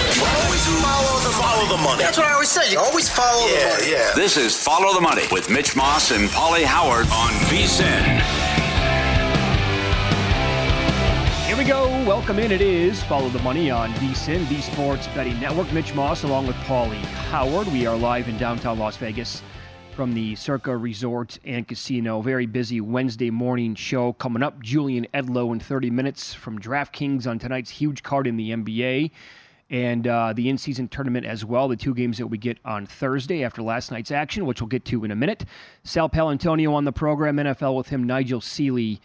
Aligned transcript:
Always 0.00 0.66
follow 0.82 1.18
the, 1.20 1.30
follow 1.36 1.76
the 1.76 1.82
money. 1.82 2.02
That's 2.02 2.16
what 2.18 2.26
I 2.26 2.32
always 2.32 2.48
say. 2.50 2.70
You 2.72 2.78
always 2.78 3.08
follow 3.08 3.46
the 3.46 3.54
money. 3.54 3.90
yeah. 3.92 4.12
This 4.14 4.36
is 4.36 4.56
Follow 4.56 4.94
the 4.94 5.00
Money 5.00 5.24
with 5.30 5.50
Mitch 5.50 5.76
Moss 5.76 6.10
and 6.10 6.28
Pauly 6.30 6.64
Howard 6.64 7.06
on 7.12 7.30
VSIN. 7.48 8.20
Here 11.46 11.56
we 11.56 11.64
go. 11.64 11.88
Welcome 12.06 12.38
in. 12.38 12.52
It 12.52 12.60
is 12.60 13.02
Follow 13.02 13.28
the 13.28 13.40
Money 13.40 13.70
on 13.70 13.90
VSIN, 13.94 14.48
the 14.48 14.60
Sports 14.60 15.06
Betting 15.08 15.38
Network. 15.40 15.70
Mitch 15.72 15.94
Moss 15.94 16.22
along 16.22 16.46
with 16.46 16.56
Pauly 16.56 17.00
Howard. 17.30 17.66
We 17.68 17.86
are 17.86 17.96
live 17.96 18.28
in 18.28 18.38
downtown 18.38 18.78
Las 18.78 18.96
Vegas 18.96 19.42
from 19.96 20.14
the 20.14 20.34
Circa 20.36 20.74
Resort 20.76 21.38
and 21.44 21.66
Casino. 21.68 22.22
Very 22.22 22.46
busy 22.46 22.80
Wednesday 22.80 23.30
morning 23.30 23.74
show 23.74 24.12
coming 24.14 24.42
up. 24.42 24.62
Julian 24.62 25.06
Edlow 25.12 25.52
in 25.52 25.60
30 25.60 25.90
minutes 25.90 26.32
from 26.32 26.58
DraftKings 26.58 27.26
on 27.26 27.38
tonight's 27.38 27.70
huge 27.70 28.02
card 28.02 28.26
in 28.26 28.36
the 28.36 28.50
NBA 28.50 29.10
and 29.70 30.06
uh, 30.06 30.32
the 30.32 30.48
in-season 30.48 30.88
tournament 30.88 31.24
as 31.24 31.44
well. 31.44 31.68
The 31.68 31.76
two 31.76 31.94
games 31.94 32.18
that 32.18 32.26
we 32.26 32.36
get 32.36 32.58
on 32.64 32.86
Thursday 32.86 33.44
after 33.44 33.62
last 33.62 33.90
night's 33.90 34.10
action, 34.10 34.44
which 34.44 34.60
we'll 34.60 34.68
get 34.68 34.84
to 34.86 35.04
in 35.04 35.12
a 35.12 35.16
minute. 35.16 35.44
Sal 35.84 36.10
Paolantonio 36.10 36.72
on 36.72 36.84
the 36.84 36.92
program, 36.92 37.36
NFL 37.36 37.76
with 37.76 37.88
him, 37.88 38.04
Nigel 38.04 38.40
Seeley 38.40 39.00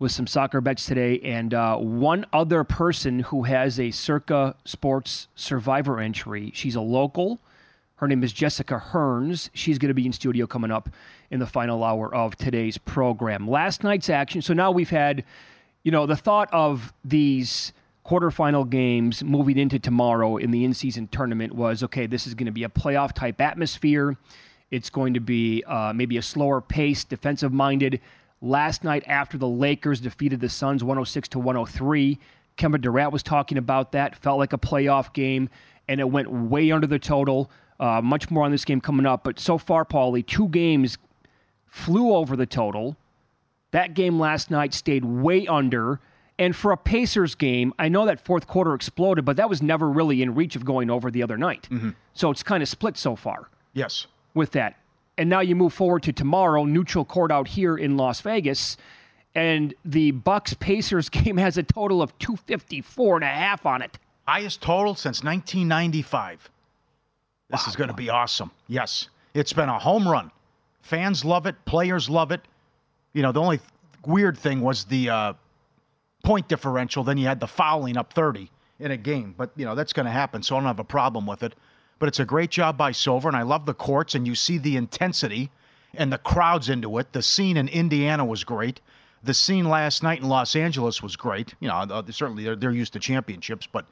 with 0.00 0.10
some 0.10 0.26
soccer 0.26 0.60
bets 0.60 0.84
today, 0.84 1.20
and 1.20 1.54
uh, 1.54 1.76
one 1.76 2.26
other 2.32 2.64
person 2.64 3.20
who 3.20 3.44
has 3.44 3.78
a 3.78 3.92
Circa 3.92 4.56
Sports 4.64 5.28
Survivor 5.36 6.00
entry. 6.00 6.50
She's 6.54 6.74
a 6.74 6.80
local. 6.80 7.38
Her 7.96 8.08
name 8.08 8.24
is 8.24 8.32
Jessica 8.32 8.82
Hearns. 8.90 9.48
She's 9.54 9.78
going 9.78 9.90
to 9.90 9.94
be 9.94 10.04
in 10.04 10.12
studio 10.12 10.44
coming 10.48 10.72
up 10.72 10.88
in 11.30 11.38
the 11.38 11.46
final 11.46 11.84
hour 11.84 12.12
of 12.12 12.36
today's 12.36 12.76
program. 12.78 13.48
Last 13.48 13.84
night's 13.84 14.10
action. 14.10 14.42
So 14.42 14.52
now 14.52 14.72
we've 14.72 14.90
had, 14.90 15.22
you 15.84 15.92
know, 15.92 16.04
the 16.06 16.16
thought 16.16 16.48
of 16.52 16.92
these 17.04 17.72
quarterfinal 18.06 18.68
games 18.68 19.22
moving 19.22 19.58
into 19.58 19.78
tomorrow 19.78 20.36
in 20.36 20.50
the 20.50 20.64
in-season 20.64 21.08
tournament 21.08 21.54
was 21.54 21.82
okay. 21.82 22.06
This 22.06 22.26
is 22.26 22.34
going 22.34 22.46
to 22.46 22.52
be 22.52 22.64
a 22.64 22.68
playoff 22.68 23.12
type 23.12 23.40
atmosphere. 23.40 24.16
It's 24.70 24.90
going 24.90 25.14
to 25.14 25.20
be 25.20 25.62
uh, 25.66 25.92
maybe 25.94 26.16
a 26.16 26.22
slower 26.22 26.60
pace, 26.60 27.04
defensive 27.04 27.52
minded. 27.52 28.00
Last 28.40 28.82
night, 28.82 29.04
after 29.06 29.38
the 29.38 29.46
Lakers 29.46 30.00
defeated 30.00 30.40
the 30.40 30.48
Suns 30.48 30.82
106 30.82 31.28
to 31.28 31.38
103, 31.38 32.18
Kevin 32.56 32.80
Durant 32.80 33.12
was 33.12 33.22
talking 33.22 33.58
about 33.58 33.92
that. 33.92 34.16
Felt 34.16 34.38
like 34.38 34.52
a 34.52 34.58
playoff 34.58 35.12
game, 35.12 35.48
and 35.88 36.00
it 36.00 36.10
went 36.10 36.30
way 36.30 36.72
under 36.72 36.86
the 36.86 36.98
total. 36.98 37.50
Uh, 37.78 38.00
much 38.00 38.30
more 38.30 38.44
on 38.44 38.50
this 38.50 38.64
game 38.64 38.80
coming 38.80 39.06
up. 39.06 39.24
But 39.24 39.38
so 39.38 39.58
far, 39.58 39.84
Pauly, 39.84 40.26
two 40.26 40.48
games 40.48 40.98
flew 41.66 42.14
over 42.14 42.34
the 42.34 42.46
total. 42.46 42.96
That 43.70 43.94
game 43.94 44.18
last 44.18 44.50
night 44.50 44.74
stayed 44.74 45.04
way 45.04 45.46
under. 45.46 46.00
And 46.42 46.56
for 46.56 46.72
a 46.72 46.76
Pacers 46.76 47.36
game, 47.36 47.72
I 47.78 47.88
know 47.88 48.04
that 48.06 48.24
fourth 48.24 48.48
quarter 48.48 48.74
exploded, 48.74 49.24
but 49.24 49.36
that 49.36 49.48
was 49.48 49.62
never 49.62 49.88
really 49.88 50.22
in 50.22 50.34
reach 50.34 50.56
of 50.56 50.64
going 50.64 50.90
over 50.90 51.08
the 51.08 51.22
other 51.22 51.38
night. 51.38 51.68
So 52.14 52.30
it's 52.32 52.42
kind 52.42 52.62
of 52.64 52.68
split 52.68 52.96
so 52.96 53.14
far 53.14 53.48
Yes. 53.74 54.06
with 54.34 54.50
that. 54.52 54.76
And 55.16 55.30
now 55.30 55.38
you 55.40 55.54
move 55.54 55.72
forward 55.72 56.02
to 56.04 56.12
tomorrow, 56.12 56.64
neutral 56.64 57.04
court 57.04 57.30
out 57.30 57.46
here 57.48 57.76
in 57.76 57.96
Las 57.96 58.20
Vegas, 58.22 58.76
and 59.36 59.72
the 59.84 60.10
Bucks 60.10 60.54
Pacers 60.54 61.08
game 61.18 61.36
has 61.36 61.56
a 61.58 61.62
total 61.62 62.02
of 62.02 62.18
254 62.18 63.16
and 63.18 63.24
a 63.24 63.28
half 63.28 63.64
on 63.64 63.80
it. 63.80 63.98
Highest 64.26 64.62
total 64.62 64.94
since 64.96 65.22
1995. 65.22 66.50
This 67.50 67.66
is 67.68 67.76
going 67.76 67.88
to 67.88 67.94
be 67.94 68.10
awesome. 68.10 68.50
Yes. 68.66 69.08
It's 69.34 69.52
been 69.52 69.68
a 69.68 69.78
home 69.78 70.08
run. 70.08 70.32
Fans 70.80 71.24
love 71.24 71.46
it. 71.46 71.54
Players 71.66 72.10
love 72.10 72.32
it. 72.32 72.40
You 73.12 73.22
know, 73.22 73.30
the 73.30 73.40
only 73.40 73.58
th- 73.58 73.68
weird 74.06 74.36
thing 74.36 74.60
was 74.60 74.84
the 74.84 75.08
uh, 75.10 75.32
point 76.22 76.48
differential. 76.48 77.04
Then 77.04 77.18
you 77.18 77.26
had 77.26 77.40
the 77.40 77.46
fouling 77.46 77.96
up 77.96 78.12
30 78.12 78.50
in 78.78 78.90
a 78.90 78.96
game. 78.96 79.34
But, 79.36 79.50
you 79.56 79.64
know, 79.64 79.74
that's 79.74 79.92
going 79.92 80.06
to 80.06 80.12
happen, 80.12 80.42
so 80.42 80.56
I 80.56 80.60
don't 80.60 80.66
have 80.66 80.78
a 80.78 80.84
problem 80.84 81.26
with 81.26 81.42
it. 81.42 81.54
But 81.98 82.08
it's 82.08 82.20
a 82.20 82.24
great 82.24 82.50
job 82.50 82.76
by 82.76 82.92
Silver, 82.92 83.28
and 83.28 83.36
I 83.36 83.42
love 83.42 83.64
the 83.64 83.74
courts, 83.74 84.14
and 84.14 84.26
you 84.26 84.34
see 84.34 84.58
the 84.58 84.76
intensity 84.76 85.50
and 85.94 86.12
the 86.12 86.18
crowds 86.18 86.68
into 86.68 86.98
it. 86.98 87.12
The 87.12 87.22
scene 87.22 87.56
in 87.56 87.68
Indiana 87.68 88.24
was 88.24 88.44
great. 88.44 88.80
The 89.22 89.34
scene 89.34 89.68
last 89.68 90.02
night 90.02 90.20
in 90.20 90.28
Los 90.28 90.56
Angeles 90.56 91.02
was 91.02 91.14
great. 91.14 91.54
You 91.60 91.68
know, 91.68 91.74
uh, 91.74 92.02
certainly 92.10 92.44
they're, 92.44 92.56
they're 92.56 92.72
used 92.72 92.92
to 92.94 92.98
championships, 92.98 93.68
but 93.70 93.86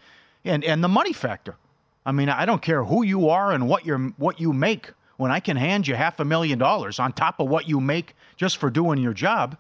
and 0.45 0.65
and 0.65 0.83
the 0.83 0.89
money 0.89 1.13
factor. 1.13 1.57
I 2.05 2.13
mean, 2.13 2.29
I 2.29 2.47
don't 2.47 2.63
care 2.63 2.83
who 2.85 3.05
you 3.05 3.29
are 3.29 3.53
and 3.53 3.69
what 3.69 3.85
you're 3.85 3.99
what 4.17 4.41
you 4.41 4.53
make. 4.53 4.93
When 5.19 5.31
I 5.31 5.39
can 5.39 5.59
hand 5.59 5.87
you 5.87 5.95
half 5.95 6.19
a 6.19 6.25
million 6.25 6.59
dollars 6.59 6.99
on 6.99 7.13
top 7.13 7.41
of 7.41 7.49
what 7.49 7.69
you 7.69 7.79
make 7.79 8.17
just 8.37 8.57
for 8.57 8.71
doing 8.71 8.99
your 8.99 9.13
job, 9.13 9.59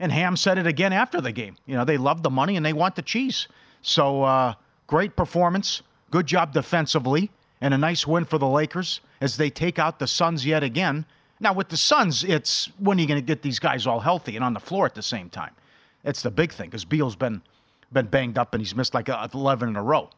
and 0.00 0.10
Ham 0.10 0.36
said 0.36 0.58
it 0.58 0.66
again 0.66 0.92
after 0.92 1.20
the 1.20 1.30
game. 1.30 1.56
You 1.66 1.76
know, 1.76 1.84
they 1.84 1.96
love 1.98 2.22
the 2.22 2.30
money 2.30 2.56
and 2.56 2.66
they 2.66 2.72
want 2.72 2.96
the 2.96 3.02
cheese. 3.02 3.46
So 3.82 4.22
uh, 4.24 4.54
great 4.86 5.14
performance, 5.14 5.82
good 6.10 6.26
job 6.26 6.52
defensively, 6.52 7.30
and 7.60 7.72
a 7.74 7.78
nice 7.78 8.06
win 8.06 8.24
for 8.24 8.38
the 8.38 8.48
Lakers 8.48 9.00
as 9.20 9.36
they 9.36 9.50
take 9.50 9.78
out 9.78 9.98
the 9.98 10.06
Suns 10.06 10.44
yet 10.44 10.62
again. 10.62 11.04
Now 11.38 11.52
with 11.52 11.68
the 11.68 11.76
Suns, 11.76 12.24
it's 12.24 12.70
when 12.78 12.98
are 12.98 13.02
you 13.02 13.06
going 13.06 13.20
to 13.20 13.26
get 13.26 13.42
these 13.42 13.58
guys 13.58 13.86
all 13.86 14.00
healthy 14.00 14.36
and 14.36 14.44
on 14.44 14.54
the 14.54 14.60
floor 14.60 14.86
at 14.86 14.94
the 14.94 15.02
same 15.02 15.28
time? 15.28 15.54
It's 16.02 16.22
the 16.22 16.30
big 16.30 16.52
thing 16.52 16.70
because 16.70 16.84
Beal's 16.84 17.16
been 17.16 17.42
been 17.92 18.06
banged 18.06 18.38
up 18.38 18.54
and 18.54 18.60
he's 18.60 18.74
missed 18.74 18.94
like 18.94 19.08
uh, 19.08 19.26
11 19.34 19.68
in 19.68 19.76
a 19.76 19.82
row. 19.82 20.08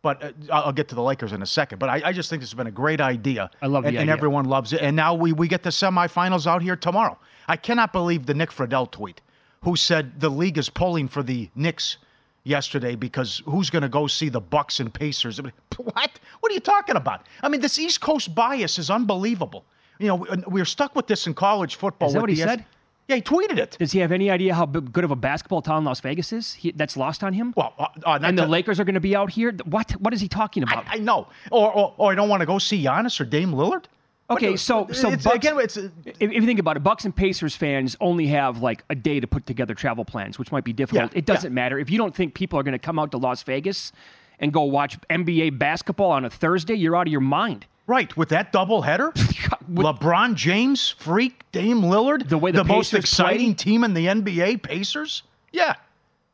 But 0.00 0.22
uh, 0.22 0.32
I'll 0.50 0.72
get 0.72 0.88
to 0.88 0.94
the 0.94 1.02
Lakers 1.02 1.32
in 1.32 1.42
a 1.42 1.46
second. 1.46 1.78
But 1.78 1.88
I, 1.88 2.02
I 2.06 2.12
just 2.12 2.30
think 2.30 2.40
this 2.40 2.50
has 2.50 2.56
been 2.56 2.68
a 2.68 2.72
great 2.72 3.00
idea. 3.00 3.50
I 3.60 3.66
love 3.66 3.82
the 3.82 3.88
and, 3.88 3.98
and 3.98 4.10
everyone 4.10 4.46
loves 4.46 4.72
it. 4.72 4.80
And 4.80 4.96
now 4.96 5.14
we, 5.14 5.32
we 5.32 5.48
get 5.48 5.62
the 5.62 5.70
semifinals 5.70 6.46
out 6.46 6.62
here 6.62 6.76
tomorrow. 6.76 7.18
I 7.48 7.56
cannot 7.56 7.92
believe 7.92 8.26
the 8.26 8.34
Nick 8.34 8.50
Friedell 8.50 8.90
tweet, 8.90 9.20
who 9.62 9.76
said 9.76 10.20
the 10.20 10.28
league 10.30 10.58
is 10.58 10.68
pulling 10.68 11.08
for 11.08 11.22
the 11.22 11.48
Knicks 11.54 11.96
yesterday 12.44 12.94
because 12.94 13.42
who's 13.46 13.70
going 13.70 13.82
to 13.82 13.88
go 13.88 14.06
see 14.06 14.28
the 14.28 14.40
Bucks 14.40 14.80
and 14.80 14.92
Pacers? 14.92 15.40
What? 15.78 16.10
What 16.40 16.50
are 16.50 16.54
you 16.54 16.60
talking 16.60 16.96
about? 16.96 17.26
I 17.42 17.48
mean, 17.48 17.60
this 17.60 17.78
East 17.78 18.00
Coast 18.00 18.34
bias 18.34 18.78
is 18.80 18.90
unbelievable. 18.90 19.64
You 20.00 20.08
know, 20.08 20.16
we- 20.16 20.28
we're 20.48 20.64
stuck 20.64 20.96
with 20.96 21.06
this 21.06 21.26
in 21.28 21.34
college 21.34 21.76
football. 21.76 22.08
Is 22.08 22.14
that 22.14 22.20
what 22.20 22.30
he 22.30 22.40
S- 22.42 22.48
said? 22.48 22.64
Yeah, 23.06 23.16
he 23.16 23.22
tweeted 23.22 23.58
it. 23.58 23.76
Does 23.78 23.92
he 23.92 24.00
have 24.00 24.12
any 24.12 24.28
idea 24.30 24.54
how 24.54 24.66
good 24.66 25.04
of 25.04 25.10
a 25.12 25.16
basketball 25.16 25.62
town 25.62 25.84
Las 25.84 26.00
Vegas 26.00 26.32
is? 26.32 26.52
He, 26.54 26.72
that's 26.72 26.96
lost 26.96 27.22
on 27.24 27.32
him. 27.32 27.54
Well, 27.56 27.72
uh, 27.78 27.86
uh, 28.04 28.18
and 28.22 28.36
the 28.36 28.42
to- 28.42 28.48
Lakers 28.48 28.78
are 28.80 28.84
going 28.84 28.94
to 28.94 29.00
be 29.00 29.14
out 29.16 29.30
here. 29.30 29.52
What? 29.64 29.92
What 29.92 30.12
is 30.12 30.20
he 30.20 30.28
talking 30.28 30.62
about? 30.64 30.86
I, 30.88 30.94
I 30.94 30.98
know. 30.98 31.28
Or, 31.50 31.72
or, 31.72 31.94
or 31.96 32.12
I 32.12 32.14
don't 32.16 32.28
want 32.28 32.40
to 32.40 32.46
go 32.46 32.58
see 32.58 32.82
Giannis 32.84 33.20
or 33.20 33.24
Dame 33.24 33.52
Lillard. 33.52 33.84
Okay, 34.30 34.56
so 34.56 34.86
so 34.92 35.10
it's, 35.12 35.24
Bucks, 35.24 35.36
again, 35.36 35.58
it's 35.58 35.76
uh, 35.76 35.88
if, 36.04 36.16
if 36.20 36.32
you 36.32 36.46
think 36.46 36.58
about 36.58 36.76
it, 36.76 36.80
Bucks 36.82 37.04
and 37.06 37.16
Pacers 37.16 37.56
fans 37.56 37.96
only 38.00 38.26
have 38.26 38.60
like 38.60 38.84
a 38.90 38.94
day 38.94 39.20
to 39.20 39.26
put 39.26 39.46
together 39.46 39.74
travel 39.74 40.04
plans, 40.04 40.38
which 40.38 40.52
might 40.52 40.64
be 40.64 40.72
difficult. 40.74 41.12
Yeah, 41.12 41.18
it 41.18 41.24
doesn't 41.24 41.54
matter 41.54 41.78
if 41.78 41.88
you 41.88 41.96
don't 41.96 42.14
think 42.14 42.34
people 42.34 42.58
are 42.58 42.62
going 42.62 42.72
to 42.72 42.78
come 42.78 42.98
out 42.98 43.10
to 43.12 43.16
Las 43.18 43.42
Vegas 43.44 43.90
and 44.38 44.52
go 44.52 44.62
watch 44.64 45.00
NBA 45.08 45.58
basketball 45.58 46.10
on 46.10 46.24
a 46.24 46.30
Thursday, 46.30 46.74
you're 46.74 46.94
out 46.94 47.06
of 47.06 47.12
your 47.12 47.20
mind. 47.22 47.66
Right, 47.86 48.14
with 48.18 48.28
that 48.28 48.52
double 48.52 48.82
header, 48.82 49.12
LeBron 49.72 50.34
James, 50.34 50.90
freak, 50.90 51.50
Dame 51.52 51.80
Lillard, 51.80 52.28
The 52.28 52.36
way 52.36 52.50
the 52.50 52.62
most 52.62 52.92
exciting 52.92 53.54
play? 53.54 53.64
team 53.64 53.82
in 53.82 53.94
the 53.94 54.06
NBA, 54.06 54.62
Pacers. 54.62 55.22
Yeah, 55.52 55.74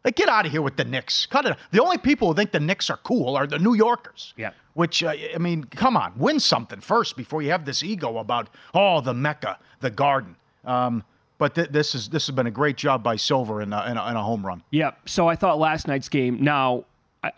like 0.05 0.17
get 0.17 0.29
out 0.29 0.47
of 0.47 0.53
here 0.53 0.63
with 0.63 0.77
the 0.77 0.85
Knicks. 0.85 1.27
Cut 1.27 1.47
it. 1.47 1.57
The 1.71 1.83
only 1.83 1.99
people 1.99 2.29
who 2.29 2.35
think 2.35 2.53
the 2.53 2.61
Knicks 2.61 2.91
are 2.91 2.99
cool 2.99 3.37
are 3.37 3.47
the 3.47 3.59
New 3.59 3.75
Yorkers. 3.75 4.35
Yeah. 4.37 4.51
Which 4.75 5.03
uh, 5.03 5.15
I 5.35 5.39
mean, 5.39 5.65
come 5.65 5.97
on, 5.97 6.13
win 6.17 6.41
something 6.41 6.81
first 6.81 7.17
before 7.17 7.43
you 7.43 7.51
have 7.51 7.65
this 7.65 7.83
ego 7.83 8.19
about 8.19 8.49
oh 8.75 9.01
the 9.01 9.15
Mecca, 9.15 9.59
the 9.81 9.91
Garden. 9.91 10.37
Um, 10.65 11.05
but 11.39 11.55
th- 11.55 11.71
this 11.71 11.95
is 11.95 12.09
this 12.09 12.27
has 12.27 12.35
been 12.35 12.47
a 12.47 12.51
great 12.53 12.77
job 12.77 13.03
by 13.03 13.17
Silver 13.17 13.63
in 13.63 13.73
a, 13.73 13.91
in 13.91 13.97
a, 13.97 14.11
in 14.11 14.17
a 14.17 14.23
home 14.23 14.45
run. 14.45 14.63
Yeah. 14.71 14.93
So 15.07 15.29
I 15.29 15.37
thought 15.37 15.59
last 15.59 15.89
night's 15.89 16.09
game. 16.09 16.43
Now 16.43 16.85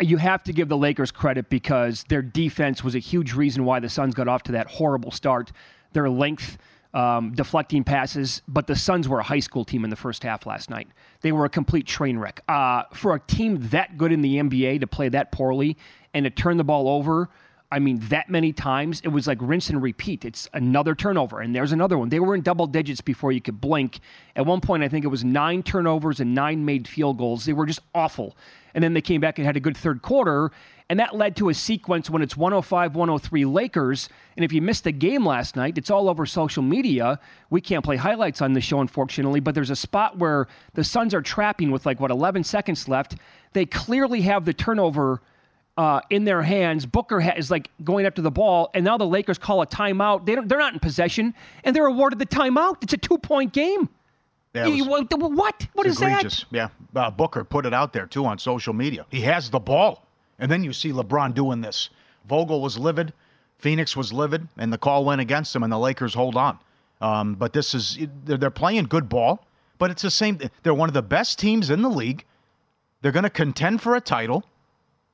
you 0.00 0.16
have 0.16 0.42
to 0.44 0.52
give 0.52 0.68
the 0.68 0.76
Lakers 0.76 1.10
credit 1.10 1.48
because 1.48 2.04
their 2.08 2.22
defense 2.22 2.82
was 2.82 2.94
a 2.94 2.98
huge 2.98 3.34
reason 3.34 3.64
why 3.64 3.80
the 3.80 3.88
Suns 3.88 4.14
got 4.14 4.28
off 4.28 4.42
to 4.44 4.52
that 4.52 4.68
horrible 4.68 5.10
start. 5.10 5.52
Their 5.92 6.10
length, 6.10 6.58
um, 6.94 7.32
deflecting 7.32 7.84
passes, 7.84 8.42
but 8.48 8.66
the 8.66 8.76
Suns 8.76 9.08
were 9.08 9.20
a 9.20 9.22
high 9.22 9.40
school 9.40 9.64
team 9.64 9.84
in 9.84 9.90
the 9.90 9.96
first 9.96 10.22
half 10.22 10.46
last 10.46 10.70
night. 10.70 10.88
They 11.26 11.32
were 11.32 11.44
a 11.44 11.50
complete 11.50 11.88
train 11.88 12.18
wreck. 12.18 12.40
Uh, 12.46 12.84
for 12.94 13.12
a 13.12 13.18
team 13.18 13.58
that 13.70 13.98
good 13.98 14.12
in 14.12 14.22
the 14.22 14.36
NBA 14.36 14.78
to 14.78 14.86
play 14.86 15.08
that 15.08 15.32
poorly 15.32 15.76
and 16.14 16.22
to 16.22 16.30
turn 16.30 16.56
the 16.56 16.62
ball 16.62 16.88
over. 16.88 17.28
I 17.68 17.80
mean, 17.80 17.98
that 18.10 18.30
many 18.30 18.52
times, 18.52 19.00
it 19.00 19.08
was 19.08 19.26
like 19.26 19.38
rinse 19.40 19.68
and 19.68 19.82
repeat. 19.82 20.24
It's 20.24 20.48
another 20.52 20.94
turnover, 20.94 21.40
and 21.40 21.52
there's 21.52 21.72
another 21.72 21.98
one. 21.98 22.10
They 22.10 22.20
were 22.20 22.36
in 22.36 22.42
double 22.42 22.68
digits 22.68 23.00
before 23.00 23.32
you 23.32 23.40
could 23.40 23.60
blink. 23.60 23.98
At 24.36 24.46
one 24.46 24.60
point, 24.60 24.84
I 24.84 24.88
think 24.88 25.04
it 25.04 25.08
was 25.08 25.24
nine 25.24 25.64
turnovers 25.64 26.20
and 26.20 26.32
nine 26.32 26.64
made 26.64 26.86
field 26.86 27.18
goals. 27.18 27.44
They 27.44 27.52
were 27.52 27.66
just 27.66 27.80
awful. 27.92 28.36
And 28.72 28.84
then 28.84 28.94
they 28.94 29.00
came 29.00 29.20
back 29.20 29.38
and 29.40 29.46
had 29.46 29.56
a 29.56 29.60
good 29.60 29.76
third 29.76 30.02
quarter, 30.02 30.52
and 30.88 31.00
that 31.00 31.16
led 31.16 31.34
to 31.36 31.48
a 31.48 31.54
sequence 31.54 32.08
when 32.08 32.22
it's 32.22 32.36
105 32.36 32.94
103 32.94 33.44
Lakers. 33.44 34.08
And 34.36 34.44
if 34.44 34.52
you 34.52 34.62
missed 34.62 34.84
the 34.84 34.92
game 34.92 35.26
last 35.26 35.56
night, 35.56 35.76
it's 35.78 35.90
all 35.90 36.08
over 36.08 36.26
social 36.26 36.62
media. 36.62 37.18
We 37.50 37.60
can't 37.60 37.84
play 37.84 37.96
highlights 37.96 38.40
on 38.40 38.52
the 38.52 38.60
show, 38.60 38.80
unfortunately, 38.80 39.40
but 39.40 39.54
there's 39.54 39.70
a 39.70 39.76
spot 39.76 40.18
where 40.18 40.46
the 40.74 40.84
Suns 40.84 41.12
are 41.14 41.22
trapping 41.22 41.70
with 41.70 41.86
like, 41.86 41.98
what, 41.98 42.10
11 42.10 42.44
seconds 42.44 42.88
left. 42.88 43.16
They 43.52 43.66
clearly 43.66 44.20
have 44.22 44.44
the 44.44 44.52
turnover 44.52 45.22
uh, 45.76 46.00
in 46.08 46.24
their 46.24 46.42
hands. 46.42 46.86
Booker 46.86 47.20
ha- 47.20 47.34
is 47.36 47.50
like 47.50 47.70
going 47.82 48.06
after 48.06 48.22
the 48.22 48.30
ball, 48.30 48.70
and 48.72 48.84
now 48.84 48.96
the 48.96 49.06
Lakers 49.06 49.38
call 49.38 49.62
a 49.62 49.66
timeout. 49.66 50.24
They 50.24 50.34
don't, 50.34 50.48
they're 50.48 50.58
not 50.58 50.72
in 50.72 50.78
possession, 50.78 51.34
and 51.64 51.74
they're 51.74 51.86
awarded 51.86 52.18
the 52.18 52.26
timeout. 52.26 52.76
It's 52.82 52.92
a 52.92 52.96
two 52.96 53.18
point 53.18 53.52
game. 53.52 53.88
Yeah, 54.54 54.66
You- 54.66 54.84
was- 54.86 55.04
what? 55.10 55.66
What, 55.74 55.86
is 55.86 56.00
egregious. 56.00 56.46
Yeah, 56.50 56.68
uh, 56.94 57.10
Booker 57.10 57.44
put 57.44 57.66
it 57.66 57.74
out 57.74 57.92
there 57.92 58.06
too 58.06 58.24
on 58.24 58.38
social 58.38 58.72
media. 58.72 59.04
He 59.10 59.20
has 59.22 59.50
the 59.50 59.58
ball, 59.58 60.05
and 60.38 60.50
then 60.50 60.64
you 60.64 60.72
see 60.72 60.92
LeBron 60.92 61.34
doing 61.34 61.60
this. 61.60 61.90
Vogel 62.26 62.60
was 62.60 62.78
livid, 62.78 63.12
Phoenix 63.58 63.96
was 63.96 64.12
livid, 64.12 64.48
and 64.58 64.72
the 64.72 64.78
call 64.78 65.04
went 65.04 65.20
against 65.20 65.52
them, 65.52 65.62
and 65.62 65.72
the 65.72 65.78
Lakers 65.78 66.14
hold 66.14 66.36
on. 66.36 66.58
Um, 67.00 67.34
but 67.34 67.52
this 67.52 67.74
is 67.74 67.98
they're, 68.24 68.50
playing 68.50 68.84
good 68.84 69.08
ball, 69.08 69.46
but 69.78 69.90
it's 69.90 70.02
the 70.02 70.10
same. 70.10 70.38
They're 70.62 70.74
one 70.74 70.88
of 70.88 70.94
the 70.94 71.02
best 71.02 71.38
teams 71.38 71.70
in 71.70 71.82
the 71.82 71.90
league. 71.90 72.24
They're 73.02 73.12
going 73.12 73.24
to 73.24 73.30
contend 73.30 73.82
for 73.82 73.94
a 73.94 74.00
title. 74.00 74.44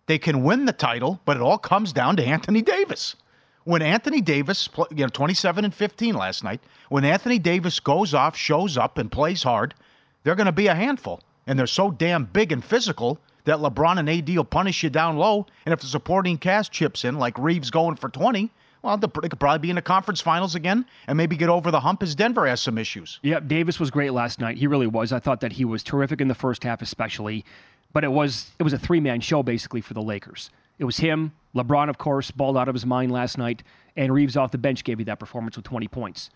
They 0.07 0.19
can 0.19 0.43
win 0.43 0.65
the 0.65 0.73
title, 0.73 1.21
but 1.25 1.37
it 1.37 1.43
all 1.43 1.59
comes 1.59 1.93
down 1.93 2.17
to 2.17 2.25
Anthony 2.25 2.63
Davis. 2.63 3.17
When 3.65 3.83
Anthony 3.83 4.21
Davis, 4.21 4.69
you 4.91 5.05
know, 5.05 5.09
27 5.09 5.65
and 5.65 5.75
15 5.75 6.15
last 6.15 6.43
night, 6.43 6.61
when 6.89 7.05
Anthony 7.05 7.39
Davis 7.39 7.79
goes 7.79 8.13
off, 8.13 8.37
shows 8.37 8.77
up, 8.77 8.99
and 8.99 9.11
plays 9.11 9.45
hard, 9.45 9.75
they're 10.23 10.35
going 10.35 10.47
to 10.47 10.53
be 10.53 10.67
a 10.67 10.75
handful. 10.75 11.21
And 11.47 11.59
they're 11.59 11.67
so 11.67 11.91
damn 11.91 12.25
big 12.25 12.51
and 12.53 12.65
physical 12.65 13.21
that 13.45 13.59
LeBron 13.59 13.99
and 13.99 14.09
AD 14.09 14.29
will 14.37 14.45
punish 14.45 14.83
you 14.83 14.91
down 14.91 15.17
low. 15.17 15.47
And 15.67 15.73
if 15.73 15.81
the 15.81 15.87
supporting 15.87 16.39
cast 16.39 16.71
chips 16.73 17.05
in, 17.05 17.19
like 17.19 17.39
Reaves 17.39 17.71
going 17.71 17.97
for 17.97 18.09
20, 18.09 18.51
well, 18.83 18.97
they 18.97 19.07
could 19.09 19.39
probably 19.39 19.59
be 19.61 19.71
in 19.71 19.77
the 19.77 19.83
conference 19.83 20.21
finals 20.21 20.55
again 20.55 20.85
and 21.07 21.17
maybe 21.17 21.37
get 21.37 21.49
over 21.49 21.71
the 21.71 21.81
hump 21.81 22.03
as 22.03 22.15
Denver 22.15 22.47
has 22.47 22.61
some 22.61 22.79
issues. 22.79 23.21
Yeah, 23.23 23.41
Davis 23.41 23.79
was 23.79 23.91
great 23.91 24.13
last 24.13 24.41
night. 24.41 24.59
He 24.59 24.67
really 24.67 24.87
was. 24.89 25.13
I 25.13 25.21
thought 25.21 25.41
that 25.41 25.53
he 25.53 25.65
was 25.65 25.83
terrific 25.85 26.21
in 26.21 26.29
the 26.29 26.35
first 26.35 26.65
half, 26.65 26.83
especially. 26.83 27.45
But 27.93 28.05
it 28.05 28.11
was 28.13 28.51
it 28.59 28.63
was 28.63 28.73
a 28.73 28.79
three 28.79 29.01
man 29.01 29.21
show 29.21 29.43
basically 29.43 29.83
for 29.83 29.95
the 29.95 30.03
Lakers. 30.03 30.51
It 30.79 30.85
was 30.85 30.97
him, 30.97 31.33
LeBron, 31.55 31.89
of 31.91 31.99
course, 31.99 32.31
balled 32.31 32.57
out 32.57 32.67
of 32.67 32.75
his 32.75 32.87
mind 32.87 33.13
last 33.13 33.39
night, 33.39 33.63
and 33.97 34.13
Reaves 34.13 34.37
off 34.37 34.51
the 34.51 34.59
bench 34.59 34.83
gave 34.83 34.99
you 34.99 35.05
that 35.05 35.21
performance 35.21 35.55
with 35.57 35.65
20 35.67 35.87
points. 35.89 36.31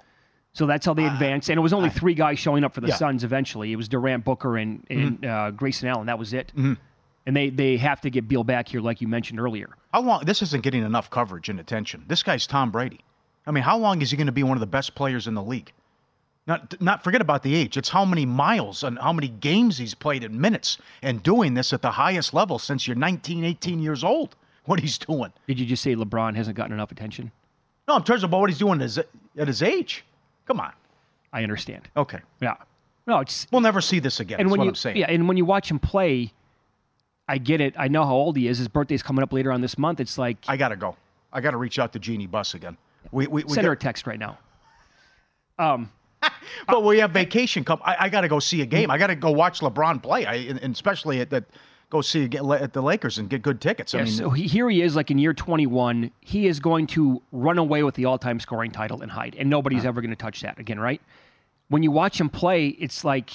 So 0.53 0.67
that's 0.67 0.87
how 0.87 0.94
they 0.94 1.05
advanced. 1.06 1.49
And 1.50 1.58
it 1.58 1.62
was 1.62 1.73
only 1.73 1.91
three 1.91 2.14
guys 2.14 2.38
showing 2.38 2.62
up 2.62 2.73
for 2.75 2.81
the 2.81 2.88
Yeah. 2.88 2.94
Suns 2.94 3.25
eventually. 3.25 3.73
It 3.73 3.76
was 3.76 3.88
Durant, 3.88 4.25
Booker, 4.25 4.56
and, 4.56 4.87
and 4.88 5.25
uh, 5.26 5.50
Grayson 5.50 5.88
Allen. 5.88 6.06
That 6.06 6.19
was 6.19 6.32
it. 6.32 6.53
Mm-hmm. 6.56 6.75
And 7.26 7.34
they, 7.37 7.50
they 7.50 7.76
have 7.76 8.00
to 8.02 8.11
get 8.11 8.28
Beal 8.28 8.44
back 8.44 8.69
here, 8.69 8.81
like 8.81 9.00
you 9.00 9.08
mentioned 9.08 9.40
earlier. 9.40 9.70
How 9.93 10.00
long? 10.00 10.25
This 10.25 10.43
isn't 10.43 10.62
getting 10.62 10.84
enough 10.84 11.11
coverage 11.11 11.49
and 11.49 11.58
attention. 11.58 12.05
This 12.06 12.23
guy's 12.23 12.46
Tom 12.46 12.70
Brady. 12.70 13.00
I 13.46 13.50
mean, 13.50 13.64
how 13.64 13.76
long 13.76 14.00
is 14.00 14.11
he 14.12 14.17
going 14.17 14.26
to 14.26 14.32
be 14.32 14.43
one 14.44 14.56
of 14.56 14.61
the 14.61 14.67
best 14.67 14.94
players 14.94 15.26
in 15.26 15.34
the 15.34 15.43
league? 15.43 15.73
Not, 16.46 16.81
not 16.81 17.02
forget 17.02 17.20
about 17.20 17.43
the 17.43 17.56
age. 17.56 17.76
It's 17.76 17.88
how 17.88 18.05
many 18.05 18.25
miles 18.25 18.84
and 18.84 18.99
how 19.00 19.12
many 19.12 19.26
games 19.26 19.78
he's 19.78 19.94
played 19.94 20.23
in 20.23 20.40
minutes 20.40 20.78
and 21.02 21.20
doing 21.20 21.55
this 21.55 21.73
at 21.73 21.82
the 21.82 21.90
highest 21.93 22.32
level 22.32 22.61
since 22.61 22.87
you're 22.87 22.94
19, 22.96 23.44
18 23.44 23.81
years 23.81 24.05
old. 24.05 24.37
What 24.64 24.79
he's 24.81 24.99
doing. 24.99 25.32
Did 25.49 25.58
you 25.58 25.67
just 25.67 25.82
say 25.82 25.94
LeBron 25.96 26.37
hasn't 26.37 26.56
gotten 26.56 26.72
enough 26.72 26.93
attention? 26.93 27.32
No, 27.88 27.96
in 27.96 28.05
terms 28.05 28.22
of 28.25 28.31
what 28.32 28.49
he's 28.50 28.58
doing 28.58 28.75
at 28.81 28.82
his, 28.82 28.99
at 28.99 29.49
his 29.49 29.62
age. 29.62 30.05
Come 30.46 30.61
on. 30.61 30.72
I 31.32 31.43
understand. 31.43 31.88
Okay. 31.96 32.20
Yeah. 32.40 32.55
No, 33.06 33.19
it's 33.20 33.46
We'll 33.52 33.61
never 33.61 33.81
see 33.81 33.99
this 34.00 34.19
again. 34.20 34.38
and 34.40 34.46
That's 34.49 34.52
when 34.52 34.58
what 34.61 34.64
you 34.64 34.70
I'm 34.70 34.75
saying. 34.76 34.96
yeah, 34.96 35.06
and 35.11 35.26
when 35.29 35.37
you 35.37 35.44
watch 35.44 35.70
him 35.70 35.79
play, 35.81 36.32
I 37.28 37.38
get 37.38 37.61
it. 37.61 37.75
I 37.78 37.88
know 37.88 38.05
how 38.05 38.14
old 38.14 38.37
he 38.37 38.46
is. 38.49 38.58
His 38.58 38.69
birthday's 38.69 39.02
coming 39.02 39.23
up 39.23 39.32
later 39.32 39.50
on 39.52 39.61
this 39.61 39.76
month. 39.78 40.00
It's 40.00 40.17
like 40.19 40.38
I 40.46 40.56
got 40.56 40.69
to 40.69 40.76
go. 40.76 40.96
I 41.32 41.40
got 41.40 41.50
to 41.52 41.56
reach 41.56 41.78
out 41.78 41.93
to 41.94 41.99
Jeanie 41.99 42.26
Buss 42.26 42.55
again. 42.55 42.76
We, 43.12 43.26
we, 43.26 43.44
we 43.44 43.52
send 43.55 43.67
her 43.67 43.73
a 43.73 43.76
text 43.76 44.06
right 44.06 44.19
now. 44.19 44.38
Um, 45.58 45.90
But 46.69 46.84
we 46.84 46.99
have 46.99 47.12
vacation 47.12 47.64
come. 47.64 47.81
I, 47.84 47.96
I 48.00 48.08
got 48.11 48.20
to 48.23 48.28
go 48.28 48.38
see 48.40 48.61
a 48.61 48.67
game. 48.67 48.90
I 48.90 48.99
got 48.99 49.06
to 49.06 49.14
go 49.14 49.31
watch 49.31 49.61
LeBron 49.61 50.02
play. 50.02 50.26
I, 50.26 50.34
and 50.34 50.58
especially 50.75 51.20
at 51.20 51.31
that, 51.31 51.44
go 51.88 52.00
see 52.02 52.25
at 52.25 52.73
the 52.75 52.82
Lakers 52.82 53.17
and 53.19 53.31
get 53.31 53.40
good 53.43 53.61
tickets. 53.61 53.94
I 53.94 53.99
yeah, 53.99 54.05
mean, 54.05 54.12
so 54.12 54.31
he, 54.31 54.46
here 54.46 54.69
he 54.69 54.82
is, 54.82 54.96
like 54.96 55.11
in 55.11 55.17
year 55.19 55.32
21. 55.32 56.11
He 56.20 56.46
is 56.46 56.61
going 56.61 56.87
to 56.88 57.22
run 57.32 57.56
away 57.58 57.82
with 57.84 57.94
the 57.94 58.05
all-time 58.05 58.38
scoring 58.38 58.70
title 58.70 59.00
and 59.02 59.11
hide, 59.11 59.34
and 59.38 59.49
nobody's 59.49 59.81
Uh-huh. 59.81 59.88
ever 59.88 60.00
going 60.02 60.11
to 60.11 60.17
touch 60.17 60.43
that 60.43 60.58
again, 60.58 60.79
right? 60.79 61.00
When 61.69 61.82
you 61.82 61.90
watch 61.90 62.20
him 62.20 62.29
play, 62.29 62.69
it's 62.69 63.02
like, 63.05 63.31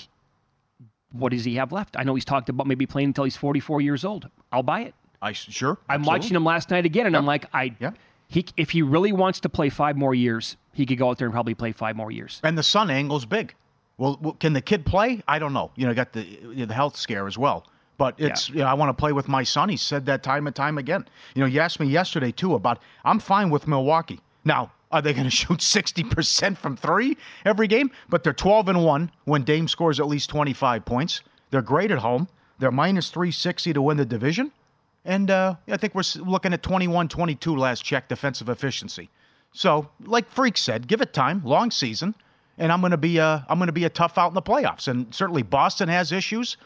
what 1.11 1.31
does 1.31 1.45
he 1.45 1.55
have 1.55 1.71
left? 1.71 1.95
I 1.97 2.03
know 2.03 2.15
he's 2.15 2.25
talked 2.25 2.49
about 2.49 2.67
maybe 2.67 2.85
playing 2.85 3.07
until 3.09 3.23
he's 3.25 3.35
44 3.37 3.81
years 3.81 4.03
old. 4.05 4.29
I'll 4.51 4.63
buy 4.63 4.81
it. 4.81 4.95
I 5.21 5.33
sure. 5.33 5.77
I'm 5.87 6.01
absolutely. 6.01 6.07
watching 6.19 6.35
him 6.35 6.43
last 6.45 6.69
night 6.71 6.85
again, 6.85 7.05
and 7.05 7.15
I'm 7.15 7.25
like, 7.25 7.45
I, 7.53 7.75
Yeah. 7.79 7.91
he, 8.27 8.45
if 8.57 8.71
he 8.71 8.81
really 8.81 9.11
wants 9.11 9.39
to 9.41 9.49
play 9.49 9.69
five 9.69 9.95
more 9.97 10.15
years, 10.15 10.57
he 10.73 10.85
could 10.85 10.97
go 10.97 11.09
out 11.09 11.18
there 11.19 11.27
and 11.27 11.33
probably 11.33 11.53
play 11.53 11.71
five 11.73 11.95
more 11.95 12.11
years. 12.11 12.39
And 12.44 12.57
the 12.57 12.63
sun 12.63 12.89
angle's 12.89 13.25
big. 13.25 13.53
Well, 13.97 14.15
can 14.39 14.53
the 14.53 14.61
kid 14.61 14.83
play? 14.85 15.21
I 15.27 15.37
don't 15.37 15.53
know. 15.53 15.69
You 15.75 15.85
know, 15.85 15.94
got 15.94 16.13
the 16.13 16.23
the 16.65 16.73
health 16.73 16.97
scare 16.97 17.27
as 17.27 17.37
well. 17.37 17.68
But 17.99 18.15
it's 18.18 18.49
you 18.49 18.56
know, 18.56 18.65
I 18.65 18.73
want 18.73 18.89
to 18.89 18.99
play 18.99 19.11
with 19.11 19.27
my 19.27 19.44
son. 19.44 19.69
He 19.69 19.77
said 19.77 20.07
that 20.07 20.23
time 20.23 20.47
and 20.47 20.56
time 20.56 20.80
again. 20.80 21.06
You 21.35 21.41
know, 21.41 21.45
you 21.45 21.59
asked 21.59 21.80
me 21.80 21.85
yesterday 21.85 22.31
too 22.31 22.56
about 22.56 22.80
I'm 23.06 23.19
fine 23.19 23.51
with 23.51 23.68
Milwaukee. 23.68 24.19
Now, 24.44 24.71
are 24.92 25.02
they 25.02 25.14
going 25.14 25.24
to 25.30 25.30
shoot 25.30 25.60
60% 25.60 26.57
from 26.57 26.78
3 26.78 27.18
every 27.45 27.68
game? 27.68 27.92
But 28.10 28.24
they're 28.24 28.33
12 28.33 28.69
and 28.69 28.83
1 28.83 29.12
when 29.26 29.44
Dame 29.44 29.68
scores 29.68 30.00
at 30.00 30.07
least 30.07 30.30
25 30.30 30.86
points. 30.86 31.21
They're 31.50 31.62
great 31.62 31.92
at 31.92 32.00
home. 32.00 32.28
They're 32.60 32.71
minus 32.71 33.10
360 33.10 33.74
to 33.74 33.81
win 33.81 33.98
the 33.98 34.06
division. 34.06 34.52
And 35.04 35.31
uh, 35.31 35.56
I 35.68 35.78
think 35.78 35.95
we're 35.95 36.04
looking 36.18 36.54
at 36.54 36.62
21 36.62 37.07
22 37.07 37.56
last 37.56 37.83
check 37.83 38.07
defensive 38.07 38.50
efficiency. 38.50 39.10
So, 39.52 39.90
like 40.04 40.30
Freak 40.30 40.57
said, 40.57 40.88
give 40.88 41.02
it 41.02 41.14
time, 41.14 41.42
long 41.44 41.71
season, 41.71 42.16
and 42.57 42.71
I'm 42.71 42.80
going 42.80 42.92
to 42.92 42.98
be 42.98 43.18
a 43.18 43.45
I'm 43.50 43.57
going 43.57 43.68
to 43.68 43.74
be 43.74 43.86
a 43.86 43.90
tough 43.90 44.18
out 44.18 44.28
in 44.28 44.33
the 44.33 44.42
playoffs. 44.42 44.88
And 44.88 45.14
certainly 45.14 45.42
Boston 45.42 45.90
has 45.90 46.12
issues, 46.12 46.57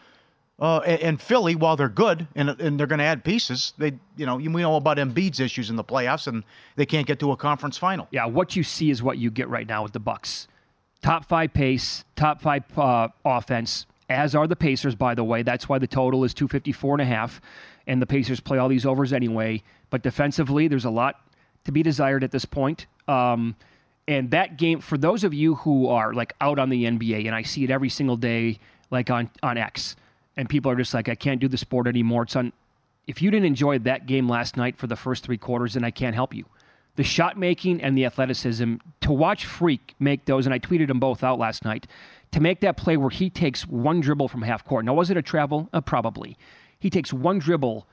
uh, 0.59 0.77
and, 0.79 1.01
and 1.01 1.21
Philly, 1.21 1.55
while 1.55 1.75
they're 1.75 1.89
good 1.89 2.27
and 2.35 2.49
and 2.49 2.79
they're 2.79 2.87
going 2.87 2.99
to 2.99 3.05
add 3.05 3.23
pieces, 3.23 3.73
they 3.77 3.93
you 4.15 4.25
know 4.25 4.37
we 4.37 4.47
know 4.47 4.75
about 4.75 4.97
Embiid's 4.97 5.39
issues 5.39 5.69
in 5.69 5.75
the 5.75 5.83
playoffs, 5.83 6.27
and 6.27 6.43
they 6.75 6.85
can't 6.85 7.05
get 7.05 7.19
to 7.19 7.31
a 7.31 7.37
conference 7.37 7.77
final. 7.77 8.07
Yeah, 8.11 8.25
what 8.25 8.55
you 8.55 8.63
see 8.63 8.89
is 8.89 9.03
what 9.03 9.17
you 9.17 9.29
get 9.29 9.49
right 9.49 9.67
now 9.67 9.83
with 9.83 9.93
the 9.93 9.99
Bucks. 9.99 10.47
Top 11.01 11.25
five 11.25 11.53
pace, 11.53 12.05
top 12.15 12.41
five 12.41 12.63
uh, 12.77 13.09
offense, 13.25 13.85
as 14.09 14.33
are 14.33 14.47
the 14.47 14.55
Pacers, 14.55 14.95
by 14.95 15.13
the 15.13 15.23
way. 15.23 15.43
That's 15.43 15.67
why 15.67 15.77
the 15.77 15.87
total 15.87 16.23
is 16.23 16.33
254 16.33 16.95
and 16.95 17.01
a 17.01 17.05
half, 17.05 17.41
and 17.85 18.01
the 18.01 18.07
Pacers 18.07 18.39
play 18.39 18.57
all 18.57 18.69
these 18.69 18.85
overs 18.85 19.11
anyway. 19.11 19.61
But 19.89 20.03
defensively, 20.03 20.67
there's 20.67 20.85
a 20.85 20.89
lot 20.89 21.19
to 21.65 21.71
be 21.71 21.83
desired 21.83 22.23
at 22.23 22.31
this 22.31 22.45
point. 22.45 22.85
Um, 23.07 23.55
and 24.07 24.31
that 24.31 24.57
game, 24.57 24.79
for 24.79 24.97
those 24.97 25.23
of 25.23 25.33
you 25.33 25.55
who 25.55 25.87
are 25.87 26.13
like 26.13 26.33
out 26.39 26.59
on 26.59 26.69
the 26.69 26.85
NBA, 26.85 27.25
and 27.25 27.35
I 27.35 27.41
see 27.41 27.65
it 27.65 27.71
every 27.71 27.89
single 27.89 28.17
day, 28.17 28.59
like 28.89 29.09
on 29.09 29.29
on 29.43 29.57
X, 29.57 29.95
and 30.37 30.49
people 30.49 30.71
are 30.71 30.75
just 30.75 30.93
like, 30.93 31.09
I 31.09 31.15
can't 31.15 31.39
do 31.39 31.47
the 31.47 31.57
sport 31.57 31.87
anymore. 31.87 32.23
It's 32.23 32.35
on. 32.35 32.53
If 33.07 33.21
you 33.21 33.29
didn't 33.29 33.45
enjoy 33.45 33.79
that 33.79 34.07
game 34.07 34.27
last 34.27 34.57
night 34.57 34.77
for 34.77 34.87
the 34.87 34.95
first 34.95 35.23
three 35.23 35.37
quarters, 35.37 35.75
then 35.75 35.83
I 35.83 35.91
can't 35.91 36.15
help 36.15 36.33
you 36.33 36.45
the 36.95 37.03
shot 37.03 37.37
making 37.37 37.81
and 37.81 37.97
the 37.97 38.05
athleticism 38.05 38.75
to 39.01 39.11
watch 39.11 39.45
Freak 39.45 39.95
make 39.99 40.25
those, 40.25 40.45
and 40.45 40.53
I 40.53 40.59
tweeted 40.59 40.87
them 40.87 40.99
both 40.99 41.23
out 41.23 41.39
last 41.39 41.65
night, 41.65 41.87
to 42.31 42.39
make 42.39 42.61
that 42.61 42.77
play 42.77 42.97
where 42.97 43.09
he 43.09 43.29
takes 43.29 43.67
one 43.67 44.01
dribble 44.01 44.29
from 44.29 44.41
half 44.41 44.65
court. 44.65 44.85
Now, 44.85 44.93
was 44.93 45.09
it 45.09 45.17
a 45.17 45.21
travel? 45.21 45.69
Uh, 45.73 45.81
probably. 45.81 46.37
He 46.79 46.89
takes 46.89 47.13
one 47.13 47.39
dribble 47.39 47.87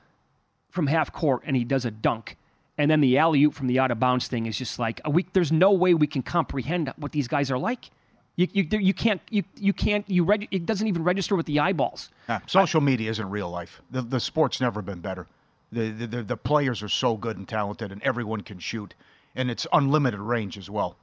from 0.69 0.87
half 0.87 1.11
court 1.11 1.43
and 1.45 1.55
he 1.55 1.63
does 1.63 1.85
a 1.85 1.91
dunk. 1.91 2.37
And 2.77 2.89
then 2.89 3.01
the 3.01 3.17
alley 3.17 3.43
oop 3.43 3.53
from 3.53 3.67
the 3.67 3.79
out 3.79 3.91
of 3.91 3.99
bounds 3.99 4.27
thing 4.27 4.45
is 4.47 4.57
just 4.57 4.79
like 4.79 4.99
a 5.05 5.09
week. 5.09 5.27
There's 5.33 5.51
no 5.51 5.71
way 5.71 5.93
we 5.93 6.07
can 6.07 6.23
comprehend 6.23 6.91
what 6.97 7.11
these 7.11 7.27
guys 7.27 7.51
are 7.51 7.57
like. 7.57 7.91
You, 8.35 8.47
you, 8.51 8.67
you 8.79 8.93
can't 8.93 9.21
you, 9.29 9.43
you 9.55 9.73
can't 9.73 10.09
you 10.09 10.23
reg- 10.23 10.47
it 10.49 10.65
doesn't 10.65 10.87
even 10.87 11.03
register 11.03 11.35
with 11.35 11.45
the 11.45 11.59
eyeballs. 11.59 12.09
Yeah, 12.27 12.39
social 12.47 12.81
media 12.81 13.11
isn't 13.11 13.29
real 13.29 13.49
life. 13.49 13.81
The, 13.91 14.01
the 14.01 14.19
sport's 14.19 14.59
never 14.59 14.81
been 14.81 14.99
better. 14.99 15.27
The, 15.71 15.89
the, 15.89 16.21
the, 16.23 16.37
players 16.37 16.83
are 16.83 16.89
so 16.89 17.15
good 17.17 17.35
and 17.37 17.47
talented, 17.47 17.91
and 17.91 18.01
everyone 18.03 18.41
can 18.41 18.59
shoot. 18.59 18.93
And 19.35 19.49
it's 19.49 19.65
unlimited 19.73 20.19
range 20.19 20.55
as 20.57 20.69
well. 20.69 20.95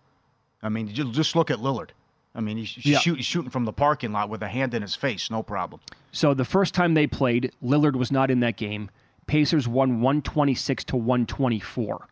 I 0.62 0.68
mean, 0.68 0.86
just 0.92 1.34
look 1.34 1.50
at 1.50 1.58
Lillard. 1.58 1.88
I 2.36 2.40
mean, 2.40 2.56
he's, 2.58 2.84
Yeah. 2.86 2.98
shoot, 2.98 3.16
he's 3.16 3.26
shooting 3.26 3.50
from 3.50 3.64
the 3.64 3.72
parking 3.72 4.12
lot 4.12 4.28
with 4.28 4.42
a 4.44 4.48
hand 4.48 4.72
in 4.72 4.82
his 4.82 4.94
face, 4.94 5.28
no 5.28 5.42
problem. 5.42 5.80
So 6.12 6.34
the 6.34 6.44
first 6.44 6.72
time 6.72 6.94
they 6.94 7.08
played, 7.08 7.50
Lillard 7.60 7.96
was 7.96 8.12
not 8.12 8.30
in 8.30 8.38
that 8.40 8.56
game. 8.56 8.90
Pacers 9.26 9.66
won 9.66 10.00
126 10.00 10.84
to 10.84 10.96
124. 10.96 12.06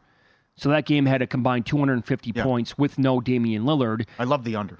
So 0.57 0.69
that 0.71 0.87
game 0.87 1.07
had 1.07 1.23
a 1.23 1.27
combined 1.29 1.67
250 1.67 2.33
Yeah. 2.35 2.43
points 2.43 2.77
with 2.77 2.99
no 2.99 3.21
Damian 3.21 3.63
Lillard. 3.63 4.07
I 4.19 4.25
love 4.25 4.43
the 4.43 4.57
under. 4.57 4.79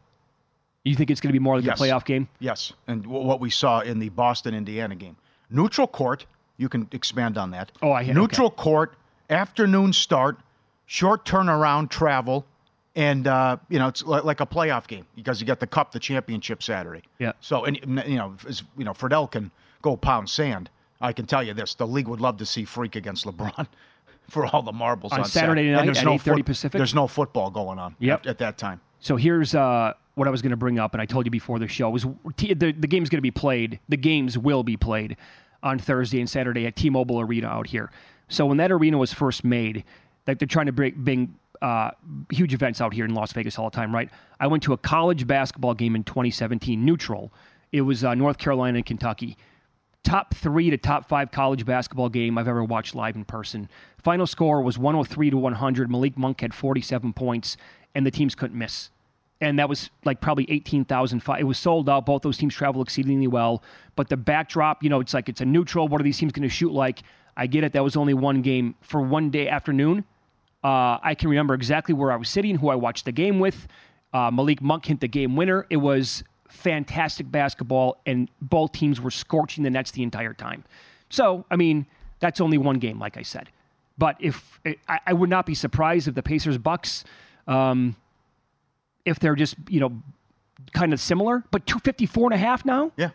You 0.85 0.95
think 0.95 1.11
it's 1.11 1.21
going 1.21 1.29
to 1.31 1.33
be 1.33 1.39
more 1.39 1.57
like 1.57 1.65
Yes. 1.65 1.81
a 1.81 1.85
playoff 1.85 2.05
game? 2.05 2.29
Yes, 2.39 2.73
and 2.87 3.03
w- 3.03 3.25
what 3.25 3.41
we 3.41 3.51
saw 3.51 3.81
in 3.81 3.99
the 3.99 4.09
Boston 4.11 4.55
Indiana 4.55 4.95
game, 4.95 5.17
neutral 5.51 5.87
court. 5.87 6.27
You 6.57 6.69
can 6.69 6.89
expand 6.93 7.39
on 7.39 7.51
that. 7.53 7.71
Oh, 7.83 7.91
I- 7.91 8.03
okay. 8.03 8.13
neutral 8.13 8.51
court, 8.51 8.95
afternoon 9.31 9.93
start, 9.93 10.39
short 10.87 11.25
turnaround 11.25 11.91
travel, 11.91 12.47
and 12.97 13.27
uh, 13.27 13.59
you 13.69 13.79
know 13.79 13.89
it's 13.89 14.03
li- 14.05 14.21
like 14.23 14.41
a 14.41 14.47
playoff 14.47 14.87
game 14.87 15.07
because 15.15 15.41
you 15.41 15.47
got 15.47 15.61
the 15.61 15.67
cup, 15.67 15.93
the 15.93 16.01
championship 16.01 16.63
Saturday. 16.63 17.03
Yeah. 17.19 17.33
So 17.41 17.65
and 17.65 17.77
you 18.07 18.17
know, 18.17 18.35
as, 18.49 18.63
you 18.77 18.85
know, 18.85 18.93
Friedell 18.93 19.31
can 19.31 19.51
go 19.83 19.97
pound 19.97 20.31
sand. 20.31 20.71
I 21.01 21.13
can 21.13 21.27
tell 21.27 21.43
you 21.43 21.55
this: 21.55 21.75
the 21.75 21.87
league 21.87 22.09
would 22.09 22.21
love 22.21 22.39
to 22.39 22.47
see 22.47 22.65
Freak 22.65 22.97
against 22.97 23.25
LeBron 23.25 23.67
for 24.29 24.47
all 24.47 24.63
the 24.63 24.73
marbles 24.73 25.13
On 25.13 25.21
on, 25.21 25.25
Saturday 25.27 25.67
Sat- 25.69 25.73
night 25.73 25.79
and 25.81 25.89
there's 25.89 25.99
at 25.99 26.05
no 26.05 26.13
8:30 26.19 26.45
Pacific? 26.47 26.79
There's 26.79 26.95
no 26.95 27.07
football 27.07 27.51
going 27.51 27.79
on. 27.79 27.95
Yep. 28.01 28.21
At, 28.21 28.27
at 28.27 28.39
that 28.39 28.59
time. 28.59 28.81
So 29.01 29.15
here's 29.15 29.55
uh, 29.55 29.93
what 30.19 30.29
I 30.29 30.31
was 30.31 30.43
going 30.43 30.51
to 30.51 30.57
bring 30.57 30.79
up, 30.79 30.93
and 30.95 31.01
I 31.01 31.07
told 31.07 31.27
you 31.27 31.31
before 31.31 31.59
the 31.59 31.69
show 31.69 31.91
was 31.91 32.05
the 32.37 32.55
the 32.55 32.87
game's 32.87 33.09
going 33.09 33.19
to 33.19 33.23
be 33.23 33.31
played. 33.31 33.81
The 33.89 33.97
games 33.97 34.37
will 34.37 34.63
be 34.63 34.77
played 34.77 35.17
on 35.63 35.79
Thursday 35.79 36.21
and 36.21 36.29
Saturday 36.29 36.67
at 36.67 36.77
T-Mobile 36.77 37.21
Arena 37.21 37.49
out 37.49 37.67
here. 37.67 37.91
So 38.29 38.47
when 38.47 38.59
that 38.59 38.71
arena 38.71 38.99
was 38.99 39.13
first 39.13 39.43
made, 39.43 39.85
like 40.27 40.39
they're 40.39 40.47
trying 40.47 40.67
to 40.67 40.73
bring, 40.73 40.95
bring 40.97 41.35
uh, 41.61 41.91
huge 42.31 42.55
events 42.55 42.81
out 42.81 42.95
here 42.95 43.05
in 43.05 43.13
Las 43.13 43.33
Vegas 43.33 43.59
all 43.59 43.69
the 43.69 43.75
time, 43.75 43.93
right? 43.93 44.09
I 44.39 44.47
went 44.47 44.63
to 44.65 44.73
a 44.73 44.77
college 44.77 45.27
basketball 45.27 45.75
game 45.75 45.97
in 45.97 46.05
2017, 46.05 46.85
neutral. 46.85 47.33
It 47.73 47.81
was 47.81 48.05
uh, 48.05 48.15
North 48.15 48.39
Carolina 48.39 48.77
and 48.77 48.87
Kentucky 48.87 49.37
top 50.09 50.35
three 50.35 50.71
to 50.71 50.77
top 50.79 51.07
five 51.09 51.31
college 51.31 51.67
basketball 51.67 52.09
game 52.09 52.39
I've 52.39 52.49
ever 52.49 52.65
watched 52.65 52.95
live 52.95 53.15
in 53.15 53.25
person. 53.25 53.69
Final 54.03 54.27
score 54.27 54.63
was 54.63 54.79
103 54.79 55.31
to 55.31 55.37
100. 55.37 55.91
Malik 55.91 56.17
Monk 56.17 56.41
had 56.41 56.55
47 56.55 57.13
points, 57.13 57.57
and 57.95 58.07
the 58.07 58.11
teams 58.11 58.35
couldn't 58.35 58.59
miss. 58.59 58.91
And 59.41 59.59
that 59.59 59.69
was 59.69 59.91
like 60.05 60.21
probably 60.21 60.51
18,000. 60.51 61.23
It 61.39 61.45
was 61.45 61.59
sold 61.59 61.89
out. 61.89 62.07
Both 62.07 62.23
those 62.23 62.37
teams 62.37 62.55
traveled 62.55 62.87
exceedingly 62.87 63.29
well. 63.29 63.63
But 63.95 64.09
the 64.09 64.17
backdrop, 64.17 64.83
you 64.83 64.91
know, 64.91 65.01
it's 65.01 65.15
like 65.15 65.29
it's 65.29 65.41
a 65.41 65.45
neutral. 65.45 65.87
What 65.87 66.01
are 66.01 66.05
these 66.05 66.19
teams 66.19 66.33
going 66.33 66.43
to 66.43 66.49
shoot 66.49 66.73
like? 66.73 67.03
I 67.37 67.47
get 67.47 67.63
it. 67.63 67.73
That 67.73 67.85
was 67.85 67.97
only 67.97 68.15
one 68.15 68.43
game 68.43 68.75
for 68.81 69.01
one 69.01 69.31
day 69.31 69.49
afternoon. 69.49 70.05
Uh, 70.65 70.99
I 71.01 71.15
can 71.17 71.31
remember 71.31 71.55
exactly 71.55 71.95
where 71.95 72.11
I 72.11 72.17
was 72.17 72.29
sitting, 72.29 72.57
who 72.57 72.69
I 72.69 72.75
watched 72.75 73.05
the 73.05 73.13
game 73.13 73.39
with. 73.39 73.69
Uh, 74.13 74.31
Malik 74.33 74.61
Monk 74.61 74.87
hit 74.87 75.01
the 75.01 75.09
game 75.09 75.37
winner. 75.37 75.67
It 75.71 75.77
was 75.77 76.25
fantastic 76.49 77.31
basketball, 77.31 78.01
and 78.07 78.29
both 78.41 78.73
teams 78.73 79.01
were 79.01 79.11
scorching 79.11 79.63
the 79.63 79.71
nets 79.71 79.93
the 79.93 80.03
entire 80.03 80.35
time. 80.35 80.65
So, 81.11 81.45
I 81.51 81.57
mean, 81.57 81.87
that's 82.19 82.41
only 82.41 82.59
one 82.59 82.79
game, 82.79 82.99
like 82.99 83.17
I 83.17 83.23
said. 83.23 83.51
But 83.97 84.17
if 84.19 84.61
I, 84.89 85.01
I 85.07 85.13
would 85.13 85.31
not 85.31 85.47
be 85.47 85.55
surprised 85.55 86.09
if 86.09 86.15
the 86.15 86.23
Pacers 86.23 86.59
Bucks, 86.59 87.05
um, 87.47 87.97
if 89.09 89.19
they're 89.19 89.35
just 89.37 89.57
you 89.69 89.81
know 89.81 90.03
kind 90.73 90.93
of 90.93 91.01
similar, 91.01 91.45
but 91.51 91.67
254 91.67 92.27
and 92.27 92.35
a 92.35 92.39
half 92.39 92.65
now. 92.65 92.93
Yeah. 92.97 93.11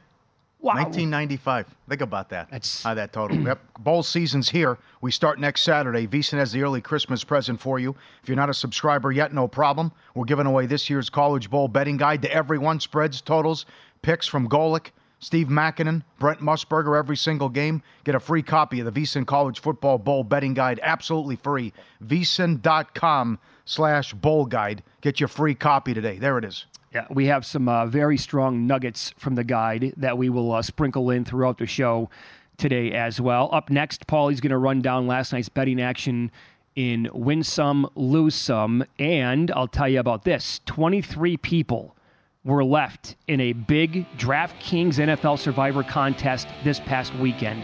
Wow. 0.59 0.75
1995. 0.75 1.67
Think 1.89 1.99
about 2.01 2.29
that. 2.29 2.49
That's- 2.49 2.83
How 2.83 2.93
that 2.93 3.11
total. 3.11 3.37
yep. 3.37 3.59
Bowl 3.79 4.01
season's 4.01 4.49
here. 4.49 4.77
We 5.01 5.11
start 5.11 5.37
next 5.37 5.63
Saturday. 5.63 6.07
VSiN 6.07 6.37
has 6.37 6.53
the 6.53 6.63
early 6.63 6.79
Christmas 6.79 7.23
present 7.25 7.59
for 7.59 7.79
you. 7.79 7.95
If 8.21 8.29
you're 8.29 8.37
not 8.37 8.49
a 8.49 8.53
subscriber 8.53 9.11
yet, 9.11 9.33
no 9.33 9.47
problem. 9.49 9.91
We're 10.15 10.23
giving 10.23 10.45
away 10.45 10.65
this 10.65 10.89
year's 10.89 11.09
College 11.09 11.49
Bowl 11.49 11.67
betting 11.67 11.97
guide 11.97 12.21
to 12.21 12.31
everyone. 12.31 12.79
Spreads, 12.79 13.19
totals, 13.19 13.65
picks 14.01 14.25
from 14.25 14.47
Golick, 14.47 14.91
Steve 15.23 15.47
Makinen, 15.47 16.03
Brent 16.19 16.41
Musburger 16.41 16.99
every 16.99 17.15
single 17.15 17.47
game. 17.47 17.81
Get 18.03 18.13
a 18.13 18.19
free 18.19 18.43
copy 18.43 18.81
of 18.81 18.93
the 18.93 19.01
VSiN 19.01 19.25
College 19.25 19.61
Football 19.61 19.97
Bowl 19.97 20.25
betting 20.25 20.53
guide, 20.53 20.81
absolutely 20.83 21.37
free. 21.37 21.71
VSiN.com 22.03 23.39
slash 23.63 24.13
bowl 24.13 24.45
guide. 24.45 24.83
Get 24.99 25.21
your 25.21 25.29
free 25.29 25.55
copy 25.55 25.93
today. 25.93 26.19
There 26.19 26.37
it 26.37 26.43
is. 26.43 26.65
Yeah, 26.93 27.07
we 27.09 27.27
have 27.27 27.45
some 27.45 27.69
uh, 27.69 27.85
very 27.85 28.17
strong 28.17 28.67
nuggets 28.67 29.13
from 29.17 29.35
the 29.35 29.45
guide 29.45 29.93
that 29.95 30.17
we 30.17 30.29
will 30.29 30.51
uh, 30.51 30.61
sprinkle 30.61 31.09
in 31.09 31.23
throughout 31.23 31.57
the 31.57 31.65
show 31.67 32.09
today 32.57 32.91
as 32.91 33.21
well. 33.21 33.49
Up 33.53 33.69
next, 33.69 34.05
Pauly's 34.07 34.41
going 34.41 34.51
to 34.51 34.57
run 34.57 34.81
down 34.81 35.07
last 35.07 35.31
night's 35.31 35.47
betting 35.47 35.81
action 35.81 36.31
in 36.75 37.09
Win 37.13 37.43
Some, 37.43 37.89
Lose 37.95 38.35
Some. 38.35 38.83
And 38.99 39.51
I'll 39.51 39.69
tell 39.69 39.87
you 39.87 40.01
about 40.01 40.25
this 40.25 40.59
23 40.65 41.37
people 41.37 41.95
were 42.45 42.63
left 42.63 43.15
in 43.27 43.39
a 43.39 43.53
big 43.53 44.05
DraftKings 44.17 44.95
NFL 44.95 45.39
Survivor 45.39 45.83
contest 45.83 46.47
this 46.63 46.79
past 46.79 47.15
weekend. 47.15 47.63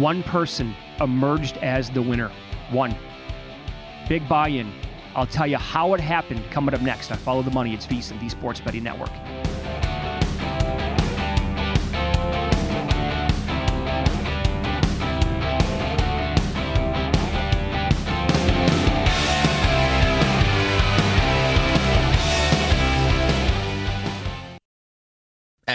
One 0.00 0.22
person 0.22 0.74
emerged 1.00 1.56
as 1.58 1.90
the 1.90 2.00
winner. 2.00 2.30
One. 2.70 2.94
Big 4.08 4.28
buy 4.28 4.48
in. 4.48 4.72
I'll 5.16 5.26
tell 5.26 5.46
you 5.46 5.56
how 5.56 5.94
it 5.94 6.00
happened 6.00 6.42
coming 6.50 6.74
up 6.74 6.80
next 6.80 7.10
on 7.10 7.18
Follow 7.18 7.42
the 7.42 7.50
Money. 7.50 7.74
It's 7.74 7.86
VSiN, 7.86 8.20
the 8.20 8.28
Sports 8.28 8.60
Betting 8.60 8.84
Network. 8.84 9.10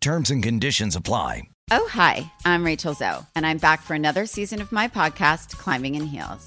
Terms 0.00 0.30
and 0.30 0.42
conditions 0.42 0.94
apply. 0.96 1.42
Oh, 1.70 1.86
hi, 1.90 2.30
I'm 2.44 2.64
Rachel 2.64 2.94
Zoe, 2.94 3.26
and 3.34 3.44
I'm 3.44 3.58
back 3.58 3.82
for 3.82 3.94
another 3.94 4.26
season 4.26 4.62
of 4.62 4.72
my 4.72 4.88
podcast, 4.88 5.58
Climbing 5.58 5.96
in 5.96 6.06
Heels. 6.06 6.46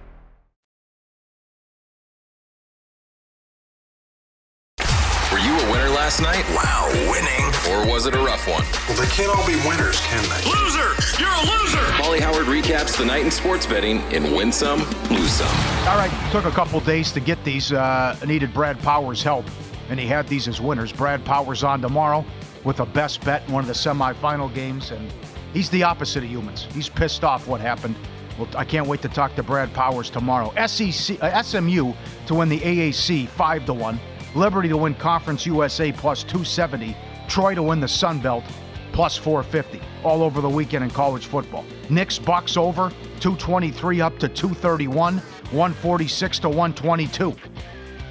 Last 6.11 6.21
night? 6.21 6.45
Wow, 6.55 6.89
winning. 7.09 7.45
Or 7.71 7.89
was 7.89 8.05
it 8.05 8.15
a 8.15 8.17
rough 8.17 8.47
one? 8.47 8.65
Well, 8.87 8.97
they 8.97 9.07
can't 9.13 9.33
all 9.33 9.45
be 9.47 9.55
winners, 9.67 9.99
can 10.01 10.23
they? 10.23 10.49
Loser! 10.49 10.95
You're 11.19 11.29
a 11.29 11.45
loser! 11.45 11.97
Molly 11.99 12.19
Howard 12.19 12.47
recaps 12.47 12.97
the 12.97 13.05
night 13.05 13.23
in 13.23 13.31
sports 13.31 13.65
betting 13.65 14.01
in 14.11 14.35
Win 14.35 14.51
Some, 14.51 14.79
Lose 15.09 15.31
Some. 15.31 15.47
All 15.87 15.95
right, 15.97 16.11
took 16.31 16.45
a 16.45 16.51
couple 16.51 16.79
days 16.81 17.11
to 17.13 17.19
get 17.19 17.41
these. 17.45 17.71
Uh, 17.71 18.17
needed 18.25 18.53
Brad 18.53 18.79
Powers' 18.79 19.23
help, 19.23 19.45
and 19.89 19.99
he 19.99 20.05
had 20.05 20.27
these 20.27 20.47
as 20.47 20.59
winners. 20.59 20.91
Brad 20.91 21.23
Powers 21.23 21.63
on 21.63 21.81
tomorrow 21.81 22.25
with 22.65 22.81
a 22.81 22.85
best 22.85 23.23
bet 23.23 23.47
in 23.47 23.53
one 23.53 23.63
of 23.63 23.67
the 23.67 23.73
semifinal 23.73 24.53
games, 24.53 24.91
and 24.91 25.13
he's 25.53 25.69
the 25.69 25.83
opposite 25.83 26.23
of 26.23 26.29
humans. 26.29 26.67
He's 26.73 26.89
pissed 26.89 27.23
off 27.23 27.47
what 27.47 27.61
happened. 27.61 27.95
Well, 28.37 28.49
I 28.57 28.65
can't 28.65 28.87
wait 28.87 29.01
to 29.03 29.09
talk 29.09 29.35
to 29.35 29.43
Brad 29.43 29.73
Powers 29.73 30.09
tomorrow. 30.09 30.51
SEC, 30.67 31.21
uh, 31.21 31.41
SMU 31.41 31.93
to 32.25 32.35
win 32.35 32.49
the 32.49 32.59
AAC 32.59 33.29
five 33.29 33.65
to 33.65 33.73
one. 33.73 33.99
Liberty 34.35 34.69
to 34.69 34.77
win 34.77 34.95
Conference 34.95 35.45
USA 35.45 35.91
plus 35.91 36.23
270. 36.23 36.95
Troy 37.27 37.55
to 37.55 37.63
win 37.63 37.79
the 37.79 37.87
Sun 37.87 38.19
Belt 38.19 38.43
plus 38.93 39.17
450. 39.17 39.81
All 40.03 40.23
over 40.23 40.41
the 40.41 40.49
weekend 40.49 40.83
in 40.83 40.89
college 40.89 41.25
football. 41.25 41.65
Knicks 41.89 42.17
Bucks 42.17 42.57
over 42.57 42.89
223 43.19 44.01
up 44.01 44.17
to 44.19 44.27
231, 44.27 45.17
146 45.17 46.39
to 46.39 46.49
122. 46.49 47.35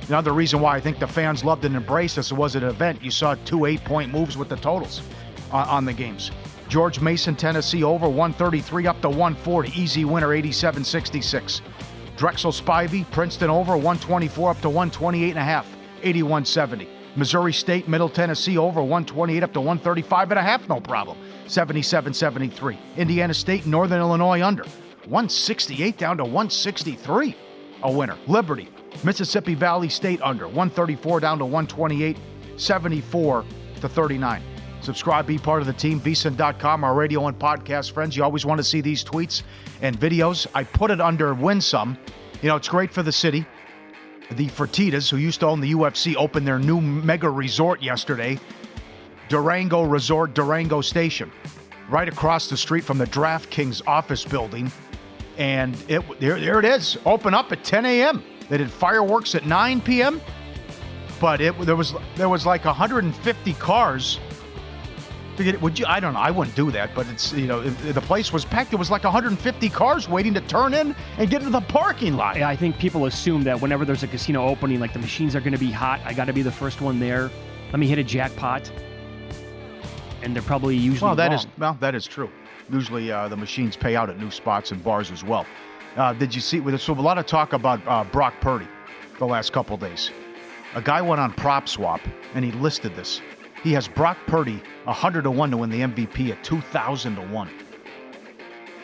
Another 0.08 0.32
reason 0.32 0.60
why 0.60 0.76
I 0.76 0.80
think 0.80 0.98
the 0.98 1.06
fans 1.06 1.44
loved 1.44 1.64
and 1.64 1.76
embraced 1.76 2.16
this 2.16 2.32
was 2.32 2.54
an 2.54 2.64
event. 2.64 3.02
You 3.02 3.10
saw 3.10 3.36
two 3.44 3.64
eight 3.64 3.84
point 3.84 4.12
moves 4.12 4.36
with 4.36 4.48
the 4.48 4.56
totals 4.56 5.02
on, 5.52 5.68
on 5.68 5.84
the 5.84 5.92
games. 5.92 6.32
George 6.68 7.00
Mason, 7.00 7.34
Tennessee 7.34 7.82
over 7.82 8.08
133 8.08 8.86
up 8.86 9.00
to 9.02 9.08
140. 9.08 9.70
Easy 9.80 10.04
winner 10.04 10.32
87 10.32 10.84
66. 10.84 11.62
Drexel 12.16 12.52
Spivey, 12.52 13.10
Princeton 13.10 13.50
over 13.50 13.72
124 13.72 14.50
up 14.50 14.60
to 14.60 14.68
128 14.68 15.30
and 15.30 15.38
a 15.38 15.42
half. 15.42 15.66
81-70. 16.02 16.88
Missouri 17.16 17.52
State, 17.52 17.88
Middle 17.88 18.08
Tennessee 18.08 18.56
over 18.56 18.80
128 18.80 19.42
up 19.42 19.52
to 19.52 19.60
135 19.60 20.30
and 20.30 20.38
a 20.38 20.42
half, 20.42 20.68
no 20.68 20.80
problem. 20.80 21.18
77-73. 21.46 22.78
Indiana 22.96 23.34
State, 23.34 23.66
Northern 23.66 24.00
Illinois 24.00 24.42
under 24.42 24.64
168 25.06 25.98
down 25.98 26.16
to 26.18 26.24
163. 26.24 27.36
A 27.82 27.90
winner. 27.90 28.16
Liberty, 28.26 28.68
Mississippi 29.02 29.54
Valley 29.54 29.88
State 29.88 30.20
under 30.22 30.46
134 30.46 31.20
down 31.20 31.38
to 31.38 31.44
128, 31.44 32.16
74 32.56 33.44
to 33.80 33.88
39. 33.88 34.42
Subscribe, 34.82 35.26
be 35.26 35.38
part 35.38 35.60
of 35.60 35.66
the 35.66 35.72
team, 35.72 36.00
vsin.com, 36.00 36.84
our 36.84 36.94
radio 36.94 37.26
and 37.26 37.38
podcast 37.38 37.92
friends. 37.92 38.16
You 38.16 38.24
always 38.24 38.46
want 38.46 38.58
to 38.58 38.64
see 38.64 38.80
these 38.80 39.04
tweets 39.04 39.42
and 39.82 39.98
videos. 39.98 40.46
I 40.54 40.64
put 40.64 40.90
it 40.90 41.00
under 41.00 41.34
Win 41.34 41.60
Some. 41.60 41.98
You 42.40 42.48
know, 42.48 42.56
it's 42.56 42.68
great 42.68 42.90
for 42.90 43.02
the 43.02 43.12
city. 43.12 43.46
The 44.32 44.46
Fertitas, 44.46 45.10
who 45.10 45.16
used 45.16 45.40
to 45.40 45.46
own 45.46 45.60
the 45.60 45.72
UFC, 45.72 46.14
opened 46.16 46.46
their 46.46 46.58
new 46.58 46.80
mega 46.80 47.28
resort 47.28 47.82
yesterday, 47.82 48.38
Durango 49.28 49.82
Resort, 49.82 50.34
Durango 50.34 50.80
Station, 50.80 51.30
right 51.88 52.08
across 52.08 52.48
the 52.48 52.56
street 52.56 52.84
from 52.84 52.98
the 52.98 53.06
DraftKings 53.06 53.82
office 53.86 54.24
building. 54.24 54.70
And 55.38 55.76
it 55.88 56.02
there, 56.20 56.38
there 56.38 56.58
it 56.58 56.64
is, 56.64 56.98
open 57.06 57.34
up 57.34 57.50
at 57.52 57.64
10 57.64 57.86
a.m. 57.86 58.22
They 58.48 58.58
did 58.58 58.70
fireworks 58.70 59.34
at 59.34 59.46
9 59.46 59.80
p.m. 59.80 60.20
But 61.20 61.40
it 61.40 61.58
there 61.60 61.76
was 61.76 61.94
there 62.16 62.28
was 62.28 62.46
like 62.46 62.64
150 62.64 63.52
cars 63.54 64.18
it. 65.46 65.60
Would 65.60 65.78
you? 65.78 65.86
I 65.86 66.00
don't 66.00 66.14
know. 66.14 66.20
I 66.20 66.30
wouldn't 66.30 66.56
do 66.56 66.70
that. 66.70 66.94
But 66.94 67.06
it's 67.08 67.32
you 67.32 67.46
know 67.46 67.60
the 67.62 68.00
place 68.00 68.32
was 68.32 68.44
packed. 68.44 68.70
There 68.70 68.78
was 68.78 68.90
like 68.90 69.04
150 69.04 69.68
cars 69.70 70.08
waiting 70.08 70.34
to 70.34 70.40
turn 70.42 70.74
in 70.74 70.94
and 71.18 71.30
get 71.30 71.40
into 71.42 71.50
the 71.50 71.60
parking 71.60 72.14
lot. 72.14 72.36
Yeah, 72.36 72.48
I 72.48 72.56
think 72.56 72.78
people 72.78 73.06
assume 73.06 73.44
that 73.44 73.60
whenever 73.60 73.84
there's 73.84 74.02
a 74.02 74.08
casino 74.08 74.46
opening, 74.46 74.80
like 74.80 74.92
the 74.92 74.98
machines 74.98 75.36
are 75.36 75.40
going 75.40 75.52
to 75.52 75.58
be 75.58 75.70
hot. 75.70 76.00
I 76.04 76.12
got 76.12 76.26
to 76.26 76.32
be 76.32 76.42
the 76.42 76.52
first 76.52 76.80
one 76.80 76.98
there. 77.00 77.30
Let 77.66 77.78
me 77.78 77.86
hit 77.86 77.98
a 77.98 78.04
jackpot. 78.04 78.70
And 80.22 80.34
they're 80.34 80.42
probably 80.42 80.76
usually 80.76 81.08
well. 81.08 81.16
That 81.16 81.28
wrong. 81.28 81.38
is 81.38 81.46
well. 81.58 81.78
That 81.80 81.94
is 81.94 82.06
true. 82.06 82.30
Usually 82.70 83.10
uh, 83.10 83.28
the 83.28 83.36
machines 83.36 83.76
pay 83.76 83.96
out 83.96 84.10
at 84.10 84.18
new 84.18 84.30
spots 84.30 84.70
and 84.70 84.82
bars 84.82 85.10
as 85.10 85.24
well. 85.24 85.46
Uh, 85.96 86.12
did 86.12 86.34
you 86.34 86.40
see? 86.40 86.62
So 86.78 86.92
a 86.92 87.00
lot 87.00 87.18
of 87.18 87.26
talk 87.26 87.52
about 87.52 87.80
uh, 87.86 88.04
Brock 88.04 88.34
Purdy 88.40 88.68
the 89.18 89.26
last 89.26 89.52
couple 89.52 89.76
days. 89.76 90.10
A 90.74 90.82
guy 90.82 91.02
went 91.02 91.20
on 91.20 91.32
Prop 91.32 91.68
Swap 91.68 92.00
and 92.34 92.44
he 92.44 92.52
listed 92.52 92.94
this. 92.94 93.20
He 93.62 93.72
has 93.72 93.88
Brock 93.88 94.16
Purdy 94.26 94.62
100 94.84 95.22
to 95.22 95.30
1 95.30 95.50
to 95.50 95.56
win 95.56 95.70
the 95.70 95.80
MVP 95.80 96.30
at 96.30 96.42
2,000 96.42 97.16
to 97.16 97.22
1. 97.22 97.50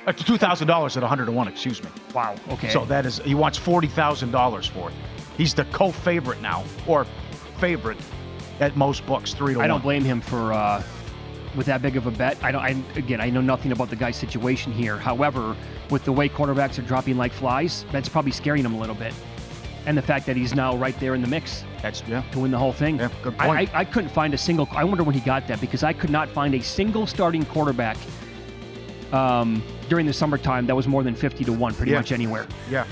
Uh, 0.06 0.12
$2,000 0.12 0.96
at 0.96 1.02
100 1.02 1.24
to 1.26 1.32
1, 1.32 1.48
excuse 1.48 1.82
me. 1.82 1.90
Wow. 2.14 2.36
Okay. 2.50 2.68
So 2.68 2.84
that 2.84 3.06
is, 3.06 3.18
he 3.18 3.34
wants 3.34 3.58
$40,000 3.58 4.68
for 4.70 4.90
it. 4.90 4.96
He's 5.36 5.52
the 5.54 5.64
co 5.66 5.90
favorite 5.90 6.40
now, 6.40 6.64
or 6.86 7.06
favorite 7.58 7.98
at 8.60 8.76
most 8.76 9.04
books, 9.06 9.34
3 9.34 9.54
to 9.54 9.58
1. 9.58 9.64
I 9.64 9.66
don't 9.66 9.82
blame 9.82 10.04
him 10.04 10.20
for 10.20 10.52
uh, 10.52 10.82
with 11.56 11.66
that 11.66 11.82
big 11.82 11.96
of 11.96 12.06
a 12.06 12.10
bet. 12.10 12.42
I 12.42 12.52
don't. 12.52 12.62
I, 12.62 12.76
again, 12.96 13.20
I 13.20 13.30
know 13.30 13.40
nothing 13.40 13.72
about 13.72 13.90
the 13.90 13.96
guy's 13.96 14.16
situation 14.16 14.72
here. 14.72 14.96
However, 14.96 15.56
with 15.90 16.04
the 16.04 16.12
way 16.12 16.28
quarterbacks 16.28 16.78
are 16.78 16.82
dropping 16.82 17.16
like 17.16 17.32
flies, 17.32 17.84
that's 17.92 18.08
probably 18.08 18.32
scaring 18.32 18.64
him 18.64 18.74
a 18.74 18.78
little 18.78 18.94
bit. 18.94 19.12
And 19.86 19.96
the 19.96 20.02
fact 20.02 20.26
that 20.26 20.36
he's 20.36 20.52
now 20.54 20.76
right 20.76 20.98
there 20.98 21.14
in 21.14 21.22
the 21.22 21.28
mix 21.28 21.62
That's, 21.80 22.02
yeah. 22.08 22.22
to 22.32 22.40
win 22.40 22.50
the 22.50 22.58
whole 22.58 22.72
thing. 22.72 22.98
Yeah, 22.98 23.08
good 23.22 23.34
I, 23.38 23.46
point. 23.46 23.74
I, 23.74 23.80
I 23.80 23.84
couldn't 23.84 24.10
find 24.10 24.34
a 24.34 24.38
single. 24.38 24.68
I 24.72 24.82
wonder 24.82 25.04
when 25.04 25.14
he 25.14 25.20
got 25.20 25.46
that 25.46 25.60
because 25.60 25.84
I 25.84 25.92
could 25.92 26.10
not 26.10 26.28
find 26.28 26.54
a 26.56 26.60
single 26.60 27.06
starting 27.06 27.44
quarterback 27.44 27.96
um, 29.12 29.62
during 29.88 30.04
the 30.04 30.12
summertime 30.12 30.66
that 30.66 30.74
was 30.74 30.88
more 30.88 31.04
than 31.04 31.14
fifty 31.14 31.44
to 31.44 31.52
one, 31.52 31.72
pretty 31.72 31.92
Yeah. 31.92 31.98
much 31.98 32.10
anywhere. 32.10 32.48
Yeah. 32.68 32.84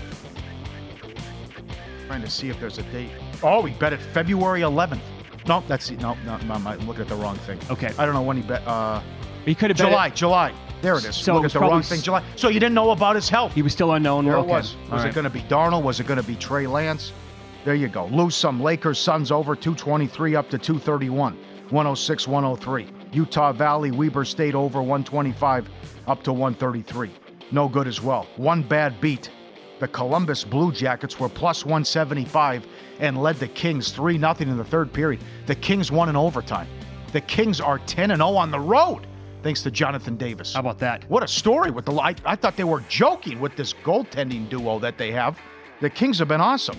Trying 2.07 2.23
to 2.23 2.31
see 2.31 2.49
if 2.49 2.61
there's 2.61 2.79
a 2.79 2.83
date. 2.85 3.11
Oh, 3.43 3.65
he 3.65 3.75
bet 3.75 3.93
it 3.93 4.01
February 4.01 4.61
11th. 4.61 5.01
No, 5.49 5.63
that's 5.67 5.91
no, 5.91 6.17
no, 6.25 6.37
no, 6.39 6.55
I'm 6.55 6.87
looking 6.87 7.03
at 7.03 7.09
the 7.09 7.17
wrong 7.17 7.37
thing. 7.39 7.59
Okay. 7.71 7.93
I 7.99 8.07
don't 8.07 8.15
know 8.15 8.23
when 8.23 8.37
he 8.37 8.43
bet. 8.45 8.67
Uh, 8.67 9.03
He 9.45 9.55
could 9.55 9.71
have 9.71 9.77
July, 9.77 10.11
July. 10.11 10.53
There 10.85 10.99
it 10.99 11.05
is. 11.07 11.17
So 11.17 11.35
Look 11.35 11.45
it 11.45 11.47
at 11.47 11.53
the 11.53 11.61
wrong 11.61 11.83
thing. 11.83 12.03
July. 12.03 12.23
So 12.37 12.49
you 12.49 12.61
didn't 12.61 12.75
know 12.75 12.91
about 12.91 13.17
his 13.17 13.31
health. 13.31 13.55
He 13.55 13.63
was 13.63 13.73
still 13.73 13.93
unknown. 13.93 14.27
There 14.27 14.37
okay. 14.37 14.49
it 14.49 14.53
was. 14.53 14.77
Was 14.91 15.05
it 15.05 15.15
going 15.15 15.25
to 15.25 15.31
be 15.31 15.41
Darnold? 15.43 15.83
Was 15.83 15.99
it 15.99 16.07
going 16.07 16.21
to 16.21 16.27
be 16.27 16.37
Trey 16.37 16.67
Lance? 16.67 17.13
There 17.65 17.75
you 17.75 17.89
go. 17.89 18.05
Lose 18.07 18.35
some. 18.35 18.63
Lakers, 18.63 18.99
Suns 18.99 19.33
over 19.33 19.57
223 19.57 20.37
up 20.37 20.51
to 20.51 20.59
231. 20.59 21.39
106, 21.71 22.29
103. 22.29 22.87
Utah 23.13 23.53
Valley, 23.53 23.93
Weber 23.93 24.27
State 24.27 24.55
over 24.55 24.81
125 24.81 25.71
up 26.07 26.23
to 26.23 26.33
133. 26.35 27.11
No 27.51 27.67
good 27.67 27.89
as 27.89 28.03
well. 28.03 28.27
One 28.37 28.63
bad 28.63 29.01
beat. 29.01 29.31
The 29.81 29.89
Columbus 29.89 30.45
Blue 30.45 30.71
Jackets 30.71 31.19
were 31.19 31.31
plus 31.31 31.65
175 31.65 32.67
and 33.01 33.23
led 33.23 33.37
the 33.37 33.49
Kings 33.49 33.91
3 33.91 34.19
0 34.19 34.35
in 34.41 34.57
the 34.59 34.65
third 34.65 34.93
period. 34.93 35.23
The 35.47 35.55
Kings 35.55 35.91
won 35.91 36.11
in 36.11 36.17
overtime. 36.17 36.69
The 37.13 37.23
Kings 37.23 37.59
are 37.59 37.79
10 37.79 38.11
0 38.11 38.21
on 38.21 38.51
the 38.51 38.61
road 38.61 39.07
thanks 39.45 39.63
to 39.63 39.71
Jonathan 39.71 40.17
Davis. 40.17 40.55
How 40.55 40.61
about 40.61 40.79
that? 40.81 41.09
What 41.09 41.23
a 41.23 41.29
story 41.29 41.71
with 41.71 41.85
the 41.85 41.93
I, 41.93 42.17
I 42.25 42.35
thought 42.35 42.57
they 42.57 42.65
were 42.65 42.81
joking 42.89 43.39
with 43.39 43.55
this 43.55 43.75
goaltending 43.85 44.49
duo 44.49 44.79
that 44.81 44.99
they 44.99 45.13
have. 45.13 45.39
The 45.81 45.91
Kings 45.91 46.19
have 46.19 46.29
been 46.29 46.41
awesome. 46.41 46.79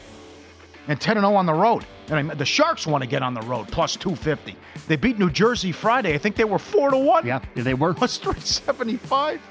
And 0.88 0.99
10 0.99 1.17
0 1.17 1.36
on 1.36 1.45
the 1.45 1.54
road. 1.54 1.86
And 2.10 2.32
I, 2.32 2.36
the 2.36 2.45
Sharks 2.45 2.86
want 2.86 3.04
to 3.04 3.08
get 3.08 3.23
on 3.23 3.34
the 3.34 3.41
road, 3.41 3.67
plus 3.67 3.95
250. 3.95 4.56
They 4.88 4.95
beat 4.95 5.17
New 5.17 5.30
Jersey 5.30 5.71
Friday. 5.71 6.13
I 6.13 6.17
think 6.17 6.36
they 6.36 6.43
were 6.43 6.60
4 6.60 6.91
to 6.91 6.97
1. 6.97 7.25
Yeah, 7.25 7.39
they 7.56 7.73
were. 7.73 7.93
Plus 7.93 8.17
375. 8.17 9.41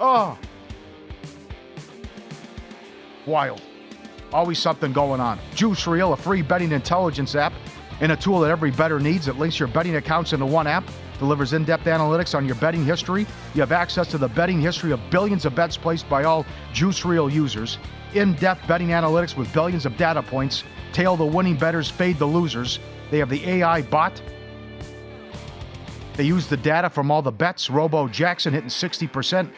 Oh. 0.00 0.38
Wild. 3.26 3.60
Always 4.32 4.58
something 4.58 4.92
going 4.92 5.20
on. 5.20 5.38
Juice 5.54 5.86
Reel, 5.86 6.12
a 6.12 6.16
free 6.16 6.42
betting 6.42 6.72
intelligence 6.72 7.34
app 7.34 7.52
and 8.00 8.12
a 8.12 8.16
tool 8.16 8.40
that 8.40 8.50
every 8.50 8.70
bettor 8.70 9.00
needs. 9.00 9.28
It 9.28 9.38
links 9.38 9.58
your 9.58 9.68
betting 9.68 9.96
accounts 9.96 10.32
into 10.32 10.46
one 10.46 10.66
app, 10.66 10.84
delivers 11.20 11.52
in 11.52 11.64
depth 11.64 11.84
analytics 11.84 12.34
on 12.34 12.44
your 12.44 12.56
betting 12.56 12.84
history. 12.84 13.24
You 13.54 13.60
have 13.60 13.70
access 13.70 14.08
to 14.08 14.18
the 14.18 14.26
betting 14.26 14.60
history 14.60 14.90
of 14.90 14.98
billions 15.10 15.44
of 15.44 15.54
bets 15.54 15.76
placed 15.76 16.08
by 16.08 16.24
all 16.24 16.44
Juice 16.72 17.04
Reel 17.04 17.30
users. 17.30 17.78
In 18.14 18.34
depth 18.34 18.66
betting 18.66 18.88
analytics 18.88 19.36
with 19.36 19.52
billions 19.52 19.86
of 19.86 19.96
data 19.96 20.20
points. 20.20 20.64
Tail 20.92 21.16
the 21.16 21.24
winning 21.24 21.54
bettors, 21.56 21.88
fade 21.88 22.18
the 22.18 22.26
losers. 22.26 22.80
They 23.12 23.18
have 23.18 23.28
the 23.28 23.48
AI 23.48 23.82
bot 23.82 24.20
they 26.20 26.26
use 26.26 26.46
the 26.46 26.56
data 26.58 26.90
from 26.90 27.10
all 27.10 27.22
the 27.22 27.32
bets. 27.32 27.70
Robo 27.70 28.06
Jackson 28.06 28.52
hitting 28.52 28.68
60%, 28.68 29.50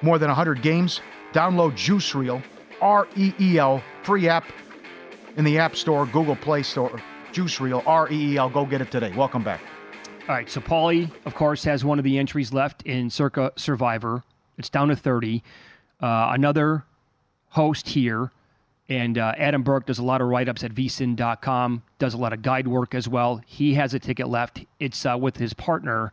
more 0.00 0.16
than 0.16 0.28
100 0.28 0.62
games. 0.62 1.00
Download 1.32 1.74
Juice 1.74 2.14
Reel, 2.14 2.40
R 2.80 3.08
E 3.16 3.32
E 3.40 3.58
L, 3.58 3.82
free 4.04 4.28
app 4.28 4.44
in 5.36 5.44
the 5.44 5.58
App 5.58 5.74
Store, 5.74 6.06
Google 6.06 6.36
Play 6.36 6.62
Store, 6.62 7.02
Juice 7.32 7.60
Reel, 7.60 7.82
R 7.84 8.08
E 8.12 8.34
E 8.34 8.36
L. 8.36 8.48
Go 8.48 8.64
get 8.64 8.80
it 8.80 8.92
today. 8.92 9.12
Welcome 9.16 9.42
back. 9.42 9.60
All 10.26 10.34
right, 10.34 10.48
so 10.48 10.58
Pauly, 10.58 11.10
of 11.26 11.34
course, 11.34 11.64
has 11.64 11.84
one 11.84 11.98
of 11.98 12.04
the 12.04 12.16
entries 12.16 12.50
left 12.50 12.80
in 12.84 13.10
Circa 13.10 13.52
Survivor. 13.56 14.24
It's 14.56 14.70
down 14.70 14.88
to 14.88 14.96
30. 14.96 15.42
Uh, 16.00 16.30
another 16.32 16.84
host 17.50 17.90
here, 17.90 18.32
and 18.88 19.18
uh, 19.18 19.34
Adam 19.36 19.62
Burke 19.62 19.84
does 19.84 19.98
a 19.98 20.02
lot 20.02 20.22
of 20.22 20.28
write 20.28 20.48
ups 20.48 20.64
at 20.64 20.72
vsin.com, 20.72 21.82
does 21.98 22.14
a 22.14 22.16
lot 22.16 22.32
of 22.32 22.40
guide 22.40 22.66
work 22.66 22.94
as 22.94 23.06
well. 23.06 23.42
He 23.44 23.74
has 23.74 23.92
a 23.92 23.98
ticket 23.98 24.26
left. 24.26 24.64
It's 24.80 25.04
uh, 25.04 25.18
with 25.20 25.36
his 25.36 25.52
partner. 25.52 26.10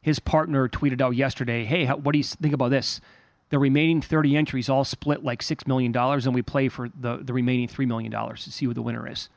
His 0.00 0.20
partner 0.20 0.66
tweeted 0.66 1.02
out 1.02 1.14
yesterday, 1.14 1.66
hey, 1.66 1.84
how, 1.84 1.96
what 1.96 2.12
do 2.12 2.18
you 2.18 2.24
think 2.24 2.54
about 2.54 2.70
this? 2.70 3.02
The 3.50 3.58
remaining 3.58 4.00
30 4.00 4.38
entries 4.38 4.70
all 4.70 4.84
split 4.84 5.22
like 5.22 5.42
$6 5.42 5.66
million, 5.66 5.94
and 5.94 6.34
we 6.34 6.40
play 6.40 6.70
for 6.70 6.88
the, 6.98 7.18
the 7.18 7.34
remaining 7.34 7.68
$3 7.68 7.86
million 7.86 8.10
to 8.10 8.36
see 8.38 8.64
who 8.64 8.72
the 8.72 8.80
winner 8.80 9.06
is. 9.06 9.28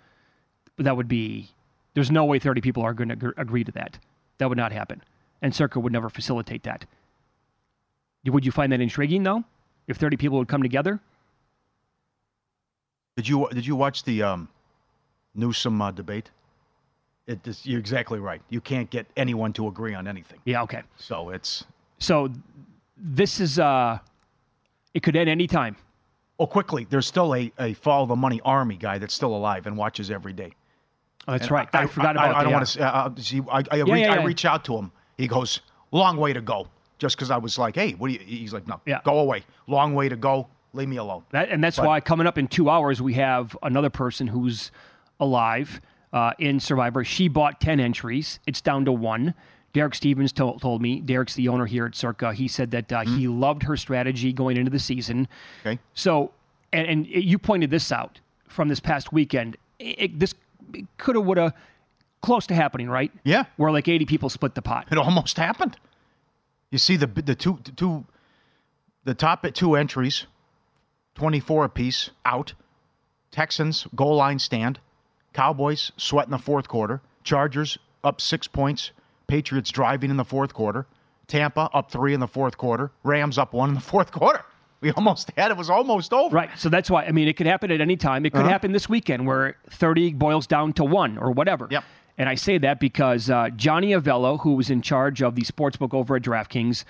But 0.77 0.85
that 0.85 0.95
would 0.95 1.09
be, 1.09 1.49
there's 1.93 2.09
no 2.09 2.23
way 2.23 2.39
30 2.39 2.61
people 2.61 2.83
are 2.83 2.93
going 2.93 3.09
to 3.09 3.33
agree 3.35 3.65
to 3.65 3.71
that. 3.73 3.99
That 4.43 4.49
would 4.49 4.57
not 4.57 4.73
happen. 4.73 5.01
And 5.41 5.55
Circa 5.55 5.79
would 5.79 5.93
never 5.93 6.09
facilitate 6.09 6.63
that. 6.63 6.85
Would 8.25 8.45
you 8.45 8.51
find 8.51 8.73
that 8.73 8.81
intriguing, 8.81 9.23
though, 9.23 9.45
if 9.87 9.95
30 9.95 10.17
people 10.17 10.37
would 10.37 10.49
come 10.49 10.61
together? 10.61 10.99
Did 13.15 13.25
you 13.25 13.47
did 13.53 13.65
you 13.65 13.77
watch 13.77 14.03
the 14.03 14.21
um, 14.21 14.49
Newsom 15.33 15.81
uh, 15.81 15.91
debate? 15.91 16.29
It 17.25 17.47
is, 17.47 17.65
you're 17.65 17.79
exactly 17.79 18.19
right. 18.19 18.41
You 18.49 18.59
can't 18.59 18.89
get 18.89 19.07
anyone 19.15 19.53
to 19.53 19.69
agree 19.69 19.93
on 19.93 20.09
anything. 20.09 20.39
Yeah. 20.43 20.63
Okay. 20.63 20.81
So 20.97 21.29
it's 21.29 21.63
so 21.99 22.29
this 22.97 23.39
is 23.39 23.59
uh, 23.59 23.99
it 24.93 25.03
could 25.03 25.15
end 25.15 25.29
any 25.29 25.47
time. 25.47 25.77
Oh, 26.37 26.47
quickly! 26.47 26.85
There's 26.89 27.07
still 27.07 27.33
a, 27.33 27.49
a 27.57 27.75
follow 27.75 28.07
the 28.07 28.17
money 28.17 28.41
army 28.43 28.75
guy 28.75 28.97
that's 28.97 29.13
still 29.13 29.33
alive 29.33 29.67
and 29.67 29.77
watches 29.77 30.11
every 30.11 30.33
day. 30.33 30.51
Oh, 31.27 31.31
that's 31.31 31.43
and 31.43 31.51
right. 31.51 31.69
I, 31.73 31.83
I, 31.83 31.87
forgot 31.87 32.15
about. 32.15 32.35
I, 32.35 32.39
I 32.39 32.43
don't 32.43 32.53
want 32.53 32.67
to 32.67 32.83
uh, 32.83 33.11
see. 33.17 33.41
I, 33.49 33.63
I, 33.71 33.75
yeah, 33.77 33.83
reach, 33.83 33.87
yeah, 33.87 33.95
yeah. 33.95 34.13
I 34.13 34.23
reach 34.23 34.45
out 34.45 34.65
to 34.65 34.77
him. 34.77 34.91
He 35.17 35.27
goes, 35.27 35.61
"Long 35.91 36.17
way 36.17 36.33
to 36.33 36.41
go." 36.41 36.67
Just 36.99 37.15
because 37.15 37.31
I 37.31 37.37
was 37.37 37.57
like, 37.57 37.75
"Hey, 37.75 37.91
what 37.91 38.07
do 38.07 38.13
you?" 38.13 38.19
He's 38.19 38.53
like, 38.53 38.67
"No, 38.67 38.81
yeah. 38.85 38.99
go 39.03 39.19
away. 39.19 39.43
Long 39.67 39.93
way 39.93 40.09
to 40.09 40.15
go. 40.15 40.47
Leave 40.73 40.89
me 40.89 40.97
alone." 40.97 41.23
That, 41.31 41.49
and 41.49 41.63
that's 41.63 41.77
but, 41.77 41.85
why 41.85 42.01
coming 42.01 42.27
up 42.27 42.37
in 42.37 42.47
two 42.47 42.69
hours 42.69 43.01
we 43.01 43.13
have 43.13 43.57
another 43.63 43.89
person 43.89 44.27
who's 44.27 44.71
alive 45.19 45.79
uh, 46.11 46.33
in 46.39 46.59
Survivor. 46.59 47.03
She 47.03 47.27
bought 47.27 47.61
ten 47.61 47.79
entries. 47.79 48.39
It's 48.45 48.61
down 48.61 48.85
to 48.85 48.91
one. 48.91 49.33
Derek 49.73 49.95
Stevens 49.95 50.31
told, 50.31 50.61
told 50.61 50.81
me. 50.81 50.99
Derek's 50.99 51.33
the 51.33 51.47
owner 51.47 51.65
here 51.65 51.87
at 51.87 51.95
Circa. 51.95 52.33
He 52.33 52.47
said 52.47 52.71
that 52.71 52.93
uh, 52.93 53.01
mm-hmm. 53.01 53.17
he 53.17 53.27
loved 53.27 53.63
her 53.63 53.75
strategy 53.75 54.31
going 54.31 54.55
into 54.55 54.69
the 54.69 54.79
season. 54.79 55.27
Okay. 55.65 55.79
So, 55.95 56.31
and, 56.71 56.87
and 56.87 57.07
you 57.07 57.39
pointed 57.39 57.71
this 57.71 57.91
out 57.91 58.19
from 58.47 58.67
this 58.67 58.79
past 58.79 59.11
weekend. 59.11 59.57
It, 59.79 60.19
this 60.19 60.35
coulda, 60.97 61.21
woulda, 61.21 61.53
close 62.21 62.47
to 62.47 62.55
happening, 62.55 62.89
right? 62.89 63.11
Yeah. 63.23 63.45
Where 63.57 63.71
like 63.71 63.87
80 63.87 64.05
people 64.05 64.29
split 64.29 64.55
the 64.55 64.61
pot. 64.61 64.87
It 64.91 64.97
almost 64.97 65.37
happened. 65.37 65.77
You 66.71 66.79
see 66.79 66.95
the 66.95 67.05
the 67.05 67.35
two 67.35 67.59
the 67.63 67.71
two 67.71 68.05
the 69.03 69.13
top 69.13 69.45
at 69.45 69.53
two 69.53 69.75
entries, 69.75 70.25
24 71.15 71.65
apiece 71.65 72.09
out. 72.25 72.53
Texans 73.31 73.87
goal 73.95 74.15
line 74.15 74.39
stand. 74.39 74.79
Cowboys 75.33 75.91
sweat 75.97 76.25
in 76.25 76.31
the 76.31 76.37
fourth 76.37 76.67
quarter. 76.67 77.01
Chargers 77.23 77.77
up 78.03 78.19
six 78.21 78.47
points. 78.47 78.91
Patriots 79.27 79.71
driving 79.71 80.09
in 80.09 80.17
the 80.17 80.25
fourth 80.25 80.53
quarter. 80.53 80.87
Tampa 81.27 81.69
up 81.73 81.91
three 81.91 82.13
in 82.13 82.19
the 82.19 82.27
fourth 82.27 82.57
quarter. 82.57 82.91
Rams 83.03 83.37
up 83.37 83.53
one 83.53 83.69
in 83.69 83.75
the 83.75 83.81
fourth 83.81 84.11
quarter. 84.11 84.43
We 84.83 84.91
almost 84.91 85.31
had 85.37 85.49
it 85.49 85.55
was 85.55 85.69
almost 85.69 86.11
over. 86.11 86.35
Right. 86.35 86.49
So 86.57 86.67
that's 86.67 86.89
why 86.89 87.05
I 87.05 87.11
mean 87.11 87.29
it 87.29 87.37
could 87.37 87.47
happen 87.47 87.71
at 87.71 87.79
any 87.79 87.95
time. 87.95 88.25
It 88.25 88.31
could 88.31 88.41
uh-huh. 88.41 88.49
happen 88.49 88.73
this 88.73 88.89
weekend 88.89 89.25
where 89.25 89.55
30 89.69 90.13
boils 90.13 90.45
down 90.45 90.73
to 90.73 90.83
one 90.83 91.17
or 91.17 91.31
whatever. 91.31 91.69
Yep. 91.71 91.85
And 92.17 92.27
I 92.27 92.35
say 92.35 92.57
that 92.59 92.79
because 92.79 93.29
uh, 93.29 93.49
Johnny 93.55 93.91
Avello, 93.91 94.41
who 94.41 94.55
was 94.55 94.69
in 94.69 94.81
charge 94.81 95.23
of 95.23 95.35
the 95.35 95.41
sportsbook 95.43 95.93
over 95.93 96.17
at 96.17 96.21
DraftKings, 96.21 96.83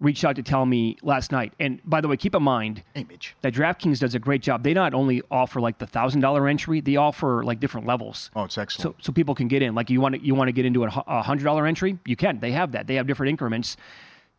reached 0.00 0.24
out 0.24 0.36
to 0.36 0.42
tell 0.42 0.64
me 0.66 0.96
last 1.02 1.32
night. 1.32 1.52
And 1.58 1.80
by 1.84 2.00
the 2.00 2.08
way, 2.08 2.16
keep 2.16 2.34
in 2.34 2.42
mind 2.42 2.82
Image. 2.94 3.34
that 3.40 3.54
DraftKings 3.54 3.98
does 3.98 4.14
a 4.14 4.18
great 4.18 4.42
job. 4.42 4.62
They 4.62 4.72
not 4.72 4.94
only 4.94 5.22
offer 5.30 5.60
like 5.60 5.78
the 5.78 5.86
thousand 5.86 6.20
dollar 6.20 6.46
entry, 6.46 6.80
they 6.80 6.96
offer 6.96 7.42
like 7.42 7.60
different 7.60 7.86
levels. 7.86 8.30
Oh, 8.36 8.44
it's 8.44 8.56
excellent. 8.56 8.96
So, 8.96 9.04
so 9.06 9.12
people 9.12 9.34
can 9.34 9.48
get 9.48 9.62
in. 9.62 9.74
Like 9.74 9.90
you 9.90 10.00
want 10.00 10.14
to 10.14 10.24
you 10.24 10.34
want 10.34 10.48
to 10.48 10.52
get 10.52 10.64
into 10.64 10.84
a 10.84 11.22
hundred 11.22 11.44
dollar 11.44 11.66
entry, 11.66 11.98
you 12.04 12.16
can. 12.16 12.40
They 12.40 12.52
have 12.52 12.72
that. 12.72 12.86
They 12.86 12.94
have 12.94 13.06
different 13.06 13.30
increments. 13.30 13.76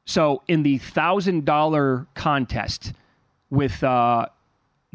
So 0.07 0.41
in 0.47 0.63
the 0.63 0.79
thousand 0.79 1.45
dollar 1.45 2.07
contest, 2.15 2.93
with 3.51 3.83
uh, 3.83 4.25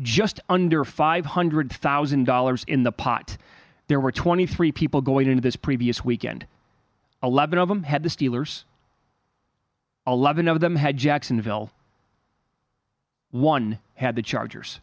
just 0.01 0.41
under 0.49 0.85
five 0.85 1.27
hundred 1.27 1.73
thousand 1.73 2.25
dollars 2.25 2.65
in 2.67 2.83
the 2.83 2.91
pot 2.91 3.37
there 3.93 4.01
were 4.01 4.11
23 4.11 4.73
people 4.73 5.03
going 5.03 5.29
into 5.29 5.43
this 5.43 5.55
previous 5.55 6.03
weekend. 6.03 6.47
11 7.23 7.59
of 7.59 7.69
them 7.69 7.83
had 7.83 8.03
the 8.03 8.09
Steelers. 8.09 8.65
11 10.07 10.49
of 10.49 10.61
them 10.61 10.77
had 10.77 10.97
Jacksonville. 10.97 11.71
One 13.31 13.81
had 13.97 14.17
the 14.17 14.23
Chargers. 14.23 14.81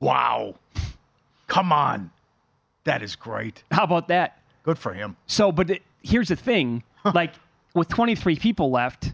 Wow. 0.00 0.54
Come 1.48 1.70
on. 1.70 2.10
That 2.84 3.02
is 3.02 3.14
great. 3.14 3.62
How 3.70 3.84
about 3.84 4.08
that? 4.08 4.40
Good 4.62 4.78
for 4.78 4.94
him. 4.94 5.18
So, 5.26 5.52
but 5.52 5.68
it, 5.68 5.82
here's 6.02 6.28
the 6.28 6.36
thing 6.36 6.84
like, 7.04 7.34
with 7.78 7.88
23 7.88 8.36
people 8.36 8.70
left, 8.70 9.12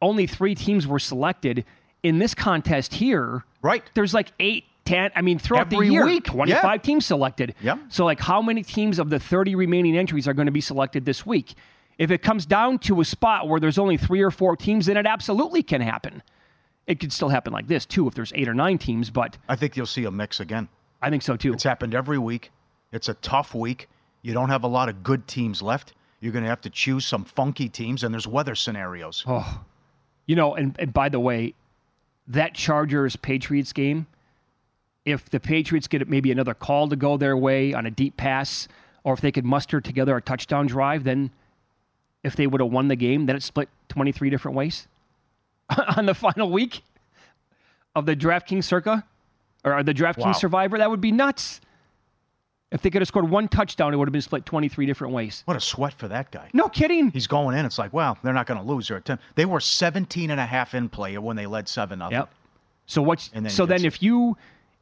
only 0.00 0.26
three 0.26 0.54
teams 0.54 0.86
were 0.86 0.98
selected. 0.98 1.64
In 2.02 2.18
this 2.18 2.34
contest 2.34 2.94
here, 2.94 3.44
right? 3.62 3.84
There's 3.94 4.12
like 4.12 4.32
eight 4.40 4.64
10 4.84 5.12
i 5.14 5.22
mean 5.22 5.38
throughout 5.38 5.72
Every 5.72 5.86
the 5.86 5.92
year 5.92 6.04
week. 6.04 6.24
25 6.24 6.64
yeah. 6.64 6.76
teams 6.78 7.06
selected 7.06 7.54
yep. 7.60 7.78
so 7.88 8.04
like 8.04 8.20
how 8.20 8.42
many 8.42 8.62
teams 8.62 8.98
of 8.98 9.10
the 9.10 9.18
30 9.18 9.54
remaining 9.54 9.96
entries 9.96 10.26
are 10.26 10.34
going 10.34 10.46
to 10.46 10.52
be 10.52 10.60
selected 10.60 11.04
this 11.04 11.24
week 11.24 11.54
if 11.98 12.10
it 12.10 12.22
comes 12.22 12.46
down 12.46 12.78
to 12.80 13.00
a 13.00 13.04
spot 13.04 13.48
where 13.48 13.60
there's 13.60 13.78
only 13.78 13.96
three 13.96 14.22
or 14.22 14.30
four 14.30 14.56
teams 14.56 14.86
then 14.86 14.96
it 14.96 15.06
absolutely 15.06 15.62
can 15.62 15.80
happen 15.80 16.22
it 16.86 16.98
could 16.98 17.12
still 17.12 17.28
happen 17.28 17.52
like 17.52 17.68
this 17.68 17.86
too 17.86 18.08
if 18.08 18.14
there's 18.14 18.32
eight 18.34 18.48
or 18.48 18.54
nine 18.54 18.78
teams 18.78 19.10
but 19.10 19.38
i 19.48 19.54
think 19.54 19.76
you'll 19.76 19.86
see 19.86 20.04
a 20.04 20.10
mix 20.10 20.40
again 20.40 20.68
i 21.00 21.08
think 21.08 21.22
so 21.22 21.36
too 21.36 21.52
it's 21.52 21.62
happened 21.62 21.94
every 21.94 22.18
week 22.18 22.50
it's 22.90 23.08
a 23.08 23.14
tough 23.14 23.54
week 23.54 23.88
you 24.22 24.32
don't 24.32 24.48
have 24.48 24.64
a 24.64 24.68
lot 24.68 24.88
of 24.88 25.02
good 25.02 25.28
teams 25.28 25.62
left 25.62 25.92
you're 26.22 26.32
going 26.32 26.44
to 26.44 26.48
have 26.48 26.60
to 26.62 26.70
choose 26.70 27.04
some 27.04 27.24
funky 27.24 27.68
teams 27.68 28.02
and 28.02 28.14
there's 28.14 28.26
weather 28.26 28.54
scenarios 28.54 29.24
oh 29.26 29.64
you 30.26 30.36
know 30.36 30.54
and, 30.54 30.76
and 30.78 30.92
by 30.92 31.08
the 31.08 31.20
way 31.20 31.52
that 32.26 32.54
chargers 32.54 33.16
patriots 33.16 33.72
game 33.72 34.06
if 35.04 35.28
the 35.28 35.40
Patriots 35.40 35.88
get 35.88 36.08
maybe 36.08 36.30
another 36.30 36.54
call 36.54 36.88
to 36.88 36.96
go 36.96 37.16
their 37.16 37.36
way 37.36 37.74
on 37.74 37.86
a 37.86 37.90
deep 37.90 38.16
pass, 38.16 38.68
or 39.04 39.14
if 39.14 39.20
they 39.20 39.32
could 39.32 39.44
muster 39.44 39.80
together 39.80 40.16
a 40.16 40.22
touchdown 40.22 40.66
drive, 40.66 41.04
then 41.04 41.30
if 42.22 42.36
they 42.36 42.46
would 42.46 42.60
have 42.60 42.70
won 42.70 42.88
the 42.88 42.96
game, 42.96 43.26
then 43.26 43.34
it 43.34 43.42
split 43.42 43.68
23 43.88 44.30
different 44.30 44.56
ways 44.56 44.86
on 45.96 46.06
the 46.06 46.14
final 46.14 46.50
week 46.50 46.82
of 47.96 48.06
the 48.06 48.14
DraftKings 48.14 48.64
circa 48.64 49.04
or 49.64 49.82
the 49.82 49.94
DraftKings 49.94 50.24
wow. 50.24 50.32
Survivor. 50.32 50.78
That 50.78 50.90
would 50.90 51.00
be 51.00 51.12
nuts. 51.12 51.60
If 52.72 52.80
they 52.80 52.90
could 52.90 53.02
have 53.02 53.08
scored 53.08 53.28
one 53.28 53.48
touchdown, 53.48 53.92
it 53.92 53.98
would 53.98 54.08
have 54.08 54.12
been 54.12 54.22
split 54.22 54.46
23 54.46 54.86
different 54.86 55.12
ways. 55.12 55.42
What 55.44 55.56
a 55.56 55.60
sweat 55.60 55.92
for 55.92 56.08
that 56.08 56.30
guy. 56.30 56.48
No 56.54 56.68
kidding. 56.68 57.10
He's 57.10 57.26
going 57.26 57.56
in. 57.56 57.66
It's 57.66 57.78
like, 57.78 57.92
well, 57.92 58.16
they're 58.22 58.32
not 58.32 58.46
going 58.46 58.58
to 58.58 58.66
lose. 58.66 58.88
They're 58.88 58.96
at 58.96 59.04
10. 59.04 59.18
They 59.34 59.44
were 59.44 59.60
17 59.60 60.30
and 60.30 60.40
a 60.40 60.46
half 60.46 60.74
in 60.74 60.88
play 60.88 61.16
when 61.18 61.36
they 61.36 61.46
led 61.46 61.68
7 61.68 61.98
0. 61.98 62.10
Yep. 62.10 62.30
So 62.86 63.02
what's 63.02 63.28
then 63.28 63.48
so 63.48 63.66
then 63.66 63.84
if 63.84 64.02
you 64.02 64.36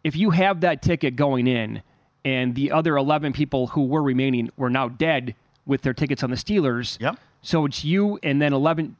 if 0.05 0.16
you 0.16 0.31
have 0.31 0.62
that 0.62 0.83
ticket 0.83 1.16
going 1.16 1.46
in 1.46 1.83
and 2.24 2.55
the 2.55 2.70
other 2.70 2.96
11 2.96 3.33
people 3.33 3.68
who 3.68 3.85
were 3.85 4.03
remaining 4.03 4.50
were 4.57 4.70
now 4.70 4.88
dead 4.88 5.35
with 5.66 5.83
their 5.83 5.94
tickets 5.94 6.22
on 6.22 6.31
the 6.31 6.37
Steelers. 6.37 6.98
Yep. 7.00 7.16
So 7.42 7.66
it's 7.66 7.85
you 7.85 8.18
and 8.22 8.40
then 8.40 8.53
11 8.53 8.96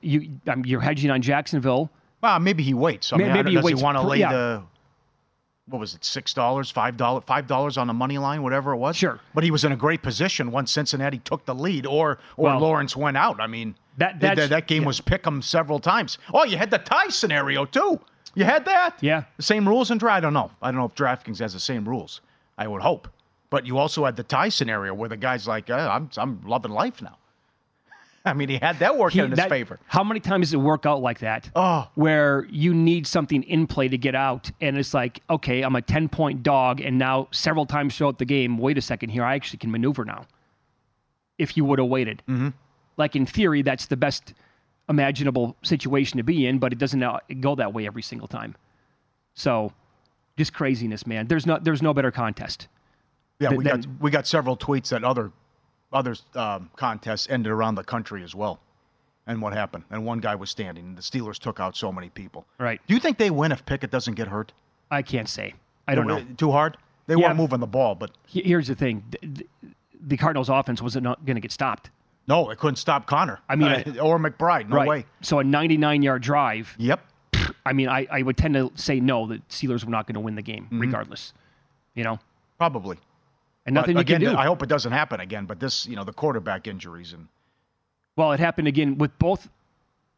you 0.00 0.38
um, 0.46 0.64
you're 0.64 0.80
hedging 0.80 1.10
on 1.10 1.22
Jacksonville. 1.22 1.90
Well, 2.22 2.38
maybe 2.38 2.62
he 2.62 2.72
waits. 2.72 3.12
I 3.12 3.16
mean, 3.16 3.32
maybe 3.32 3.50
he 3.50 3.56
does 3.56 3.64
waits. 3.64 3.80
he 3.80 3.84
want 3.84 3.98
to 3.98 4.02
lay 4.02 4.18
yeah. 4.18 4.32
the 4.32 4.62
what 5.72 5.80
was 5.80 5.94
it, 5.94 6.04
six 6.04 6.34
dollars, 6.34 6.70
five 6.70 6.96
dollars, 6.96 7.24
five 7.26 7.46
dollars 7.46 7.76
on 7.76 7.86
the 7.86 7.92
money 7.92 8.18
line, 8.18 8.42
whatever 8.42 8.72
it 8.72 8.76
was. 8.76 8.96
Sure. 8.96 9.18
But 9.34 9.44
he 9.44 9.50
was 9.50 9.64
in 9.64 9.72
a 9.72 9.76
great 9.76 10.02
position 10.02 10.50
once 10.50 10.70
Cincinnati 10.70 11.18
took 11.18 11.44
the 11.44 11.54
lead, 11.54 11.86
or 11.86 12.18
or 12.36 12.44
well, 12.44 12.60
Lawrence 12.60 12.96
went 12.96 13.16
out. 13.16 13.40
I 13.40 13.46
mean, 13.46 13.74
that 13.98 14.20
that, 14.20 14.50
that 14.50 14.66
game 14.66 14.82
yeah. 14.82 14.88
was 14.88 15.00
pick 15.00 15.26
'em 15.26 15.42
several 15.42 15.78
times. 15.78 16.18
Oh, 16.32 16.44
you 16.44 16.56
had 16.56 16.70
the 16.70 16.78
tie 16.78 17.08
scenario 17.08 17.64
too. 17.64 18.00
You 18.34 18.44
had 18.44 18.64
that? 18.64 18.96
Yeah. 19.00 19.24
The 19.36 19.42
same 19.42 19.68
rules 19.68 19.90
and 19.90 20.00
draft? 20.00 20.16
I 20.16 20.20
don't 20.20 20.32
know. 20.32 20.50
I 20.62 20.70
don't 20.70 20.78
know 20.78 20.86
if 20.86 20.94
DraftKings 20.94 21.38
has 21.40 21.52
the 21.52 21.60
same 21.60 21.86
rules. 21.86 22.20
I 22.56 22.66
would 22.66 22.82
hope. 22.82 23.08
But 23.50 23.66
you 23.66 23.76
also 23.76 24.06
had 24.06 24.16
the 24.16 24.22
tie 24.22 24.48
scenario 24.48 24.94
where 24.94 25.08
the 25.08 25.16
guy's 25.18 25.46
like, 25.46 25.68
I'm, 25.68 26.08
I'm 26.16 26.40
loving 26.46 26.72
life 26.72 27.02
now. 27.02 27.18
I 28.24 28.34
mean, 28.34 28.48
he 28.48 28.58
had 28.58 28.78
that 28.78 28.96
working 28.96 29.20
he, 29.20 29.24
in 29.24 29.30
his 29.30 29.38
that, 29.38 29.48
favor. 29.48 29.78
How 29.86 30.04
many 30.04 30.20
times 30.20 30.48
does 30.48 30.54
it 30.54 30.58
work 30.58 30.86
out 30.86 31.02
like 31.02 31.20
that? 31.20 31.50
Oh. 31.56 31.88
Where 31.94 32.46
you 32.50 32.72
need 32.72 33.06
something 33.06 33.42
in 33.44 33.66
play 33.66 33.88
to 33.88 33.98
get 33.98 34.14
out, 34.14 34.50
and 34.60 34.78
it's 34.78 34.94
like, 34.94 35.20
okay, 35.28 35.62
I'm 35.62 35.74
a 35.76 35.82
10 35.82 36.08
point 36.08 36.42
dog, 36.42 36.80
and 36.80 36.98
now 36.98 37.28
several 37.32 37.66
times 37.66 37.96
throughout 37.96 38.18
the 38.18 38.24
game, 38.24 38.58
wait 38.58 38.78
a 38.78 38.82
second 38.82 39.10
here, 39.10 39.24
I 39.24 39.34
actually 39.34 39.58
can 39.58 39.70
maneuver 39.70 40.04
now. 40.04 40.26
If 41.38 41.56
you 41.56 41.64
would 41.64 41.78
have 41.78 41.88
waited. 41.88 42.22
Mm-hmm. 42.28 42.50
Like 42.96 43.16
in 43.16 43.26
theory, 43.26 43.62
that's 43.62 43.86
the 43.86 43.96
best 43.96 44.34
imaginable 44.88 45.56
situation 45.62 46.18
to 46.18 46.22
be 46.22 46.46
in, 46.46 46.58
but 46.58 46.72
it 46.72 46.78
doesn't 46.78 47.02
go 47.40 47.54
that 47.54 47.72
way 47.72 47.86
every 47.86 48.02
single 48.02 48.28
time. 48.28 48.54
So, 49.34 49.72
just 50.36 50.52
craziness, 50.52 51.06
man. 51.06 51.26
There's 51.26 51.46
no 51.46 51.58
there's 51.60 51.82
no 51.82 51.94
better 51.94 52.10
contest. 52.10 52.68
Yeah, 53.40 53.54
we 53.54 53.64
got 53.64 53.86
we 53.98 54.10
got 54.10 54.26
several 54.26 54.56
tweets 54.56 54.90
that 54.90 55.02
other 55.02 55.32
other 55.92 56.14
um, 56.34 56.70
contests 56.76 57.28
ended 57.30 57.52
around 57.52 57.74
the 57.76 57.84
country 57.84 58.22
as 58.22 58.34
well, 58.34 58.60
and 59.26 59.40
what 59.42 59.52
happened. 59.52 59.84
And 59.90 60.04
one 60.04 60.20
guy 60.20 60.34
was 60.34 60.50
standing, 60.50 60.84
and 60.84 60.96
the 60.96 61.02
Steelers 61.02 61.38
took 61.38 61.60
out 61.60 61.76
so 61.76 61.92
many 61.92 62.08
people. 62.10 62.46
Right. 62.58 62.80
Do 62.86 62.94
you 62.94 63.00
think 63.00 63.18
they 63.18 63.30
win 63.30 63.52
if 63.52 63.64
Pickett 63.66 63.90
doesn't 63.90 64.14
get 64.14 64.28
hurt? 64.28 64.52
I 64.90 65.02
can't 65.02 65.28
say. 65.28 65.54
I 65.88 65.94
don't 65.94 66.06
know. 66.06 66.24
Too 66.36 66.50
hard. 66.52 66.76
They 67.06 67.14
Yeah. 67.14 67.26
weren't 67.28 67.36
moving 67.36 67.60
the 67.60 67.66
ball, 67.66 67.94
but 67.94 68.12
Here's 68.26 68.68
the 68.68 68.74
thing: 68.74 69.02
Th- 69.10 69.34
th- 69.34 69.48
the 70.00 70.16
Cardinals' 70.16 70.48
offense 70.48 70.80
was 70.82 70.96
not 70.96 71.24
going 71.24 71.34
to 71.36 71.40
get 71.40 71.52
stopped. 71.52 71.90
no, 72.28 72.50
it 72.50 72.58
couldn't 72.58 72.76
stop 72.76 73.06
Conner. 73.06 73.40
I 73.48 73.56
mean, 73.56 73.68
Uh, 73.68 74.00
or 74.00 74.18
McBride. 74.18 74.68
No 74.68 74.76
right. 74.76 74.88
way. 74.88 75.06
So 75.20 75.38
a 75.40 75.44
99 75.44 76.02
yard 76.02 76.22
drive. 76.22 76.74
Yep. 76.78 77.00
I 77.66 77.72
mean, 77.72 77.88
I, 77.88 78.06
I 78.10 78.22
would 78.22 78.36
tend 78.36 78.54
to 78.54 78.70
say 78.76 79.00
no. 79.00 79.26
The 79.26 79.38
Steelers 79.48 79.84
were 79.84 79.90
not 79.90 80.06
going 80.06 80.14
to 80.14 80.20
win 80.20 80.34
the 80.36 80.42
game, 80.42 80.64
Mm-hmm. 80.66 80.80
regardless. 80.80 81.32
You 81.94 82.04
know, 82.04 82.18
Probably. 82.58 82.98
And 83.66 83.74
nothing 83.74 83.94
but 83.94 84.08
you 84.08 84.16
again, 84.16 84.26
can 84.26 84.34
do. 84.34 84.38
I 84.38 84.46
hope 84.46 84.62
it 84.62 84.68
doesn't 84.68 84.92
happen 84.92 85.20
again. 85.20 85.46
But 85.46 85.60
this, 85.60 85.86
you 85.86 85.96
know, 85.96 86.04
the 86.04 86.12
quarterback 86.12 86.66
injuries 86.66 87.12
and 87.12 87.28
Well, 88.16 88.32
it 88.32 88.40
happened 88.40 88.68
again 88.68 88.98
with 88.98 89.16
both 89.18 89.48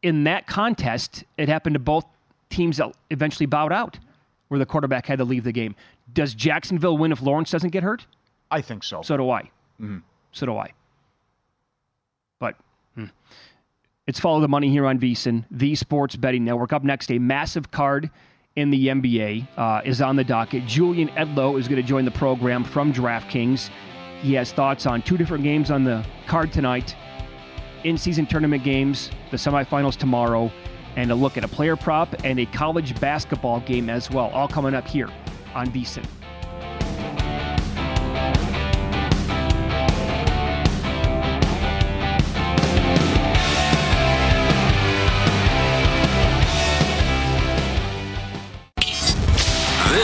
in 0.01 0.23
that 0.25 0.47
contest. 0.47 1.23
It 1.37 1.49
happened 1.49 1.75
to 1.75 1.79
both 1.79 2.05
teams 2.49 2.77
that 2.77 2.93
eventually 3.09 3.45
bowed 3.45 3.71
out, 3.71 3.99
where 4.47 4.59
the 4.59 4.65
quarterback 4.65 5.05
had 5.05 5.19
to 5.19 5.25
leave 5.25 5.43
the 5.43 5.51
game. 5.51 5.75
Does 6.13 6.33
Jacksonville 6.33 6.97
win 6.97 7.11
if 7.11 7.21
Lawrence 7.21 7.51
doesn't 7.51 7.71
get 7.71 7.83
hurt? 7.83 8.05
I 8.51 8.61
think 8.61 8.83
so. 8.83 9.01
So 9.01 9.17
do 9.17 9.29
I. 9.29 9.41
Mm-hmm. 9.81 9.97
So 10.31 10.45
do 10.45 10.57
I. 10.57 10.71
But 12.39 12.55
hmm. 12.95 13.05
it's 14.07 14.19
follow 14.19 14.39
the 14.39 14.47
money 14.47 14.69
here 14.69 14.85
on 14.85 14.99
VSiN, 14.99 15.45
the 15.49 15.75
Sports 15.75 16.15
Betting 16.15 16.45
Network. 16.45 16.73
Up 16.73 16.83
next, 16.83 17.11
a 17.11 17.19
massive 17.19 17.71
card 17.71 18.09
in 18.55 18.69
the 18.69 18.87
NBA 18.87 19.47
uh, 19.57 19.81
is 19.83 20.01
on 20.01 20.15
the 20.15 20.23
docket. 20.23 20.65
Julian 20.65 21.09
Edlow 21.09 21.59
is 21.59 21.67
going 21.67 21.81
to 21.81 21.87
join 21.87 22.05
the 22.05 22.11
program 22.11 22.63
from 22.63 22.93
DraftKings. 22.93 23.69
He 24.21 24.33
has 24.33 24.53
thoughts 24.53 24.85
on 24.85 25.01
two 25.01 25.17
different 25.17 25.43
games 25.43 25.69
on 25.71 25.83
the 25.83 26.05
card 26.25 26.53
tonight, 26.53 26.95
in-season 27.83 28.25
tournament 28.25 28.63
games, 28.63 29.11
the 29.29 29.37
semifinals 29.37 29.97
tomorrow, 29.97 30.51
and 30.95 31.11
a 31.11 31.15
look 31.15 31.37
at 31.37 31.43
a 31.43 31.47
player 31.47 31.75
prop 31.75 32.15
and 32.23 32.39
a 32.39 32.45
college 32.45 32.97
basketball 33.01 33.59
game 33.59 33.89
as 33.89 34.09
well. 34.09 34.29
All 34.29 34.47
coming 34.47 34.73
up 34.73 34.87
here 34.87 35.09
on 35.53 35.67
VSiN. 35.67 36.05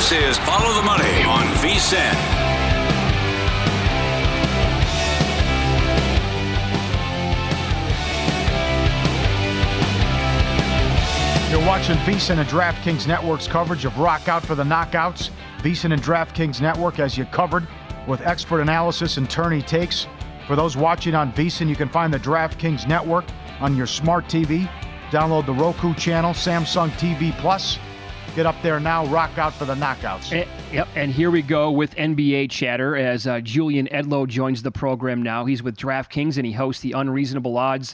This 0.01 0.13
is 0.13 0.37
Follow 0.39 0.73
the 0.73 0.81
Money 0.81 1.23
on 1.25 1.43
VSIN. 1.61 2.15
You're 11.51 11.63
watching 11.67 11.97
VSiN 11.97 12.39
and 12.39 12.49
DraftKings 12.49 13.05
Network's 13.05 13.47
coverage 13.47 13.85
of 13.85 13.95
Rock 13.99 14.27
Out 14.27 14.43
for 14.43 14.55
the 14.55 14.63
Knockouts. 14.63 15.29
VSiN 15.59 15.93
and 15.93 16.01
DraftKings 16.01 16.59
Network 16.61 16.97
as 16.97 17.15
you 17.15 17.25
covered 17.25 17.67
with 18.07 18.21
expert 18.21 18.61
analysis 18.61 19.17
and 19.17 19.29
tourney 19.29 19.61
takes. 19.61 20.07
For 20.47 20.55
those 20.55 20.75
watching 20.75 21.13
on 21.13 21.31
VSiN, 21.33 21.69
you 21.69 21.75
can 21.75 21.89
find 21.89 22.11
the 22.11 22.19
DraftKings 22.19 22.87
Network 22.87 23.25
on 23.59 23.75
your 23.77 23.85
smart 23.85 24.25
TV. 24.25 24.67
Download 25.11 25.45
the 25.45 25.53
Roku 25.53 25.93
channel, 25.93 26.33
Samsung 26.33 26.89
TV 26.93 27.37
Plus. 27.37 27.77
Get 28.35 28.45
up 28.45 28.55
there 28.63 28.79
now. 28.79 29.05
Rock 29.07 29.37
Out 29.37 29.53
for 29.53 29.65
the 29.65 29.75
Knockouts. 29.75 30.31
Eh, 30.31 30.45
Yep, 30.71 30.87
and 30.95 31.11
here 31.11 31.29
we 31.31 31.41
go 31.41 31.69
with 31.69 31.93
NBA 31.95 32.49
chatter 32.49 32.95
as 32.95 33.27
uh, 33.27 33.41
Julian 33.41 33.87
Edlow 33.91 34.25
joins 34.25 34.61
the 34.63 34.71
program 34.71 35.21
now. 35.21 35.43
He's 35.43 35.61
with 35.61 35.75
DraftKings 35.75 36.37
and 36.37 36.45
he 36.45 36.53
hosts 36.53 36.81
the 36.81 36.93
Unreasonable 36.93 37.57
Odds 37.57 37.93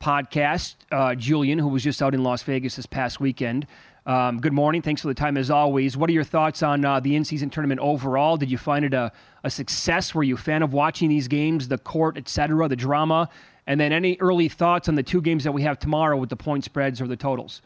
podcast. 0.00 0.76
Uh, 0.90 1.14
Julian, 1.14 1.58
who 1.58 1.68
was 1.68 1.82
just 1.82 2.02
out 2.02 2.14
in 2.14 2.22
Las 2.22 2.42
Vegas 2.44 2.76
this 2.76 2.86
past 2.86 3.20
weekend. 3.20 3.66
Um, 4.06 4.40
good 4.40 4.54
morning. 4.54 4.80
Thanks 4.80 5.02
for 5.02 5.08
the 5.08 5.14
time 5.14 5.36
as 5.36 5.50
always. 5.50 5.98
What 5.98 6.08
are 6.08 6.14
your 6.14 6.24
thoughts 6.24 6.62
on 6.62 6.82
uh, 6.82 7.00
the 7.00 7.14
in-season 7.14 7.50
tournament 7.50 7.80
overall? 7.80 8.38
Did 8.38 8.50
you 8.50 8.56
find 8.58 8.86
it 8.86 8.94
a, 8.94 9.12
a 9.44 9.50
success? 9.50 10.14
Were 10.14 10.22
you 10.22 10.36
a 10.36 10.38
fan 10.38 10.62
of 10.62 10.72
watching 10.72 11.10
these 11.10 11.28
games, 11.28 11.68
the 11.68 11.78
court, 11.78 12.16
etc., 12.16 12.68
the 12.68 12.76
drama? 12.76 13.28
And 13.66 13.78
then 13.78 13.92
any 13.92 14.16
early 14.18 14.48
thoughts 14.48 14.88
on 14.88 14.94
the 14.94 15.02
two 15.02 15.20
games 15.20 15.44
that 15.44 15.52
we 15.52 15.60
have 15.62 15.78
tomorrow 15.78 16.16
with 16.16 16.30
the 16.30 16.36
point 16.36 16.64
spreads 16.64 17.02
or 17.02 17.06
the 17.06 17.16
totals? 17.16 17.60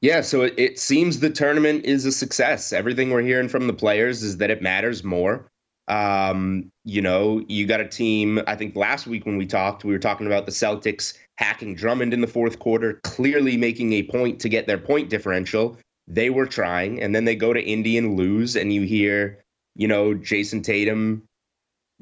Yeah, 0.00 0.22
so 0.22 0.42
it, 0.42 0.54
it 0.56 0.78
seems 0.78 1.20
the 1.20 1.30
tournament 1.30 1.84
is 1.84 2.06
a 2.06 2.12
success. 2.12 2.72
Everything 2.72 3.10
we're 3.10 3.22
hearing 3.22 3.48
from 3.48 3.66
the 3.66 3.72
players 3.72 4.22
is 4.22 4.38
that 4.38 4.50
it 4.50 4.62
matters 4.62 5.04
more. 5.04 5.46
Um, 5.88 6.70
you 6.84 7.02
know, 7.02 7.44
you 7.48 7.66
got 7.66 7.80
a 7.80 7.88
team. 7.88 8.40
I 8.46 8.54
think 8.54 8.76
last 8.76 9.06
week 9.06 9.26
when 9.26 9.36
we 9.36 9.44
talked, 9.44 9.84
we 9.84 9.92
were 9.92 9.98
talking 9.98 10.26
about 10.26 10.46
the 10.46 10.52
Celtics 10.52 11.18
hacking 11.36 11.74
Drummond 11.74 12.14
in 12.14 12.20
the 12.20 12.26
fourth 12.26 12.58
quarter, 12.58 13.00
clearly 13.02 13.56
making 13.56 13.92
a 13.92 14.04
point 14.04 14.40
to 14.40 14.48
get 14.48 14.66
their 14.66 14.78
point 14.78 15.10
differential. 15.10 15.76
They 16.06 16.30
were 16.30 16.46
trying, 16.46 17.02
and 17.02 17.14
then 17.14 17.24
they 17.24 17.36
go 17.36 17.52
to 17.52 17.62
Indy 17.62 17.98
and 17.98 18.16
lose, 18.16 18.56
and 18.56 18.72
you 18.72 18.82
hear, 18.82 19.42
you 19.74 19.88
know, 19.88 20.14
Jayson 20.14 20.62
Tatum 20.62 21.22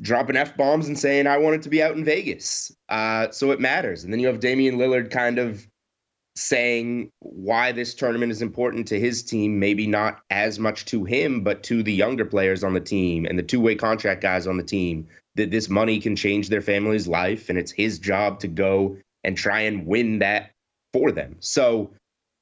dropping 0.01 0.37
f 0.37 0.57
bombs 0.57 0.87
and 0.87 0.99
saying, 0.99 1.27
"I 1.27 1.39
want 1.39 1.57
it 1.57 1.63
to 1.63 1.69
be 1.69 1.83
out 1.83 1.97
in 1.97 2.05
Vegas." 2.05 2.73
Uh, 2.89 3.31
so 3.31 3.51
it 3.51 3.61
matters, 3.61 4.05
and 4.05 4.13
then 4.13 4.21
you 4.21 4.27
have 4.29 4.41
Damian 4.41 4.77
Lillard 4.77 5.11
kind 5.11 5.39
of 5.39 5.68
saying 6.39 7.11
why 7.19 7.73
this 7.73 7.95
tournament 7.95 8.31
is 8.31 8.43
important 8.43 8.87
to 8.89 9.01
his 9.01 9.23
team, 9.23 9.59
maybe 9.59 9.87
not 9.87 10.21
as 10.31 10.59
much 10.59 10.85
to 10.87 11.05
him, 11.05 11.43
but 11.43 11.63
to 11.65 11.83
the 11.83 11.93
younger 11.93 12.25
players 12.25 12.63
on 12.63 12.75
the 12.75 12.81
team 12.81 13.27
and 13.27 13.39
the 13.39 13.43
two 13.43 13.61
way 13.61 13.75
contract 13.75 14.23
guys 14.23 14.47
on 14.47 14.57
the 14.57 14.63
team, 14.63 15.07
that 15.35 15.51
this 15.51 15.69
money 15.69 15.99
can 15.99 16.15
change 16.15 16.49
their 16.49 16.61
family's 16.61 17.09
life. 17.09 17.49
And 17.49 17.59
it's 17.59 17.73
his 17.73 17.99
job 17.99 18.41
to 18.41 18.49
go 18.49 18.97
and 19.25 19.37
try 19.37 19.61
and 19.61 19.87
win 19.87 20.21
that 20.21 20.53
for 20.93 21.11
them. 21.11 21.37
So, 21.41 21.91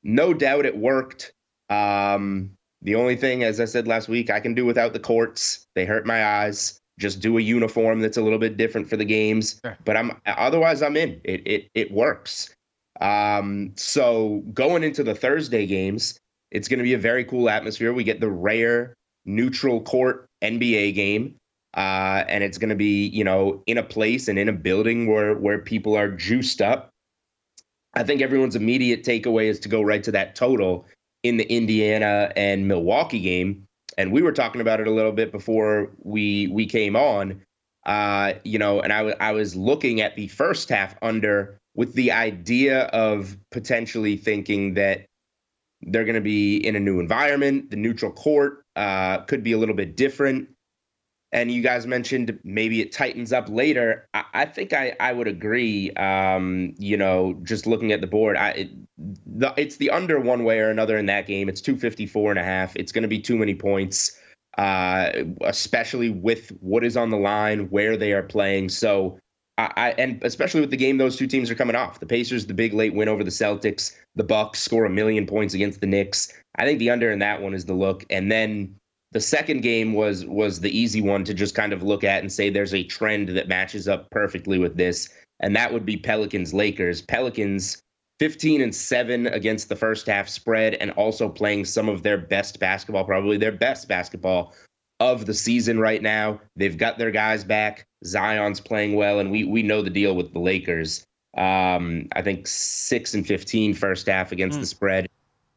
no 0.05 0.35
doubt 0.35 0.67
it 0.67 0.77
worked. 0.77 1.33
Um, 1.71 2.53
the 2.83 2.95
only 2.95 3.17
thing, 3.17 3.43
as 3.43 3.61
I 3.61 3.65
said 3.65 3.89
last 3.89 4.09
week, 4.09 4.31
I 4.31 4.41
can 4.41 4.55
do 4.55 4.65
without 4.65 4.93
the 4.93 5.01
courts. 5.01 5.67
They 5.75 5.85
hurt 5.85 6.07
my 6.07 6.25
eyes. 6.25 6.79
Just 6.99 7.21
do 7.21 7.37
a 7.39 7.41
uniform 7.41 8.01
that's 8.01 8.17
a 8.17 8.23
little 8.23 8.39
bit 8.39 8.57
different 8.57 8.89
for 8.89 8.97
the 8.97 9.05
games. 9.05 9.61
But 9.85 9.97
I'm 9.97 10.21
otherwise 10.27 10.83
I'm 10.83 10.97
in. 10.97 11.21
It 11.25 11.47
it 11.47 11.69
it 11.75 11.91
works. 11.91 12.55
Um, 13.01 13.73
so 13.77 14.43
going 14.53 14.83
into 14.83 15.03
the 15.03 15.15
Thursday 15.15 15.67
games, 15.67 16.19
it's 16.51 16.69
going 16.69 16.79
to 16.79 16.85
be 16.85 16.95
a 16.95 16.99
very 16.99 17.25
cool 17.25 17.49
atmosphere. 17.49 17.93
We 17.93 18.05
get 18.05 18.21
the 18.21 18.31
rare 18.31 18.95
neutral 19.25 19.81
court 19.83 20.27
NBA 20.43 20.95
game. 20.95 21.37
Uh, 21.75 22.25
and 22.29 22.43
it's 22.43 22.57
going 22.57 22.71
to 22.71 22.77
be, 22.77 23.07
you 23.09 23.23
know, 23.23 23.63
in 23.67 23.77
a 23.77 23.83
place 23.83 24.29
and 24.29 24.39
in 24.39 24.49
a 24.49 24.53
building 24.53 25.07
where 25.07 25.35
where 25.35 25.59
people 25.59 25.95
are 25.95 26.11
juiced 26.11 26.63
up. 26.63 26.89
I 27.93 28.03
think 28.03 28.23
everyone's 28.23 28.57
immediate 28.57 29.05
takeaway 29.05 29.45
is 29.45 29.61
to 29.61 29.69
go 29.69 29.83
right 29.83 30.03
to 30.05 30.13
that 30.13 30.35
total 30.35 30.87
in 31.23 31.37
the 31.37 31.45
Indiana 31.53 32.33
and 32.35 32.67
Milwaukee 32.67 33.21
game. 33.21 33.67
And 33.99 34.11
we 34.11 34.23
were 34.23 34.33
talking 34.33 34.61
about 34.61 34.81
it 34.81 34.87
a 34.87 34.91
little 34.91 35.13
bit 35.13 35.33
before 35.33 35.91
we 36.03 36.49
we 36.49 36.65
came 36.65 36.97
on. 36.97 37.43
Uh, 37.85 38.33
you 38.43 38.59
know, 38.59 38.81
and 38.81 38.93
I, 38.93 38.99
w- 38.99 39.17
I 39.21 39.33
was 39.33 39.55
looking 39.55 40.01
at 40.01 40.17
the 40.17 40.29
first 40.29 40.69
half 40.71 40.97
under 41.03 41.61
with 41.77 41.93
the 41.95 42.11
idea 42.11 42.85
of 42.87 43.37
potentially 43.53 44.17
thinking 44.17 44.75
that 44.75 45.07
they're 45.83 46.05
going 46.05 46.15
to 46.15 46.21
be 46.21 46.57
in 46.57 46.75
a 46.75 46.81
new 46.81 46.99
environment. 46.99 47.71
The 47.71 47.77
neutral 47.77 48.11
court 48.11 48.65
uh, 48.75 49.19
could 49.19 49.43
be 49.43 49.53
a 49.53 49.59
little 49.59 49.75
bit 49.75 49.97
different. 49.97 50.49
And 51.33 51.51
you 51.51 51.61
guys 51.61 51.87
mentioned 51.87 52.39
maybe 52.45 52.81
it 52.81 52.93
tightens 52.93 53.33
up 53.33 53.49
later. 53.51 54.09
I, 54.15 54.25
I 54.33 54.45
think 54.47 54.73
I, 54.73 54.97
I 55.01 55.13
would 55.13 55.29
agree. 55.29 55.91
Um, 55.93 56.75
you 56.79 56.97
know, 56.97 57.39
just 57.43 57.67
looking 57.67 57.93
at 57.93 58.01
the 58.01 58.07
board, 58.07 58.37
I, 58.37 58.51
it, 58.51 58.71
the, 59.27 59.53
it's 59.57 59.77
the 59.77 59.91
under 59.91 60.19
one 60.19 60.45
way 60.45 60.61
or 60.61 60.71
another 60.71 60.97
in 60.97 61.07
that 61.07 61.27
game. 61.27 61.49
It's 61.49 61.61
254 61.61 62.31
and 62.31 62.39
a 62.39 62.45
half. 62.45 62.75
It's 62.77 62.91
going 62.91 63.03
to 63.03 63.09
be 63.09 63.21
too 63.21 63.37
many 63.37 63.55
points, 63.55 64.19
uh, 64.57 65.11
especially 65.43 66.09
with 66.09 66.51
what 66.61 66.85
is 66.85 66.97
on 66.97 67.11
the 67.11 67.19
line, 67.19 67.69
where 67.69 67.99
they 67.99 68.13
are 68.13 68.23
playing. 68.23 68.71
So, 68.71 69.19
I, 69.59 69.95
and 69.97 70.23
especially 70.23 70.61
with 70.61 70.71
the 70.71 70.77
game 70.77 70.99
those 70.99 71.17
two 71.17 71.27
teams 71.27 71.51
are 71.51 71.55
coming 71.55 71.77
off. 71.77 71.99
The 71.99 72.07
Pacers, 72.07 72.47
the 72.47 72.53
big 72.53 72.75
late 72.75 72.95
win 72.95 73.09
over 73.09 73.25
the 73.25 73.31
Celtics. 73.31 73.97
The 74.15 74.25
Bucks 74.25 74.61
score 74.61 74.85
a 74.85 74.91
million 74.91 75.27
points 75.27 75.55
against 75.55 75.81
the 75.81 75.87
Knicks. 75.87 76.33
I 76.57 76.65
think 76.65 76.79
the 76.79 76.91
under 76.91 77.11
in 77.11 77.21
that 77.21 77.41
one 77.41 77.55
is 77.55 77.65
the 77.65 77.75
look. 77.75 78.05
And 78.11 78.31
then 78.31 78.77
the 79.13 79.21
second 79.21 79.63
game 79.63 79.95
was 79.95 80.27
was 80.27 80.61
the 80.61 80.77
easy 80.79 81.01
one 81.01 81.25
to 81.25 81.33
just 81.33 81.55
kind 81.55 81.73
of 81.73 81.83
look 81.83 82.05
at 82.05 82.21
and 82.21 82.31
say 82.31 82.51
there's 82.51 82.75
a 82.75 82.85
trend 82.85 83.31
that 83.31 83.49
matches 83.49 83.89
up 83.89 84.11
perfectly 84.11 84.59
with 84.59 84.77
this, 84.77 85.09
and 85.41 85.57
that 85.57 85.73
would 85.73 85.87
be 85.87 85.97
Pelicans 85.97 86.53
Lakers. 86.53 87.01
Pelicans 87.01 87.81
15 88.19 88.61
and 88.61 88.75
7 88.75 89.27
against 89.27 89.69
the 89.69 89.77
first 89.77 90.07
half 90.07 90.29
spread 90.29 90.75
and 90.75 90.91
also 90.93 91.29
playing 91.29 91.65
some 91.65 91.89
of 91.89 92.03
their 92.03 92.19
best 92.19 92.59
basketball, 92.59 93.05
probably 93.05 93.37
their 93.37 93.53
best 93.53 93.89
basketball 93.89 94.55
of 95.01 95.27
the 95.27 95.35
season 95.35 95.79
right 95.79 96.01
now. 96.01 96.41
They've 96.57 96.77
got 96.77 96.99
their 96.99 97.11
guys 97.11 97.45
back. 97.45 97.87
Zion's 98.05 98.61
playing 98.61 98.95
well, 98.95 99.19
and 99.19 99.31
we 99.31 99.45
we 99.45 99.63
know 99.63 99.83
the 99.83 99.91
deal 99.91 100.15
with 100.15 100.33
the 100.33 100.39
Lakers. 100.39 101.07
Um, 101.37 102.09
I 102.13 102.23
think 102.23 102.47
six 102.47 103.15
and 103.15 103.27
15 103.27 103.75
first 103.75 104.07
half 104.07 104.33
against 104.33 104.59
the 104.59 104.67
spread. 104.67 105.07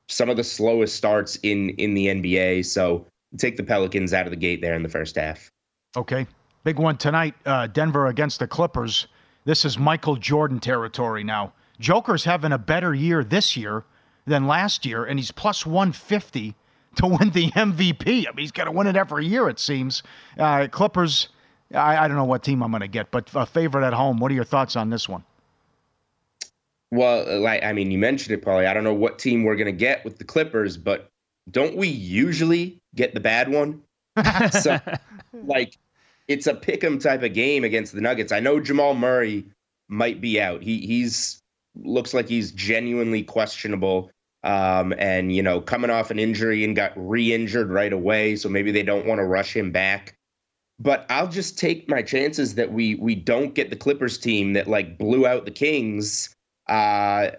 Some 0.09 0.29
of 0.29 0.35
the 0.37 0.43
slowest 0.43 0.95
starts 0.95 1.37
in 1.37 1.69
in 1.71 1.93
the 1.93 2.07
NBA. 2.07 2.65
So 2.65 3.05
take 3.37 3.57
the 3.57 3.63
Pelicans 3.63 4.13
out 4.13 4.25
of 4.25 4.31
the 4.31 4.37
gate 4.37 4.61
there 4.61 4.73
in 4.73 4.83
the 4.83 4.89
first 4.89 5.15
half. 5.15 5.51
Okay. 5.95 6.27
Big 6.63 6.77
one 6.77 6.97
tonight, 6.97 7.35
uh, 7.45 7.67
Denver 7.67 8.07
against 8.07 8.39
the 8.39 8.47
Clippers. 8.47 9.07
This 9.45 9.63
is 9.63 9.79
Michael 9.79 10.17
Jordan 10.17 10.59
territory 10.59 11.23
now. 11.23 11.53
Joker's 11.79 12.25
having 12.25 12.51
a 12.51 12.57
better 12.57 12.93
year 12.93 13.23
this 13.23 13.55
year 13.55 13.85
than 14.25 14.45
last 14.45 14.85
year, 14.85 15.05
and 15.05 15.17
he's 15.17 15.31
plus 15.31 15.65
150 15.65 16.55
to 16.95 17.07
win 17.07 17.29
the 17.31 17.51
MVP. 17.51 18.27
I 18.27 18.31
mean, 18.31 18.37
he's 18.37 18.51
got 18.51 18.65
to 18.65 18.71
win 18.71 18.87
it 18.87 18.95
every 18.95 19.25
year, 19.25 19.49
it 19.49 19.59
seems. 19.59 20.03
Uh, 20.37 20.67
Clippers, 20.69 21.29
I, 21.73 21.97
I, 21.97 22.07
don't 22.07 22.17
know 22.17 22.25
what 22.25 22.43
team 22.43 22.63
I'm 22.63 22.71
going 22.71 22.81
to 22.81 22.87
get, 22.87 23.11
but 23.11 23.29
a 23.33 23.45
favorite 23.45 23.85
at 23.85 23.93
home. 23.93 24.19
What 24.19 24.31
are 24.31 24.35
your 24.35 24.43
thoughts 24.43 24.75
on 24.75 24.89
this 24.89 25.07
one? 25.07 25.23
Well, 26.91 27.39
like 27.41 27.63
I 27.63 27.73
mean, 27.73 27.91
you 27.91 27.99
mentioned 27.99 28.33
it, 28.33 28.43
Pauly. 28.43 28.67
I 28.67 28.73
don't 28.73 28.83
know 28.83 28.93
what 28.93 29.19
team 29.19 29.43
we're 29.43 29.55
going 29.55 29.67
to 29.67 29.71
get 29.71 30.03
with 30.03 30.17
the 30.17 30.23
Clippers, 30.23 30.75
but 30.75 31.09
don't 31.51 31.75
we 31.75 31.87
usually 31.87 32.81
get 32.95 33.13
the 33.13 33.19
bad 33.19 33.49
one? 33.49 33.83
so, 34.51 34.79
like, 35.33 35.77
it's 36.27 36.47
a 36.47 36.55
pick 36.55 36.83
'em 36.83 36.97
type 36.97 37.21
of 37.21 37.33
game 37.33 37.63
against 37.63 37.93
the 37.93 38.01
Nuggets. 38.01 38.31
I 38.31 38.39
know 38.39 38.59
Jamal 38.59 38.95
Murray 38.95 39.45
might 39.87 40.19
be 40.19 40.41
out. 40.41 40.63
He 40.63 40.79
he's 40.79 41.41
looks 41.75 42.13
like 42.13 42.27
he's 42.27 42.51
genuinely 42.51 43.23
questionable. 43.23 44.11
Um, 44.43 44.93
and 44.97 45.35
you 45.35 45.43
know, 45.43 45.59
coming 45.59 45.89
off 45.89 46.11
an 46.11 46.19
injury 46.19 46.63
and 46.63 46.75
got 46.75 46.93
re-injured 46.95 47.69
right 47.69 47.91
away, 47.91 48.35
so 48.35 48.47
maybe 48.47 48.71
they 48.71 48.83
don't 48.83 49.05
want 49.05 49.19
to 49.19 49.25
rush 49.25 49.55
him 49.55 49.71
back. 49.71 50.15
But 50.79 51.05
I'll 51.09 51.27
just 51.27 51.59
take 51.59 51.89
my 51.89 52.01
chances 52.01 52.55
that 52.55 52.71
we 52.71 52.95
we 52.95 53.15
don't 53.15 53.53
get 53.53 53.69
the 53.69 53.75
Clippers 53.75 54.17
team 54.17 54.53
that 54.53 54.67
like 54.67 54.97
blew 54.97 55.27
out 55.27 55.45
the 55.45 55.51
Kings. 55.51 56.33
Uh, 56.67 57.31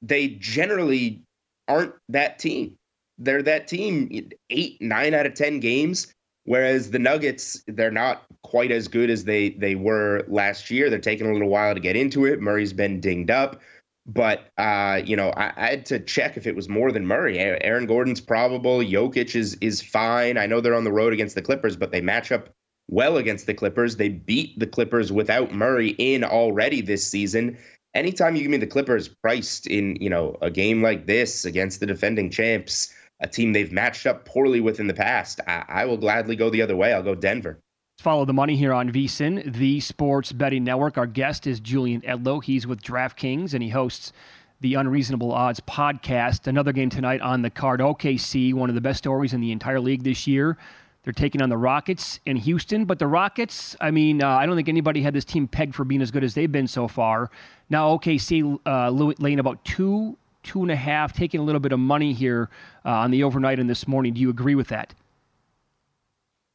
they 0.00 0.28
generally 0.28 1.22
aren't 1.68 1.94
that 2.08 2.40
team. 2.40 2.76
They're 3.18 3.42
that 3.42 3.68
team 3.68 4.30
eight, 4.50 4.82
nine 4.82 5.14
out 5.14 5.26
of 5.26 5.34
ten 5.34 5.60
games. 5.60 6.12
Whereas 6.44 6.90
the 6.90 6.98
Nuggets, 6.98 7.62
they're 7.68 7.92
not 7.92 8.24
quite 8.42 8.72
as 8.72 8.88
good 8.88 9.10
as 9.10 9.24
they 9.24 9.50
they 9.50 9.76
were 9.76 10.24
last 10.26 10.70
year. 10.70 10.90
They're 10.90 10.98
taking 10.98 11.28
a 11.28 11.32
little 11.32 11.48
while 11.48 11.74
to 11.74 11.80
get 11.80 11.94
into 11.94 12.24
it. 12.24 12.40
Murray's 12.40 12.72
been 12.72 13.00
dinged 13.00 13.30
up. 13.30 13.60
But 14.06 14.50
uh, 14.58 15.00
you 15.04 15.16
know, 15.16 15.30
I, 15.30 15.52
I, 15.56 15.66
had 15.70 15.86
to 15.86 16.00
check 16.00 16.36
if 16.36 16.46
it 16.46 16.56
was 16.56 16.68
more 16.68 16.90
than 16.90 17.06
Murray. 17.06 17.38
Aaron 17.38 17.86
Gordon's 17.86 18.20
probable. 18.20 18.78
Jokic 18.78 19.36
is 19.36 19.56
is 19.60 19.80
fine. 19.80 20.38
I 20.38 20.46
know 20.46 20.60
they're 20.60 20.74
on 20.74 20.84
the 20.84 20.92
road 20.92 21.12
against 21.12 21.36
the 21.36 21.42
Clippers, 21.42 21.76
but 21.76 21.92
they 21.92 22.00
match 22.00 22.32
up 22.32 22.50
well 22.88 23.16
against 23.16 23.46
the 23.46 23.54
Clippers. 23.54 23.96
They 23.96 24.08
beat 24.08 24.58
the 24.58 24.66
Clippers 24.66 25.12
without 25.12 25.52
Murray 25.52 25.90
in 25.98 26.24
already 26.24 26.80
this 26.80 27.06
season. 27.06 27.56
Anytime 27.94 28.34
you 28.34 28.42
give 28.42 28.50
me 28.50 28.56
the 28.56 28.66
Clippers 28.66 29.06
priced 29.06 29.66
in, 29.66 29.96
you 30.00 30.10
know, 30.10 30.36
a 30.40 30.50
game 30.50 30.82
like 30.82 31.06
this 31.06 31.44
against 31.44 31.78
the 31.78 31.86
defending 31.86 32.30
champs, 32.30 32.92
a 33.20 33.28
team 33.28 33.52
they've 33.52 33.70
matched 33.70 34.06
up 34.06 34.24
poorly 34.24 34.60
with 34.60 34.80
in 34.80 34.88
the 34.88 34.94
past, 34.94 35.40
I, 35.46 35.64
I 35.68 35.84
will 35.84 35.98
gladly 35.98 36.34
go 36.34 36.50
the 36.50 36.62
other 36.62 36.74
way. 36.74 36.92
I'll 36.92 37.02
go 37.02 37.14
Denver. 37.14 37.60
Follow 38.02 38.24
the 38.24 38.32
money 38.32 38.56
here 38.56 38.72
on 38.72 38.90
VSIN, 38.90 39.54
the 39.54 39.78
sports 39.78 40.32
betting 40.32 40.64
network. 40.64 40.98
Our 40.98 41.06
guest 41.06 41.46
is 41.46 41.60
Julian 41.60 42.00
Edlow. 42.00 42.42
He's 42.42 42.66
with 42.66 42.82
DraftKings 42.82 43.54
and 43.54 43.62
he 43.62 43.68
hosts 43.68 44.12
the 44.60 44.74
Unreasonable 44.74 45.30
Odds 45.30 45.60
podcast. 45.60 46.48
Another 46.48 46.72
game 46.72 46.90
tonight 46.90 47.20
on 47.20 47.42
the 47.42 47.50
card. 47.50 47.78
OKC, 47.78 48.54
one 48.54 48.68
of 48.68 48.74
the 48.74 48.80
best 48.80 48.98
stories 48.98 49.32
in 49.34 49.40
the 49.40 49.52
entire 49.52 49.78
league 49.78 50.02
this 50.02 50.26
year. 50.26 50.58
They're 51.04 51.12
taking 51.12 51.40
on 51.42 51.48
the 51.48 51.56
Rockets 51.56 52.18
in 52.26 52.34
Houston, 52.38 52.86
but 52.86 52.98
the 52.98 53.06
Rockets, 53.06 53.76
I 53.80 53.92
mean, 53.92 54.20
uh, 54.20 54.30
I 54.30 54.46
don't 54.46 54.56
think 54.56 54.68
anybody 54.68 55.00
had 55.00 55.14
this 55.14 55.24
team 55.24 55.46
pegged 55.46 55.76
for 55.76 55.84
being 55.84 56.02
as 56.02 56.10
good 56.10 56.24
as 56.24 56.34
they've 56.34 56.50
been 56.50 56.66
so 56.66 56.88
far. 56.88 57.30
Now, 57.70 57.96
OKC 57.96 58.58
uh, 58.66 58.90
laying 58.90 59.38
about 59.38 59.64
two, 59.64 60.18
two 60.42 60.62
and 60.62 60.72
a 60.72 60.76
half, 60.76 61.12
taking 61.12 61.38
a 61.38 61.44
little 61.44 61.60
bit 61.60 61.70
of 61.70 61.78
money 61.78 62.14
here 62.14 62.50
uh, 62.84 62.90
on 62.90 63.12
the 63.12 63.22
overnight 63.22 63.60
and 63.60 63.70
this 63.70 63.86
morning. 63.86 64.12
Do 64.14 64.20
you 64.20 64.28
agree 64.28 64.56
with 64.56 64.66
that? 64.70 64.92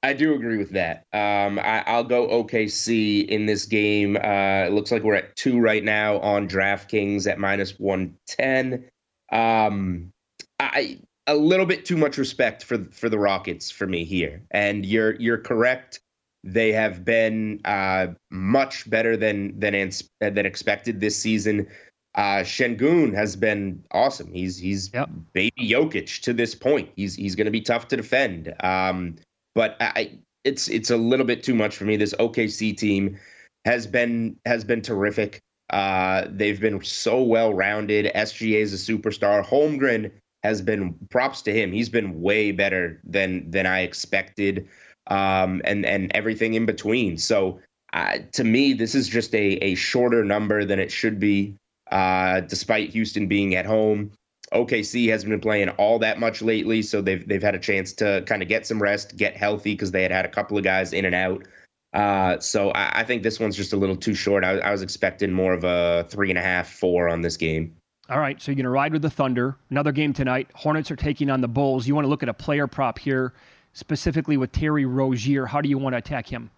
I 0.03 0.13
do 0.13 0.35
agree 0.35 0.57
with 0.57 0.71
that. 0.71 1.05
Um, 1.11 1.59
I, 1.59 1.83
will 1.95 2.03
go 2.03 2.27
OKC 2.27 3.27
in 3.27 3.45
this 3.45 3.65
game. 3.65 4.15
Uh, 4.15 4.65
it 4.67 4.73
looks 4.73 4.91
like 4.91 5.03
we're 5.03 5.15
at 5.15 5.35
two 5.35 5.59
right 5.59 5.83
now 5.83 6.19
on 6.19 6.47
DraftKings 6.47 7.27
at 7.27 7.39
minus 7.39 7.79
one 7.79 8.15
ten. 8.27 8.85
Um, 9.31 10.11
I 10.59 10.99
a 11.25 11.35
little 11.35 11.65
bit 11.65 11.83
too 11.83 11.97
much 11.97 12.17
respect 12.17 12.63
for 12.63 12.85
for 12.91 13.09
the 13.09 13.19
Rockets 13.19 13.71
for 13.71 13.87
me 13.87 14.03
here, 14.03 14.41
and 14.51 14.85
you're 14.85 15.15
you're 15.15 15.39
correct. 15.39 15.99
They 16.43 16.71
have 16.71 17.03
been 17.03 17.59
uh, 17.65 18.07
much 18.29 18.89
better 18.89 19.17
than 19.17 19.59
than 19.59 19.91
than 20.21 20.45
expected 20.45 20.99
this 20.99 21.17
season. 21.17 21.67
Uh, 22.15 22.41
Sengun 22.41 23.13
has 23.13 23.35
been 23.35 23.83
awesome. 23.91 24.31
He's 24.33 24.57
he's 24.57 24.91
yep. 24.93 25.09
baby 25.33 25.69
Jokic 25.69 26.21
to 26.21 26.33
this 26.33 26.55
point. 26.55 26.89
He's 26.95 27.15
he's 27.15 27.35
going 27.35 27.45
to 27.45 27.51
be 27.51 27.61
tough 27.61 27.87
to 27.89 27.97
defend. 27.97 28.53
Um, 28.61 29.17
but 29.57 29.75
I, 29.81 30.19
it's 30.43 30.67
it's 30.67 30.91
a 30.91 30.97
little 30.97 31.25
bit 31.25 31.41
too 31.41 31.55
much 31.55 31.75
for 31.75 31.85
me. 31.85 31.97
This 31.97 32.13
OKC 32.19 32.77
team 32.77 33.17
has 33.65 33.87
been 33.87 34.37
has 34.45 34.63
been 34.63 34.83
terrific. 34.83 35.41
Uh, 35.71 36.27
they've 36.29 36.61
been 36.61 36.81
so 36.83 37.23
well 37.23 37.55
rounded. 37.55 38.11
SGA 38.13 38.59
is 38.61 38.71
a 38.71 38.77
superstar. 38.77 39.43
Holmgren 39.43 40.11
has 40.43 40.61
been 40.61 40.93
props 41.09 41.41
to 41.41 41.51
him. 41.51 41.71
He's 41.71 41.89
been 41.89 42.21
way 42.21 42.51
better 42.51 43.01
than 43.03 43.49
than 43.49 43.65
I 43.65 43.81
expected, 43.81 44.69
um, 45.07 45.63
and 45.65 45.87
and 45.87 46.11
everything 46.13 46.53
in 46.53 46.67
between. 46.67 47.17
So 47.17 47.59
uh, 47.93 48.19
to 48.33 48.43
me, 48.43 48.73
this 48.73 48.93
is 48.93 49.07
just 49.07 49.33
a 49.33 49.53
a 49.63 49.73
shorter 49.73 50.23
number 50.23 50.65
than 50.65 50.77
it 50.77 50.91
should 50.91 51.19
be, 51.19 51.55
uh, 51.89 52.41
despite 52.41 52.91
Houston 52.91 53.25
being 53.25 53.55
at 53.55 53.65
home. 53.65 54.11
OKC 54.53 55.09
hasn't 55.09 55.29
been 55.29 55.41
playing 55.41 55.69
all 55.71 55.99
that 55.99 56.19
much 56.19 56.41
lately, 56.41 56.81
so 56.81 57.01
they've 57.01 57.27
they've 57.27 57.43
had 57.43 57.55
a 57.55 57.59
chance 57.59 57.93
to 57.93 58.23
kind 58.25 58.41
of 58.41 58.47
get 58.47 58.65
some 58.65 58.81
rest, 58.81 59.17
get 59.17 59.35
healthy 59.35 59.73
because 59.73 59.91
they 59.91 60.01
had 60.01 60.11
had 60.11 60.25
a 60.25 60.29
couple 60.29 60.57
of 60.57 60.63
guys 60.63 60.93
in 60.93 61.05
and 61.05 61.15
out. 61.15 61.45
Uh, 61.93 62.39
so 62.39 62.71
I, 62.71 62.99
I, 62.99 63.03
think 63.03 63.23
this 63.23 63.39
one's 63.39 63.55
just 63.55 63.73
a 63.73 63.77
little 63.77 63.95
too 63.95 64.13
short. 64.13 64.43
I, 64.43 64.57
I, 64.59 64.71
was 64.71 64.81
expecting 64.81 65.31
more 65.31 65.53
of 65.53 65.63
a 65.63 66.05
three 66.09 66.29
and 66.29 66.37
a 66.37 66.41
half, 66.41 66.69
four 66.69 67.07
on 67.07 67.21
this 67.21 67.37
game. 67.37 67.75
All 68.09 68.19
right, 68.19 68.39
so 68.41 68.51
you're 68.51 68.57
gonna 68.57 68.69
ride 68.69 68.93
with 68.93 69.01
the 69.01 69.09
Thunder. 69.09 69.57
Another 69.69 69.91
game 69.91 70.13
tonight. 70.13 70.49
Hornets 70.53 70.91
are 70.91 70.95
taking 70.95 71.29
on 71.29 71.41
the 71.41 71.47
Bulls. 71.47 71.87
You 71.87 71.95
want 71.95 72.05
to 72.05 72.09
look 72.09 72.23
at 72.23 72.29
a 72.29 72.33
player 72.33 72.67
prop 72.67 72.99
here, 72.99 73.33
specifically 73.73 74.37
with 74.37 74.51
Terry 74.51 74.85
Rozier. 74.85 75.45
How 75.45 75.59
do 75.59 75.69
you 75.69 75.77
want 75.77 75.93
to 75.93 75.97
attack 75.97 76.27
him? 76.27 76.51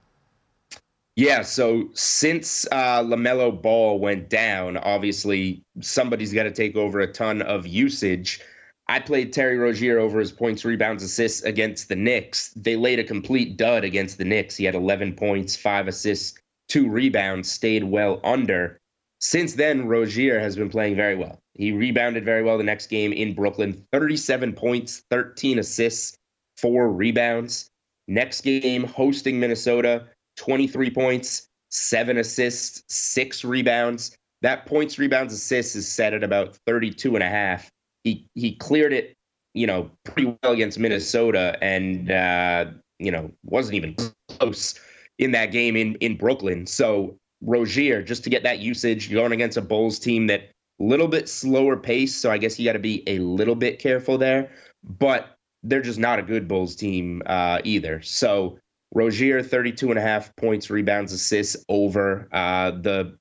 Yeah, 1.19 1.41
so 1.41 1.89
since 1.95 2.65
uh, 2.71 3.03
LaMelo 3.03 3.61
Ball 3.61 3.99
went 3.99 4.29
down, 4.29 4.77
obviously 4.77 5.65
somebody's 5.81 6.31
got 6.31 6.43
to 6.43 6.51
take 6.51 6.77
over 6.77 7.01
a 7.01 7.11
ton 7.11 7.41
of 7.41 7.67
usage. 7.67 8.39
I 8.87 9.01
played 9.01 9.33
Terry 9.33 9.57
Rozier 9.57 9.99
over 9.99 10.21
his 10.21 10.31
points, 10.31 10.63
rebounds, 10.63 11.03
assists 11.03 11.43
against 11.43 11.89
the 11.89 11.97
Knicks. 11.97 12.53
They 12.55 12.77
laid 12.77 12.99
a 12.99 13.03
complete 13.03 13.57
dud 13.57 13.83
against 13.83 14.17
the 14.17 14.23
Knicks. 14.23 14.55
He 14.55 14.63
had 14.63 14.75
11 14.75 15.15
points, 15.17 15.57
five 15.57 15.89
assists, 15.89 16.39
two 16.69 16.89
rebounds, 16.89 17.51
stayed 17.51 17.83
well 17.83 18.21
under. 18.23 18.77
Since 19.19 19.55
then, 19.55 19.89
Rozier 19.89 20.39
has 20.39 20.55
been 20.55 20.69
playing 20.69 20.95
very 20.95 21.17
well. 21.17 21.37
He 21.53 21.73
rebounded 21.73 22.23
very 22.23 22.43
well 22.43 22.57
the 22.57 22.63
next 22.63 22.87
game 22.87 23.11
in 23.11 23.35
Brooklyn 23.35 23.85
37 23.91 24.53
points, 24.53 25.03
13 25.11 25.59
assists, 25.59 26.15
four 26.55 26.89
rebounds. 26.89 27.67
Next 28.07 28.39
game, 28.39 28.85
hosting 28.85 29.37
Minnesota, 29.37 30.05
23 30.39 30.89
points, 30.89 31.47
seven 31.69 32.17
assists, 32.17 32.83
six 32.87 33.43
rebounds. 33.43 34.15
That 34.41 34.65
points, 34.65 34.97
rebounds, 34.97 35.33
assists 35.33 35.75
is 35.75 35.87
set 35.87 36.13
at 36.13 36.23
about 36.23 36.57
32 36.65 37.15
and 37.15 37.23
a 37.23 37.29
half. 37.29 37.69
He 38.03 38.25
he 38.35 38.55
cleared 38.55 38.93
it, 38.93 39.13
you 39.53 39.67
know, 39.67 39.91
pretty 40.05 40.37
well 40.41 40.53
against 40.53 40.79
Minnesota 40.79 41.57
and 41.61 42.09
uh, 42.09 42.65
you 42.99 43.11
know, 43.11 43.31
wasn't 43.43 43.75
even 43.75 43.95
close 44.29 44.79
in 45.17 45.31
that 45.31 45.51
game 45.51 45.75
in 45.75 45.95
in 45.95 46.17
Brooklyn. 46.17 46.65
So 46.65 47.17
Rozier, 47.41 48.01
just 48.01 48.23
to 48.23 48.29
get 48.29 48.43
that 48.43 48.59
usage, 48.59 49.11
going 49.11 49.33
against 49.33 49.57
a 49.57 49.61
Bulls 49.61 49.99
team 49.99 50.27
that 50.27 50.51
little 50.79 51.09
bit 51.09 51.27
slower 51.27 51.75
pace, 51.75 52.15
so 52.15 52.31
I 52.31 52.37
guess 52.37 52.57
you 52.57 52.65
got 52.65 52.73
to 52.73 52.79
be 52.79 53.03
a 53.07 53.19
little 53.19 53.55
bit 53.55 53.79
careful 53.79 54.17
there. 54.17 54.49
But 54.83 55.35
they're 55.63 55.81
just 55.81 55.99
not 55.99 56.19
a 56.19 56.23
good 56.23 56.47
Bulls 56.47 56.77
team 56.77 57.21
uh, 57.25 57.59
either. 57.65 58.01
So 58.01 58.57
Rozier, 58.93 59.43
32 59.43 59.89
and 59.89 59.99
a 59.99 60.01
half 60.01 60.35
points, 60.35 60.69
rebounds, 60.69 61.13
assists 61.13 61.63
over. 61.69 62.27
Uh, 62.31 62.71
the 62.71 63.17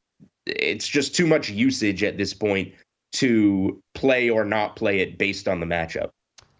it's 0.46 0.88
just 0.88 1.14
too 1.14 1.26
much 1.26 1.50
usage 1.50 2.02
at 2.02 2.16
this 2.16 2.32
point 2.32 2.72
to 3.12 3.82
play 3.94 4.30
or 4.30 4.44
not 4.44 4.76
play 4.76 5.00
it 5.00 5.18
based 5.18 5.46
on 5.46 5.60
the 5.60 5.66
matchup. 5.66 6.10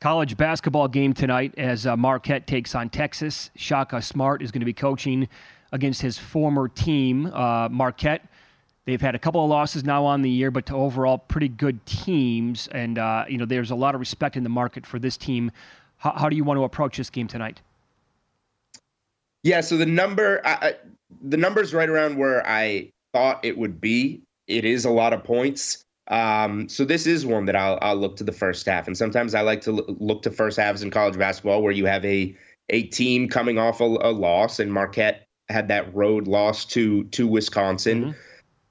College 0.00 0.36
basketball 0.36 0.88
game 0.88 1.12
tonight 1.12 1.54
as 1.56 1.86
uh, 1.86 1.96
Marquette 1.96 2.46
takes 2.46 2.74
on 2.74 2.88
Texas. 2.88 3.50
Shaka 3.56 4.00
Smart 4.00 4.42
is 4.42 4.52
going 4.52 4.60
to 4.60 4.66
be 4.66 4.72
coaching 4.72 5.28
against 5.72 6.00
his 6.02 6.16
former 6.16 6.68
team, 6.68 7.26
uh, 7.26 7.68
Marquette. 7.68 8.26
They've 8.84 9.00
had 9.00 9.14
a 9.14 9.18
couple 9.18 9.42
of 9.42 9.50
losses 9.50 9.84
now 9.84 10.04
on 10.04 10.22
the 10.22 10.30
year, 10.30 10.50
but 10.50 10.66
to 10.66 10.74
overall 10.74 11.18
pretty 11.18 11.48
good 11.48 11.84
teams. 11.84 12.68
And, 12.68 12.98
uh, 12.98 13.24
you 13.28 13.36
know, 13.36 13.44
there's 13.44 13.70
a 13.70 13.74
lot 13.74 13.94
of 13.94 14.00
respect 14.00 14.36
in 14.36 14.44
the 14.44 14.48
market 14.48 14.86
for 14.86 14.98
this 14.98 15.16
team. 15.16 15.50
How, 15.98 16.12
how 16.12 16.28
do 16.28 16.36
you 16.36 16.44
want 16.44 16.58
to 16.58 16.64
approach 16.64 16.96
this 16.96 17.10
game 17.10 17.26
tonight? 17.26 17.60
Yeah, 19.48 19.62
so 19.62 19.78
the 19.78 19.86
number, 19.86 20.42
I, 20.44 20.74
the 21.22 21.38
number's 21.38 21.72
right 21.72 21.88
around 21.88 22.18
where 22.18 22.46
I 22.46 22.90
thought 23.14 23.42
it 23.42 23.56
would 23.56 23.80
be. 23.80 24.20
It 24.46 24.66
is 24.66 24.84
a 24.84 24.90
lot 24.90 25.14
of 25.14 25.24
points. 25.24 25.82
Um, 26.08 26.68
so 26.68 26.84
this 26.84 27.06
is 27.06 27.24
one 27.24 27.46
that 27.46 27.56
I'll, 27.56 27.78
I'll 27.80 27.96
look 27.96 28.16
to 28.16 28.24
the 28.24 28.32
first 28.32 28.66
half, 28.66 28.86
and 28.86 28.94
sometimes 28.94 29.34
I 29.34 29.40
like 29.40 29.62
to 29.62 29.72
look 29.72 30.20
to 30.24 30.30
first 30.30 30.58
halves 30.58 30.82
in 30.82 30.90
college 30.90 31.16
basketball 31.16 31.62
where 31.62 31.72
you 31.72 31.86
have 31.86 32.04
a 32.04 32.36
a 32.68 32.82
team 32.88 33.26
coming 33.26 33.58
off 33.58 33.80
a, 33.80 33.84
a 33.84 34.12
loss, 34.12 34.58
and 34.58 34.70
Marquette 34.70 35.26
had 35.48 35.68
that 35.68 35.94
road 35.94 36.28
loss 36.28 36.66
to 36.66 37.04
to 37.04 37.26
Wisconsin. 37.26 38.02
Mm-hmm. 38.02 38.10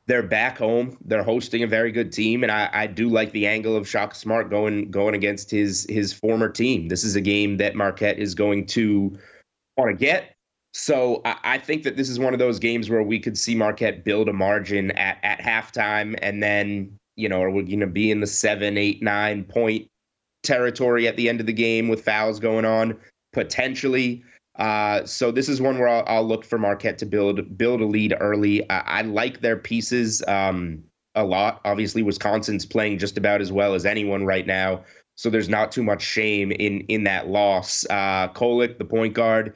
They're 0.06 0.22
back 0.22 0.60
home. 0.60 0.96
They're 1.04 1.24
hosting 1.24 1.64
a 1.64 1.68
very 1.68 1.92
good 1.92 2.12
team, 2.12 2.44
and 2.44 2.52
I, 2.52 2.70
I 2.72 2.86
do 2.86 3.10
like 3.10 3.32
the 3.32 3.48
angle 3.48 3.76
of 3.76 3.90
Shaka 3.90 4.14
Smart 4.14 4.52
going 4.52 4.92
going 4.92 5.16
against 5.16 5.50
his 5.50 5.88
his 5.90 6.14
former 6.14 6.50
team. 6.50 6.88
This 6.88 7.04
is 7.04 7.16
a 7.16 7.22
game 7.22 7.58
that 7.58 7.74
Marquette 7.74 8.20
is 8.20 8.36
going 8.36 8.68
to 8.68 9.18
want 9.76 9.90
to 9.90 9.96
get. 9.96 10.37
So 10.80 11.24
I, 11.26 11.58
think 11.58 11.82
that 11.84 11.98
this 11.98 12.08
is 12.08 12.20
one 12.20 12.34
of 12.34 12.40
those 12.40 12.60
games 12.60 12.88
where 12.88 13.02
we 13.02 13.20
could 13.20 13.36
see 13.36 13.56
Marquette 13.56 14.04
build 14.04 14.30
a 14.30 14.34
margin 14.34 14.92
at 14.92 15.18
at 15.24 15.40
halftime, 15.40 16.16
and 16.22 16.42
then 16.42 16.96
you 17.16 17.28
know, 17.28 17.42
are 17.42 17.50
we 17.50 17.64
going 17.64 17.80
to 17.80 17.88
be 17.88 18.12
in 18.12 18.20
the 18.20 18.28
seven, 18.28 18.78
eight, 18.78 19.02
nine 19.02 19.44
point 19.44 19.88
territory 20.44 21.08
at 21.08 21.18
the 21.18 21.30
end 21.30 21.40
of 21.40 21.48
the 21.48 21.52
game 21.52 21.88
with 21.88 22.06
fouls 22.06 22.40
going 22.40 22.64
on? 22.64 22.96
Potentially. 23.34 24.24
Uh, 24.58 25.04
so 25.04 25.32
this 25.32 25.50
is 25.50 25.60
one 25.60 25.80
where 25.80 25.88
I'll, 25.88 26.04
I'll, 26.06 26.28
look 26.28 26.46
for 26.46 26.60
Marquette 26.60 27.00
to 27.00 27.08
build 27.08 27.58
build 27.58 27.82
a 27.82 27.86
lead 27.86 28.16
early. 28.20 28.70
I, 28.70 29.00
I 29.00 29.02
like 29.02 29.42
their 29.42 29.58
pieces 29.58 30.24
um, 30.28 30.84
a 31.16 31.24
lot. 31.24 31.60
Obviously, 31.66 32.04
Wisconsin's 32.04 32.68
playing 32.68 33.00
just 33.00 33.18
about 33.18 33.42
as 33.42 33.52
well 33.52 33.74
as 33.74 33.84
anyone 33.84 34.26
right 34.28 34.46
now, 34.46 34.84
so 35.16 35.32
there's 35.32 35.50
not 35.50 35.72
too 35.72 35.84
much 35.84 36.04
shame 36.04 36.52
in 36.52 36.82
in 36.82 37.04
that 37.06 37.30
loss. 37.30 37.84
Uh, 37.90 38.28
Kolek, 38.36 38.78
the 38.78 38.86
point 38.86 39.16
guard, 39.16 39.56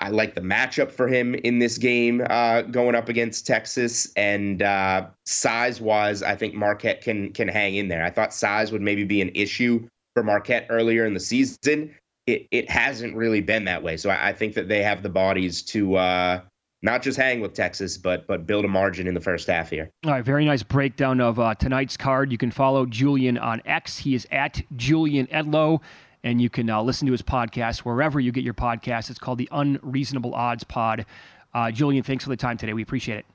I 0.00 0.10
like 0.10 0.34
the 0.34 0.42
matchup 0.42 0.90
for 0.90 1.08
him 1.08 1.34
in 1.34 1.58
this 1.58 1.78
game 1.78 2.24
uh, 2.28 2.62
going 2.62 2.94
up 2.94 3.08
against 3.08 3.46
Texas, 3.46 4.12
and 4.16 4.62
uh, 4.62 5.06
size 5.24 5.80
wise, 5.80 6.22
I 6.22 6.36
think 6.36 6.54
Marquette 6.54 7.00
can 7.02 7.32
can 7.32 7.48
hang 7.48 7.76
in 7.76 7.88
there. 7.88 8.04
I 8.04 8.10
thought 8.10 8.34
size 8.34 8.72
would 8.72 8.82
maybe 8.82 9.04
be 9.04 9.22
an 9.22 9.30
issue 9.34 9.88
for 10.14 10.22
Marquette 10.22 10.66
earlier 10.70 11.06
in 11.06 11.14
the 11.14 11.20
season 11.20 11.94
it, 12.26 12.46
it 12.50 12.68
hasn't 12.68 13.14
really 13.14 13.40
been 13.40 13.64
that 13.64 13.82
way. 13.82 13.96
So 13.96 14.10
I, 14.10 14.28
I 14.28 14.32
think 14.32 14.54
that 14.54 14.68
they 14.68 14.82
have 14.82 15.02
the 15.02 15.08
bodies 15.08 15.62
to 15.62 15.96
uh, 15.96 16.40
not 16.82 17.02
just 17.02 17.16
hang 17.16 17.40
with 17.40 17.54
Texas, 17.54 17.96
but 17.96 18.26
but 18.26 18.46
build 18.46 18.64
a 18.64 18.68
margin 18.68 19.06
in 19.06 19.14
the 19.14 19.20
first 19.20 19.46
half 19.46 19.70
here. 19.70 19.90
All 20.04 20.12
right, 20.12 20.24
very 20.24 20.44
nice 20.44 20.62
breakdown 20.62 21.20
of 21.20 21.38
uh, 21.38 21.54
tonight's 21.54 21.96
card. 21.96 22.32
You 22.32 22.38
can 22.38 22.50
follow 22.50 22.84
Julian 22.84 23.38
on 23.38 23.62
X. 23.64 23.98
He 23.98 24.14
is 24.14 24.26
at 24.30 24.62
Julian 24.74 25.26
Edlow, 25.28 25.80
and 26.26 26.42
you 26.42 26.50
can 26.50 26.68
uh, 26.68 26.82
listen 26.82 27.06
to 27.06 27.12
his 27.12 27.22
podcast 27.22 27.78
wherever 27.78 28.18
you 28.18 28.32
get 28.32 28.42
your 28.42 28.52
podcast. 28.52 29.10
It's 29.10 29.18
called 29.18 29.38
the 29.38 29.48
Unreasonable 29.52 30.34
Odds 30.34 30.64
Pod. 30.64 31.06
Uh, 31.54 31.70
Julian, 31.70 32.02
thanks 32.02 32.24
for 32.24 32.30
the 32.30 32.36
time 32.36 32.56
today. 32.56 32.72
We 32.72 32.82
appreciate 32.82 33.18
it. 33.18 33.26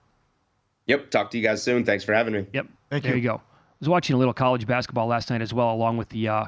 Yep. 0.87 1.09
Talk 1.09 1.31
to 1.31 1.37
you 1.37 1.43
guys 1.43 1.63
soon. 1.63 1.85
Thanks 1.85 2.03
for 2.03 2.13
having 2.13 2.33
me. 2.33 2.45
Yep. 2.51 2.67
Thank 2.89 3.05
you. 3.05 3.09
there 3.11 3.17
you. 3.17 3.23
you 3.23 3.29
go. 3.29 3.35
I 3.35 3.41
was 3.79 3.87
watching 3.87 4.13
a 4.13 4.19
little 4.19 4.33
college 4.33 4.67
basketball 4.67 5.07
last 5.07 5.29
night 5.29 5.41
as 5.41 5.53
well, 5.53 5.71
along 5.71 5.97
with 5.97 6.09
the 6.09 6.27
uh, 6.27 6.45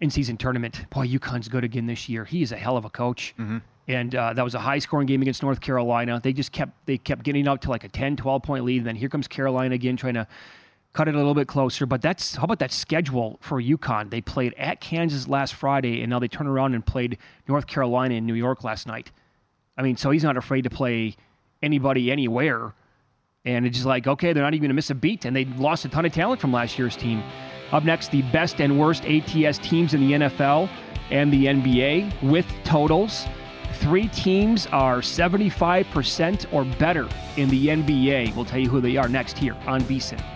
in-season 0.00 0.38
tournament. 0.38 0.90
Boy, 0.90 1.06
UConn's 1.06 1.46
good 1.46 1.62
again 1.62 1.86
this 1.86 2.08
year. 2.08 2.24
He 2.24 2.42
is 2.42 2.50
a 2.50 2.56
hell 2.56 2.76
of 2.76 2.84
a 2.84 2.90
coach. 2.90 3.32
Mm-hmm. 3.38 3.58
And 3.86 4.14
uh, 4.16 4.32
that 4.32 4.42
was 4.42 4.56
a 4.56 4.58
high-scoring 4.58 5.06
game 5.06 5.22
against 5.22 5.44
North 5.44 5.60
Carolina. 5.60 6.20
They 6.20 6.32
just 6.32 6.50
kept 6.50 6.72
they 6.86 6.98
kept 6.98 7.22
getting 7.22 7.46
up 7.46 7.60
to 7.60 7.70
like 7.70 7.84
a 7.84 7.88
10, 7.88 8.16
12 8.16 8.42
point 8.42 8.64
lead. 8.64 8.78
And 8.78 8.86
then 8.86 8.96
here 8.96 9.08
comes 9.08 9.28
Carolina 9.28 9.76
again, 9.76 9.96
trying 9.96 10.14
to 10.14 10.26
cut 10.96 11.08
it 11.08 11.14
a 11.14 11.18
little 11.18 11.34
bit 11.34 11.46
closer. 11.46 11.84
But 11.84 12.00
that's 12.00 12.36
how 12.36 12.44
about 12.44 12.58
that 12.60 12.72
schedule 12.72 13.38
for 13.42 13.60
UConn? 13.60 14.08
They 14.08 14.22
played 14.22 14.54
at 14.56 14.80
Kansas 14.80 15.28
last 15.28 15.54
Friday, 15.54 16.00
and 16.00 16.08
now 16.08 16.18
they 16.18 16.28
turn 16.28 16.46
around 16.46 16.74
and 16.74 16.84
played 16.84 17.18
North 17.46 17.66
Carolina 17.66 18.14
in 18.14 18.24
New 18.24 18.34
York 18.34 18.64
last 18.64 18.86
night. 18.86 19.12
I 19.76 19.82
mean, 19.82 19.98
so 19.98 20.10
he's 20.10 20.24
not 20.24 20.38
afraid 20.38 20.62
to 20.62 20.70
play 20.70 21.16
anybody 21.62 22.10
anywhere. 22.10 22.72
And 23.44 23.66
it's 23.66 23.76
just 23.76 23.86
like, 23.86 24.06
okay, 24.06 24.32
they're 24.32 24.42
not 24.42 24.54
even 24.54 24.62
going 24.62 24.70
to 24.70 24.74
miss 24.74 24.88
a 24.88 24.94
beat. 24.94 25.26
And 25.26 25.36
they 25.36 25.44
lost 25.44 25.84
a 25.84 25.88
ton 25.90 26.06
of 26.06 26.12
talent 26.12 26.40
from 26.40 26.50
last 26.50 26.78
year's 26.78 26.96
team. 26.96 27.22
Up 27.72 27.84
next, 27.84 28.10
the 28.10 28.22
best 28.22 28.60
and 28.60 28.80
worst 28.80 29.04
ATS 29.04 29.58
teams 29.58 29.92
in 29.92 30.00
the 30.00 30.12
NFL 30.12 30.70
and 31.10 31.30
the 31.30 31.44
NBA 31.44 32.22
with 32.22 32.46
totals. 32.64 33.26
Three 33.74 34.08
teams 34.08 34.66
are 34.68 35.00
75% 35.00 36.52
or 36.54 36.64
better 36.78 37.06
in 37.36 37.50
the 37.50 37.66
NBA. 37.66 38.34
We'll 38.34 38.46
tell 38.46 38.58
you 38.58 38.70
who 38.70 38.80
they 38.80 38.96
are 38.96 39.08
next 39.08 39.36
here 39.36 39.54
on 39.66 39.82
VSIN. 39.82 40.35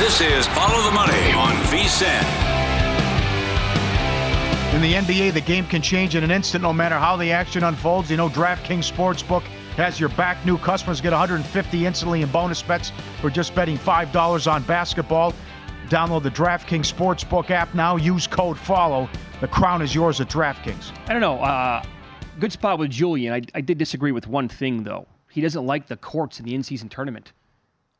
This 0.00 0.22
is 0.22 0.46
Follow 0.46 0.82
the 0.82 0.92
Money 0.92 1.30
on 1.32 1.52
VSIN. 1.66 2.24
In 4.74 4.80
the 4.80 4.94
NBA, 4.94 5.34
the 5.34 5.42
game 5.42 5.66
can 5.66 5.82
change 5.82 6.14
in 6.14 6.24
an 6.24 6.30
instant 6.30 6.62
no 6.62 6.72
matter 6.72 6.94
how 6.98 7.18
the 7.18 7.30
action 7.30 7.64
unfolds. 7.64 8.10
You 8.10 8.16
know, 8.16 8.30
DraftKings 8.30 8.90
Sportsbook 8.90 9.42
has 9.76 10.00
your 10.00 10.08
back. 10.08 10.42
New 10.46 10.56
customers 10.56 11.02
get 11.02 11.12
150 11.12 11.84
instantly 11.84 12.22
in 12.22 12.30
bonus 12.30 12.62
bets 12.62 12.92
for 13.20 13.28
just 13.28 13.54
betting 13.54 13.76
$5 13.76 14.50
on 14.50 14.62
basketball. 14.62 15.34
Download 15.90 16.22
the 16.22 16.30
DraftKings 16.30 16.90
Sportsbook 16.90 17.50
app 17.50 17.74
now. 17.74 17.96
Use 17.96 18.26
code 18.26 18.56
FOLLOW. 18.56 19.06
The 19.42 19.48
crown 19.48 19.82
is 19.82 19.94
yours 19.94 20.18
at 20.22 20.30
DraftKings. 20.30 20.96
I 21.08 21.12
don't 21.12 21.20
know. 21.20 21.40
Uh, 21.40 21.84
good 22.38 22.52
spot 22.52 22.78
with 22.78 22.90
Julian. 22.90 23.34
I, 23.34 23.42
I 23.54 23.60
did 23.60 23.76
disagree 23.76 24.12
with 24.12 24.26
one 24.26 24.48
thing, 24.48 24.82
though. 24.82 25.06
He 25.28 25.42
doesn't 25.42 25.66
like 25.66 25.88
the 25.88 25.98
courts 25.98 26.38
in 26.38 26.46
the 26.46 26.54
in 26.54 26.62
season 26.62 26.88
tournament. 26.88 27.34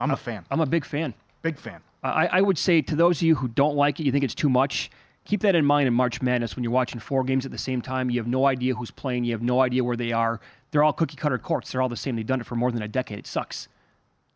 I'm 0.01 0.12
a 0.12 0.16
fan. 0.16 0.46
I'm 0.51 0.61
a 0.61 0.66
big 0.66 0.86
fan. 0.86 1.12
Big 1.42 1.59
fan. 1.59 1.82
I, 2.03 2.26
I 2.26 2.40
would 2.40 2.59
say 2.59 2.82
to 2.82 2.96
those 2.96 3.18
of 3.18 3.22
you 3.22 3.34
who 3.34 3.48
don't 3.48 3.76
like 3.76 4.01
it, 4.01 4.05
you 4.05 4.12
think 4.12 4.24
it's 4.24 4.34
too 4.34 4.48
much, 4.48 4.90
Keep 5.30 5.42
that 5.42 5.55
in 5.55 5.64
mind 5.64 5.86
in 5.86 5.94
March 5.94 6.22
Madness 6.22 6.57
when 6.57 6.64
you're 6.64 6.72
watching 6.72 6.98
four 6.98 7.24
games 7.24 7.44
at 7.44 7.53
the 7.53 7.59
same 7.59 7.82
time. 7.82 8.11
You 8.11 8.18
have 8.20 8.26
no 8.26 8.46
idea 8.46 8.74
who's 8.74 8.90
playing. 8.90 9.24
You 9.24 9.32
have 9.32 9.42
no 9.42 9.61
idea 9.61 9.84
where 9.84 9.96
they 9.96 10.12
are. 10.12 10.40
They're 10.70 10.82
all 10.82 10.92
cookie 10.92 11.16
cutter 11.16 11.38
courts. 11.38 11.70
They're 11.70 11.82
all 11.82 11.88
the 11.88 11.96
same. 11.96 12.16
They've 12.16 12.26
done 12.26 12.40
it 12.40 12.46
for 12.46 12.57
more 12.57 12.72
than 12.72 12.82
a 12.82 12.88
decade. 12.88 13.18
It 13.18 13.26
sucks. 13.26 13.68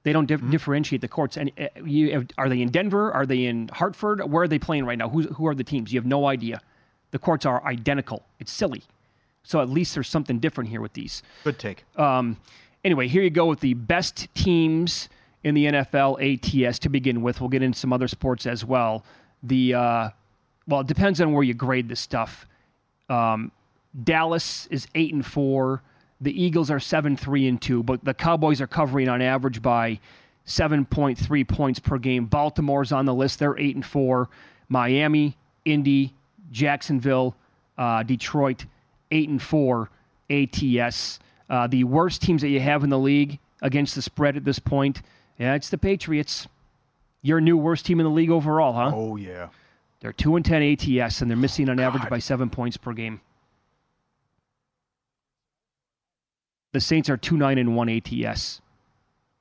They 0.02 0.12
don't 0.12 0.26
dif- 0.26 0.48
differentiate 0.50 1.00
the 1.00 1.08
courts. 1.08 1.38
And 1.38 1.50
uh, 1.58 1.66
you 1.84 2.12
have, 2.12 2.26
are 2.36 2.48
they 2.50 2.60
in 2.60 2.68
Denver? 2.68 3.10
Are 3.12 3.24
they 3.24 3.46
in 3.46 3.68
Hartford? 3.72 4.30
Where 4.30 4.44
are 4.44 4.48
they 4.48 4.58
playing 4.58 4.84
right 4.84 4.98
now? 4.98 5.08
Who's, 5.08 5.26
who 5.36 5.46
are 5.46 5.54
the 5.54 5.64
teams? 5.64 5.92
You 5.92 5.98
have 5.98 6.06
no 6.06 6.26
idea. 6.26 6.60
The 7.12 7.18
courts 7.18 7.46
are 7.46 7.64
identical. 7.64 8.22
It's 8.38 8.52
silly. 8.52 8.82
So 9.42 9.60
at 9.60 9.70
least 9.70 9.94
there's 9.94 10.08
something 10.08 10.38
different 10.38 10.70
here 10.70 10.82
with 10.82 10.92
these. 10.92 11.22
Good 11.44 11.58
take. 11.58 11.84
Um, 11.96 12.36
anyway, 12.84 13.08
here 13.08 13.22
you 13.22 13.30
go 13.30 13.46
with 13.46 13.60
the 13.60 13.74
best 13.74 14.32
teams 14.34 15.08
in 15.44 15.54
the 15.54 15.66
NFL 15.66 16.66
ATS 16.68 16.78
to 16.80 16.88
begin 16.88 17.22
with. 17.22 17.40
We'll 17.40 17.50
get 17.50 17.62
into 17.62 17.78
some 17.78 17.92
other 17.92 18.08
sports 18.08 18.46
as 18.46 18.64
well. 18.64 19.04
The 19.42 19.74
uh, 19.74 20.10
well, 20.66 20.80
it 20.80 20.86
depends 20.86 21.20
on 21.20 21.32
where 21.32 21.42
you 21.42 21.54
grade 21.54 21.88
this 21.88 22.00
stuff. 22.00 22.46
Um, 23.08 23.52
Dallas 24.02 24.66
is 24.70 24.88
eight 24.94 25.14
and 25.14 25.24
four. 25.24 25.82
The 26.20 26.42
Eagles 26.42 26.70
are 26.70 26.80
seven 26.80 27.16
three 27.16 27.46
and 27.46 27.60
two, 27.60 27.82
but 27.82 28.04
the 28.04 28.14
Cowboys 28.14 28.60
are 28.60 28.66
covering 28.66 29.08
on 29.08 29.22
average 29.22 29.62
by 29.62 30.00
seven 30.46 30.84
point 30.84 31.18
three 31.18 31.44
points 31.44 31.78
per 31.78 31.98
game. 31.98 32.26
Baltimore's 32.26 32.90
on 32.90 33.04
the 33.04 33.14
list; 33.14 33.38
they're 33.38 33.58
eight 33.58 33.76
and 33.76 33.84
four. 33.84 34.28
Miami, 34.68 35.36
Indy, 35.64 36.14
Jacksonville, 36.50 37.36
uh, 37.78 38.02
Detroit, 38.02 38.64
eight 39.10 39.28
and 39.28 39.40
four. 39.40 39.90
ATS. 40.30 41.18
Uh, 41.48 41.66
the 41.66 41.84
worst 41.84 42.22
teams 42.22 42.42
that 42.42 42.48
you 42.48 42.60
have 42.60 42.84
in 42.84 42.90
the 42.90 42.98
league 42.98 43.38
against 43.62 43.94
the 43.94 44.02
spread 44.02 44.36
at 44.36 44.44
this 44.44 44.58
point, 44.58 45.02
yeah, 45.38 45.54
it's 45.54 45.70
the 45.70 45.78
Patriots. 45.78 46.48
Your 47.22 47.40
new 47.40 47.56
worst 47.56 47.86
team 47.86 48.00
in 48.00 48.04
the 48.04 48.12
league 48.12 48.30
overall, 48.30 48.72
huh? 48.72 48.92
Oh 48.94 49.16
yeah. 49.16 49.48
They're 50.00 50.12
two 50.12 50.36
and 50.36 50.44
ten 50.44 50.62
ATS, 50.62 51.22
and 51.22 51.30
they're 51.30 51.36
missing 51.36 51.68
on 51.70 51.80
average 51.80 52.08
by 52.10 52.18
seven 52.18 52.50
points 52.50 52.76
per 52.76 52.92
game. 52.92 53.20
The 56.72 56.80
Saints 56.80 57.08
are 57.08 57.16
two 57.16 57.36
nine 57.36 57.56
and 57.56 57.74
one 57.74 57.88
ATS. 57.88 58.60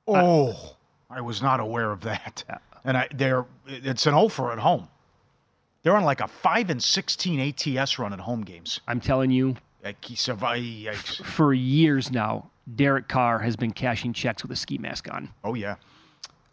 Uh, 0.08 0.12
oh, 0.12 0.76
I 1.10 1.20
was 1.20 1.42
not 1.42 1.60
aware 1.60 1.90
of 1.90 2.00
that. 2.02 2.44
And 2.84 2.96
I, 2.96 3.08
they're 3.14 3.44
it's 3.66 4.06
an 4.06 4.14
offer 4.14 4.52
at 4.52 4.58
home. 4.58 4.88
They're 5.82 5.96
on 5.96 6.04
like 6.04 6.20
a 6.20 6.28
five 6.28 6.70
and 6.70 6.82
sixteen 6.82 7.40
ATS 7.40 7.98
run 7.98 8.12
at 8.12 8.20
home 8.20 8.42
games. 8.42 8.80
I'm 8.88 9.00
telling 9.00 9.30
you, 9.30 9.56
for 11.24 11.52
years 11.52 12.10
now, 12.10 12.50
Derek 12.72 13.08
Carr 13.08 13.40
has 13.40 13.56
been 13.56 13.72
cashing 13.72 14.12
checks 14.12 14.42
with 14.42 14.50
a 14.52 14.56
ski 14.56 14.78
mask 14.78 15.12
on. 15.12 15.30
Oh 15.42 15.54
yeah. 15.54 15.76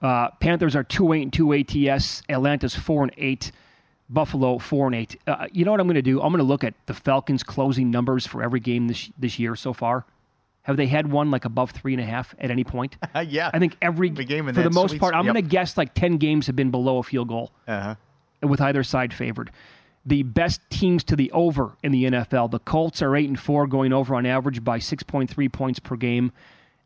Uh, 0.02 0.30
Panthers 0.40 0.76
are 0.76 0.84
two 0.84 1.14
eight 1.14 1.22
and 1.24 1.34
two 1.34 1.54
ATS. 1.54 2.24
Atlanta's 2.30 2.76
four 2.76 3.04
and 3.04 3.12
eight. 3.18 3.52
Buffalo 4.10 4.58
four 4.58 4.88
and 4.88 4.96
eight. 4.96 5.16
Uh, 5.26 5.48
you 5.54 5.64
know 5.64 5.72
what 5.72 5.80
I'm 5.80 5.88
going 5.88 5.96
to 5.96 6.02
do? 6.02 6.22
I'm 6.22 6.32
going 6.34 6.40
to 6.40 6.44
look 6.44 6.64
at 6.66 6.74
the 6.86 6.94
Falcons' 6.94 7.44
closing 7.44 7.92
numbers 7.92 8.28
for 8.28 8.44
every 8.44 8.60
game 8.60 8.88
this 8.88 9.10
this 9.18 9.40
year 9.40 9.56
so 9.56 9.72
far. 9.74 10.06
Have 10.64 10.76
they 10.78 10.88
had 10.88 11.12
one 11.12 11.32
like 11.32 11.46
above 11.46 11.72
three 11.72 11.94
and 11.94 12.02
a 12.02 12.06
half 12.06 12.36
at 12.38 12.52
any 12.52 12.64
point? 12.64 12.98
yeah. 13.28 13.50
I 13.54 13.58
think 13.60 13.78
every 13.82 14.10
game 14.10 14.48
in 14.50 14.54
for 14.56 14.64
the 14.64 14.70
most 14.70 14.92
sweet- 14.92 15.00
part. 15.02 15.16
I'm 15.16 15.26
yep. 15.26 15.34
going 15.34 15.44
to 15.46 15.50
guess 15.50 15.78
like 15.78 15.94
ten 15.94 16.18
games 16.18 16.48
have 16.48 16.56
been 16.56 16.72
below 16.72 16.98
a 16.98 17.04
field 17.04 17.30
goal 17.30 17.52
Uh-huh. 17.68 17.96
with 18.44 18.60
either 18.60 18.84
side 18.84 19.14
favored. 19.14 19.50
The 20.06 20.24
best 20.24 20.62
teams 20.70 21.04
to 21.06 21.16
the 21.16 21.32
over 21.32 21.78
in 21.84 21.92
the 21.92 22.06
NFL. 22.06 22.52
The 22.52 22.60
Colts 22.60 23.02
are 23.02 23.16
eight 23.16 23.30
and 23.30 23.40
four, 23.40 23.68
going 23.68 23.94
over 23.94 24.16
on 24.16 24.26
average 24.26 24.64
by 24.64 24.80
six 24.80 25.04
point 25.04 25.30
three 25.30 25.50
points 25.50 25.80
per 25.80 25.96
game. 25.96 26.32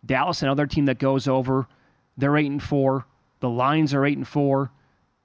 Dallas, 0.06 0.42
another 0.42 0.68
team 0.68 0.86
that 0.86 1.00
goes 1.00 1.28
over, 1.28 1.68
they're 2.18 2.38
eight 2.38 2.52
and 2.52 2.62
four. 2.62 3.06
The 3.40 3.50
Lions 3.50 3.94
are 3.94 4.06
eight 4.06 4.18
and 4.18 4.28
four. 4.28 4.72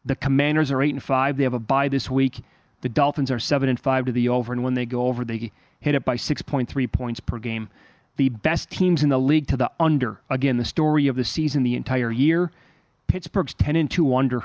The 0.04 0.16
Commanders 0.16 0.70
are 0.70 0.82
eight 0.82 0.94
and 0.94 1.02
five. 1.02 1.36
They 1.36 1.44
have 1.44 1.54
a 1.54 1.58
bye 1.58 1.88
this 1.88 2.10
week. 2.10 2.40
The 2.80 2.88
Dolphins 2.88 3.30
are 3.30 3.38
seven 3.38 3.68
and 3.68 3.78
five 3.78 4.06
to 4.06 4.12
the 4.12 4.28
over, 4.28 4.52
and 4.52 4.62
when 4.62 4.74
they 4.74 4.86
go 4.86 5.06
over, 5.06 5.24
they 5.24 5.52
hit 5.80 5.94
it 5.94 6.04
by 6.04 6.16
six 6.16 6.42
point 6.42 6.68
three 6.68 6.86
points 6.86 7.20
per 7.20 7.38
game. 7.38 7.68
The 8.16 8.28
best 8.28 8.70
teams 8.70 9.02
in 9.02 9.08
the 9.08 9.18
league 9.18 9.46
to 9.48 9.56
the 9.56 9.70
under. 9.78 10.20
Again, 10.30 10.56
the 10.56 10.64
story 10.64 11.06
of 11.06 11.16
the 11.16 11.24
season, 11.24 11.62
the 11.62 11.74
entire 11.74 12.10
year. 12.10 12.50
Pittsburgh's 13.08 13.54
ten 13.54 13.76
and 13.76 13.90
two 13.90 14.14
under. 14.14 14.44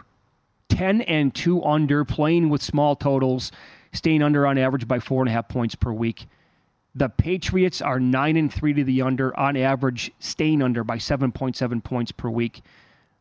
10 0.70 1.01
and 1.01 1.34
2 1.34 1.63
under, 1.63 2.03
playing 2.05 2.49
with 2.49 2.61
small 2.61 2.95
totals, 2.95 3.51
staying 3.93 4.22
under 4.22 4.45
on 4.45 4.57
average 4.57 4.88
by 4.88 4.99
four 4.99 5.22
and 5.22 5.30
a 5.30 5.32
half 5.32 5.47
points 5.47 5.76
per 5.76 5.91
week. 5.91 6.28
The 6.93 7.09
Patriots 7.09 7.82
are 7.82 7.99
9 7.99 8.38
and 8.38 8.51
3 8.51 8.74
to 8.74 8.84
the 8.84 9.01
under, 9.01 9.38
on 9.38 9.57
average, 9.57 10.11
staying 10.20 10.61
under 10.61 10.84
by 10.84 10.97
7.7 10.97 11.84
points 11.84 12.11
per 12.11 12.30
week. 12.30 12.61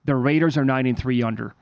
The 0.05 0.15
Raiders 0.15 0.57
are 0.57 0.65
9 0.65 0.87
and 0.87 0.99
3 0.99 1.23
under. 1.23 1.55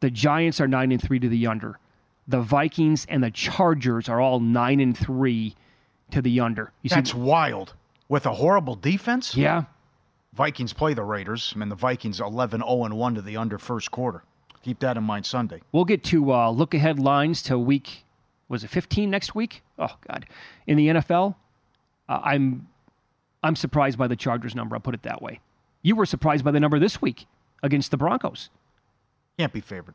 The 0.00 0.10
Giants 0.10 0.60
are 0.60 0.68
9 0.68 0.92
and 0.92 1.02
3 1.02 1.18
to 1.20 1.28
the 1.28 1.46
under. 1.46 1.78
The 2.26 2.40
Vikings 2.40 3.06
and 3.08 3.22
the 3.22 3.30
Chargers 3.30 4.08
are 4.08 4.20
all 4.20 4.40
9 4.40 4.80
and 4.80 4.96
3 4.96 5.54
to 6.10 6.22
the 6.22 6.40
under. 6.40 6.72
You 6.82 6.90
That's 6.90 7.14
wild. 7.14 7.74
With 8.08 8.24
a 8.24 8.34
horrible 8.34 8.74
defense? 8.74 9.36
Yeah. 9.36 9.64
Vikings 10.32 10.72
play 10.72 10.94
the 10.94 11.02
Raiders. 11.02 11.52
I 11.54 11.58
mean, 11.58 11.68
the 11.68 11.74
Vikings 11.74 12.20
11 12.20 12.60
0 12.60 12.94
1 12.94 13.14
to 13.14 13.22
the 13.22 13.36
under 13.36 13.58
first 13.58 13.90
quarter. 13.90 14.22
Keep 14.68 14.80
that 14.80 14.98
in 14.98 15.02
mind 15.02 15.24
Sunday. 15.24 15.62
We'll 15.72 15.86
get 15.86 16.04
to 16.04 16.30
uh, 16.30 16.50
look 16.50 16.74
ahead 16.74 16.98
lines 16.98 17.40
to 17.44 17.58
week, 17.58 18.04
was 18.50 18.64
it 18.64 18.68
15 18.68 19.08
next 19.08 19.34
week? 19.34 19.62
Oh, 19.78 19.96
God. 20.06 20.26
In 20.66 20.76
the 20.76 20.88
NFL, 20.88 21.36
uh, 22.06 22.20
I'm, 22.22 22.68
I'm 23.42 23.56
surprised 23.56 23.96
by 23.96 24.08
the 24.08 24.14
Chargers 24.14 24.54
number. 24.54 24.76
I'll 24.76 24.80
put 24.80 24.94
it 24.94 25.04
that 25.04 25.22
way. 25.22 25.40
You 25.80 25.96
were 25.96 26.04
surprised 26.04 26.44
by 26.44 26.50
the 26.50 26.60
number 26.60 26.78
this 26.78 27.00
week 27.00 27.24
against 27.62 27.90
the 27.90 27.96
Broncos. 27.96 28.50
Can't 29.38 29.54
be 29.54 29.62
favored. 29.62 29.94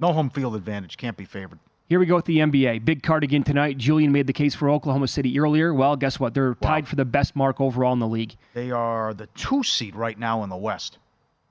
No 0.00 0.12
home 0.12 0.28
field 0.28 0.56
advantage. 0.56 0.96
Can't 0.96 1.16
be 1.16 1.24
favored. 1.24 1.60
Here 1.88 2.00
we 2.00 2.06
go 2.06 2.16
with 2.16 2.24
the 2.24 2.38
NBA. 2.38 2.84
Big 2.84 3.04
card 3.04 3.22
again 3.22 3.44
tonight. 3.44 3.78
Julian 3.78 4.10
made 4.10 4.26
the 4.26 4.32
case 4.32 4.56
for 4.56 4.68
Oklahoma 4.68 5.06
City 5.06 5.38
earlier. 5.38 5.72
Well, 5.72 5.94
guess 5.94 6.18
what? 6.18 6.34
They're 6.34 6.56
tied 6.56 6.88
for 6.88 6.96
the 6.96 7.04
best 7.04 7.36
mark 7.36 7.60
overall 7.60 7.92
in 7.92 8.00
the 8.00 8.08
league. 8.08 8.34
They 8.54 8.72
are 8.72 9.14
the 9.14 9.28
two 9.36 9.62
seed 9.62 9.94
right 9.94 10.18
now 10.18 10.42
in 10.42 10.50
the 10.50 10.56
West. 10.56 10.98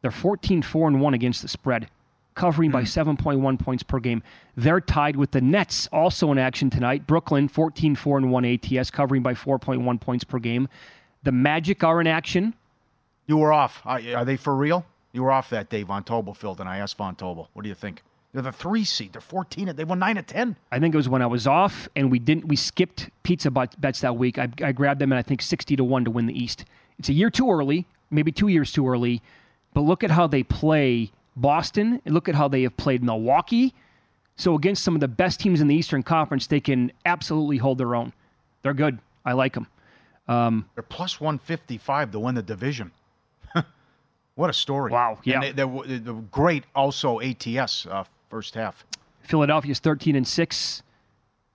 They're 0.02 0.12
14 0.12 0.62
4 0.62 0.88
and 0.90 1.02
1 1.02 1.14
against 1.14 1.42
the 1.42 1.48
spread, 1.48 1.90
covering 2.38 2.72
by 2.72 2.82
hmm. 2.82 2.86
7.1 2.86 3.60
points 3.60 3.84
per 3.84 4.00
game. 4.00 4.24
They're 4.56 4.80
tied 4.80 5.18
with 5.18 5.32
the 5.32 5.42
Nets, 5.42 5.88
also 5.92 6.32
in 6.32 6.38
action 6.38 6.70
tonight. 6.70 7.06
Brooklyn 7.06 7.50
14 7.50 7.96
4 7.96 8.18
and 8.20 8.32
1 8.32 8.46
ATS, 8.46 8.92
covering 8.92 9.22
by 9.22 9.34
4.1 9.34 10.00
points 10.00 10.24
per 10.24 10.40
game. 10.40 10.70
The 11.24 11.34
Magic 11.34 11.84
are 11.84 12.00
in 12.00 12.08
action. 12.08 12.54
You 13.26 13.38
were 13.38 13.52
off. 13.52 13.82
Are 13.86 14.24
they 14.24 14.38
for 14.38 14.56
real? 14.56 14.86
You 15.12 15.24
were 15.24 15.32
off 15.32 15.50
that 15.50 15.70
day, 15.70 15.84
Von 15.84 16.04
Tobelfield, 16.04 16.60
and 16.60 16.70
I 16.70 16.78
asked 16.78 16.96
Von 16.96 17.16
Tobel, 17.16 17.50
what 17.54 17.64
do 17.64 17.70
you 17.70 17.76
think? 17.76 18.04
They're 18.34 18.44
the 18.44 18.52
three 18.52 18.84
seed. 18.84 19.14
They're 19.14 19.22
14. 19.22 19.76
They 19.76 19.84
won 19.84 20.00
9 20.00 20.18
of 20.18 20.28
10. 20.28 20.56
I 20.72 20.80
think 20.80 20.94
it 20.94 20.98
was 20.98 21.10
when 21.10 21.22
I 21.22 21.26
was 21.26 21.48
off 21.48 21.90
and 21.96 22.12
we 22.12 22.20
didn't 22.20 22.48
we 22.48 22.56
skipped 22.56 23.10
pizza 23.24 23.50
bets 23.50 24.02
that 24.02 24.16
week. 24.16 24.38
I, 24.38 24.48
I 24.64 24.72
grabbed 24.74 25.02
them 25.02 25.12
at 25.12 25.18
I 25.18 25.24
think 25.24 25.42
60 25.42 25.76
to 25.76 25.84
1 25.84 26.06
to 26.06 26.12
win 26.12 26.28
the 26.28 26.40
East. 26.40 26.66
It's 27.00 27.10
a 27.10 27.14
year 27.14 27.30
too 27.30 27.50
early, 27.50 27.88
maybe 28.12 28.32
2 28.32 28.48
years 28.48 28.72
too 28.72 28.88
early, 28.88 29.22
but 29.74 29.82
look 29.82 30.04
at 30.04 30.12
how 30.12 30.28
they 30.28 30.44
play 30.44 31.12
Boston 31.38 32.02
look 32.06 32.28
at 32.28 32.36
how 32.36 32.48
they 32.48 32.64
have 32.64 32.76
played 32.78 33.04
Milwaukee. 33.04 33.74
So 34.36 34.56
against 34.56 34.84
some 34.84 34.96
of 34.96 35.02
the 35.02 35.08
best 35.08 35.40
teams 35.40 35.62
in 35.62 35.68
the 35.68 35.76
Eastern 35.76 36.04
Conference, 36.04 36.48
they 36.48 36.60
can 36.60 36.92
absolutely 37.06 37.58
hold 37.58 37.78
their 37.78 37.96
own. 37.96 38.14
They're 38.62 38.74
good. 38.74 39.00
I 39.26 39.34
like 39.34 39.54
them. 39.54 39.68
Um, 40.28 40.70
They're 40.76 40.84
plus 40.84 41.22
155 41.22 42.12
to 42.12 42.20
win 42.20 42.36
the 42.36 42.42
division. 42.42 42.92
what 44.36 44.50
a 44.50 44.54
story. 44.54 44.92
Wow, 44.92 45.20
yeah. 45.24 45.36
And 45.36 45.44
they, 45.44 45.52
they're, 45.52 46.00
they're 46.00 46.14
great 46.14 46.66
also 46.76 47.20
ATS 47.22 47.86
uh, 47.86 48.04
first 48.30 48.56
half. 48.56 48.86
Philadelphia's 49.22 49.80
13 49.80 50.16
and 50.16 50.28
6. 50.28 50.84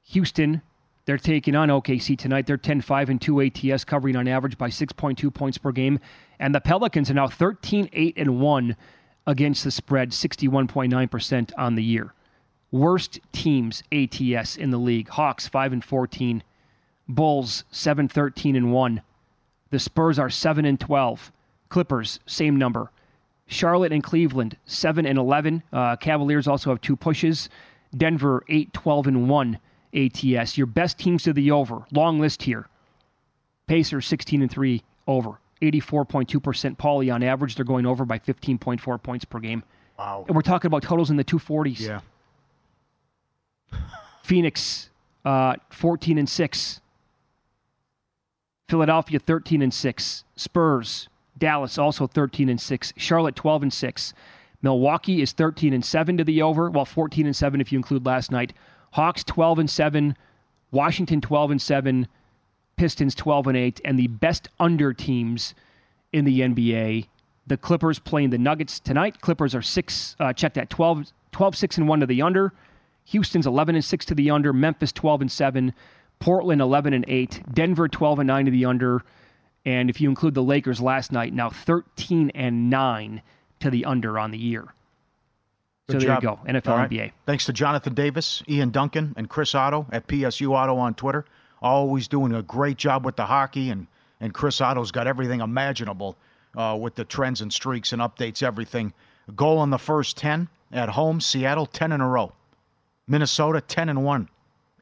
Houston, 0.05 0.63
they're 1.05 1.19
taking 1.19 1.55
on 1.55 1.69
OKC 1.69 2.19
tonight. 2.19 2.47
They're 2.47 2.57
10 2.57 2.81
5 2.81 3.11
and 3.11 3.21
2 3.21 3.43
ATS, 3.43 3.85
covering 3.85 4.17
on 4.17 4.29
average 4.29 4.59
by 4.59 4.69
6.2 4.69 5.33
points 5.33 5.59
per 5.59 5.73
game. 5.73 5.99
And 6.39 6.55
the 6.55 6.61
Pelicans 6.61 7.11
are 7.11 7.15
now 7.15 7.29
13 7.29 7.89
8 7.93 8.15
and 8.17 8.41
1 8.41 8.77
against 9.27 9.65
the 9.65 9.71
spread, 9.71 10.11
61.9% 10.11 11.53
on 11.57 11.75
the 11.75 11.83
year. 11.83 12.13
Worst 12.71 13.21
teams 13.33 13.83
ATS 13.93 14.57
in 14.57 14.71
the 14.71 14.79
league. 14.79 15.09
Hawks 15.11 15.47
5 15.47 15.75
and 15.75 15.85
14. 15.85 16.43
Bulls 17.09 17.65
7 17.71 18.09
13 18.09 18.57
and 18.57 18.73
1. 18.73 19.03
The 19.71 19.79
Spurs 19.79 20.19
are 20.19 20.31
7 20.31 20.65
and 20.65 20.81
12. 20.81 21.33
Clippers, 21.69 22.21
same 22.27 22.57
number. 22.57 22.91
Charlotte 23.47 23.93
and 23.93 24.03
Cleveland, 24.03 24.57
7 24.65 25.05
and 25.05 25.19
11. 25.19 25.63
Uh, 25.73 25.97
Cavaliers 25.97 26.47
also 26.49 26.71
have 26.71 26.81
two 26.81 26.97
pushes. 26.97 27.49
Denver, 27.95 28.45
8 28.49 28.73
12 28.73 29.07
and 29.07 29.29
1 29.29 29.59
ATS. 29.95 30.57
Your 30.57 30.67
best 30.67 30.99
teams 30.99 31.23
to 31.25 31.33
the 31.33 31.51
over. 31.51 31.85
Long 31.93 32.19
list 32.19 32.43
here. 32.43 32.67
Pacers, 33.67 34.07
16 34.07 34.43
and 34.43 34.51
3 34.51 34.83
over. 35.07 35.39
84.2% 35.63 36.77
Pauly 36.77 37.15
on 37.15 37.23
average. 37.23 37.55
They're 37.55 37.65
going 37.65 37.87
over 37.87 38.05
by 38.05 38.19
15.4 38.19 39.03
points 39.03 39.25
per 39.25 39.39
game. 39.39 39.63
Wow. 39.99 40.25
And 40.27 40.35
we're 40.35 40.43
talking 40.43 40.67
about 40.67 40.83
totals 40.83 41.11
in 41.11 41.17
the 41.17 41.25
240s. 41.25 41.81
Yeah. 41.81 42.01
Phoenix, 44.23 44.91
uh, 45.25 45.57
14 45.71 46.19
and 46.19 46.29
6. 46.29 46.81
Philadelphia, 48.69 49.19
13 49.19 49.63
and 49.63 49.73
6. 49.73 50.25
Spurs, 50.37 51.09
Dallas, 51.37 51.79
also 51.79 52.07
13 52.07 52.49
and 52.49 52.61
6. 52.61 52.93
Charlotte, 52.97 53.37
12 53.37 53.65
and 53.65 53.73
6. 53.73 54.15
Milwaukee 54.63 55.21
is 55.21 55.33
13 55.33 55.73
and 55.73 55.85
7 55.85 56.17
to 56.17 56.25
the 56.25 56.41
over, 56.41 56.71
well, 56.71 56.85
14 56.85 57.27
and 57.27 57.37
7 57.37 57.61
if 57.61 57.73
you 57.73 57.79
include 57.79 58.07
last 58.07 58.31
night. 58.31 58.53
Hawks 58.93 59.25
12 59.25 59.59
and 59.59 59.71
7, 59.71 60.17
Washington 60.71 61.21
12 61.21 61.51
and 61.53 61.63
7, 61.63 62.09
Pistons 62.77 63.15
12 63.15 63.49
and 63.49 63.57
8, 63.57 63.81
and 63.85 63.99
the 63.99 64.09
best 64.09 64.49
under 64.59 64.93
teams 64.93 65.55
in 66.13 66.25
the 66.25 66.41
NBA. 66.41 67.07
The 67.47 67.57
Clippers 67.57 67.99
playing 67.99 68.31
the 68.31 68.39
Nuggets 68.39 68.79
tonight. 68.81 69.21
Clippers 69.21 69.55
are 69.55 69.63
six, 69.63 70.17
uh, 70.21 70.33
check 70.33 70.55
that 70.55 70.71
12, 70.71 71.13
12 71.33 71.57
6 71.57 71.79
and 71.79 71.89
1 71.89 72.01
to 72.01 72.07
the 72.07 72.23
under. 72.23 72.53
Houston's 73.07 73.47
11 73.47 73.75
and 73.75 73.85
6 73.85 74.05
to 74.07 74.15
the 74.15 74.31
under. 74.31 74.53
Memphis 74.53 74.93
12 74.93 75.23
and 75.23 75.31
7. 75.31 75.75
Portland 76.21 76.61
11 76.61 76.93
and 76.93 77.05
8. 77.09 77.43
Denver 77.53 77.89
12 77.89 78.21
and 78.21 78.27
9 78.29 78.45
to 78.45 78.51
the 78.51 78.65
under. 78.65 79.03
And 79.65 79.91
if 79.91 80.01
you 80.01 80.09
include 80.09 80.35
the 80.35 80.43
Lakers 80.43 80.81
last 80.81 81.13
night, 81.13 81.33
now 81.33 81.51
13 81.51 82.31
and 82.35 82.71
9 82.71 83.23
to 83.61 83.71
the 83.71 83.85
under 83.85 84.19
on 84.19 84.31
the 84.31 84.39
year. 84.39 84.75
Good 85.89 85.95
so 85.95 86.07
there 86.07 86.17
job. 86.17 86.23
you 86.23 86.29
go, 86.29 86.39
NFL 86.59 86.77
right. 86.77 86.91
NBA. 86.91 87.13
Thanks 87.27 87.47
to 87.47 87.53
Jonathan 87.53 87.95
Davis, 87.95 88.43
Ian 88.49 88.71
Duncan, 88.71 89.15
and 89.17 89.29
Chris 89.29 89.55
Otto 89.55 89.87
at 89.91 90.07
PSU 90.07 90.51
Auto 90.51 90.77
on 90.77 90.95
Twitter. 90.95 91.25
Always 91.63 92.09
doing 92.09 92.35
a 92.35 92.43
great 92.43 92.77
job 92.77 93.05
with 93.05 93.17
the 93.17 93.25
hockey, 93.25 93.71
and, 93.71 93.87
and 94.21 94.35
Chris 94.35 94.61
Otto's 94.61 94.91
got 94.91 95.07
everything 95.07 95.41
imaginable 95.41 96.19
uh, 96.57 96.77
with 96.79 96.97
the 96.97 97.05
trends 97.05 97.41
and 97.41 97.53
streaks 97.53 97.93
and 97.93 98.03
updates, 98.03 98.43
everything. 98.43 98.93
Goal 99.37 99.63
in 99.63 99.71
the 99.71 99.79
first 99.79 100.17
10 100.17 100.49
at 100.73 100.91
home, 100.91 101.21
Seattle, 101.21 101.67
10 101.67 101.93
in 101.93 102.01
a 102.01 102.09
row. 102.09 102.33
Minnesota, 103.07 103.61
10 103.61 103.89
and 103.89 104.05
1. 104.05 104.29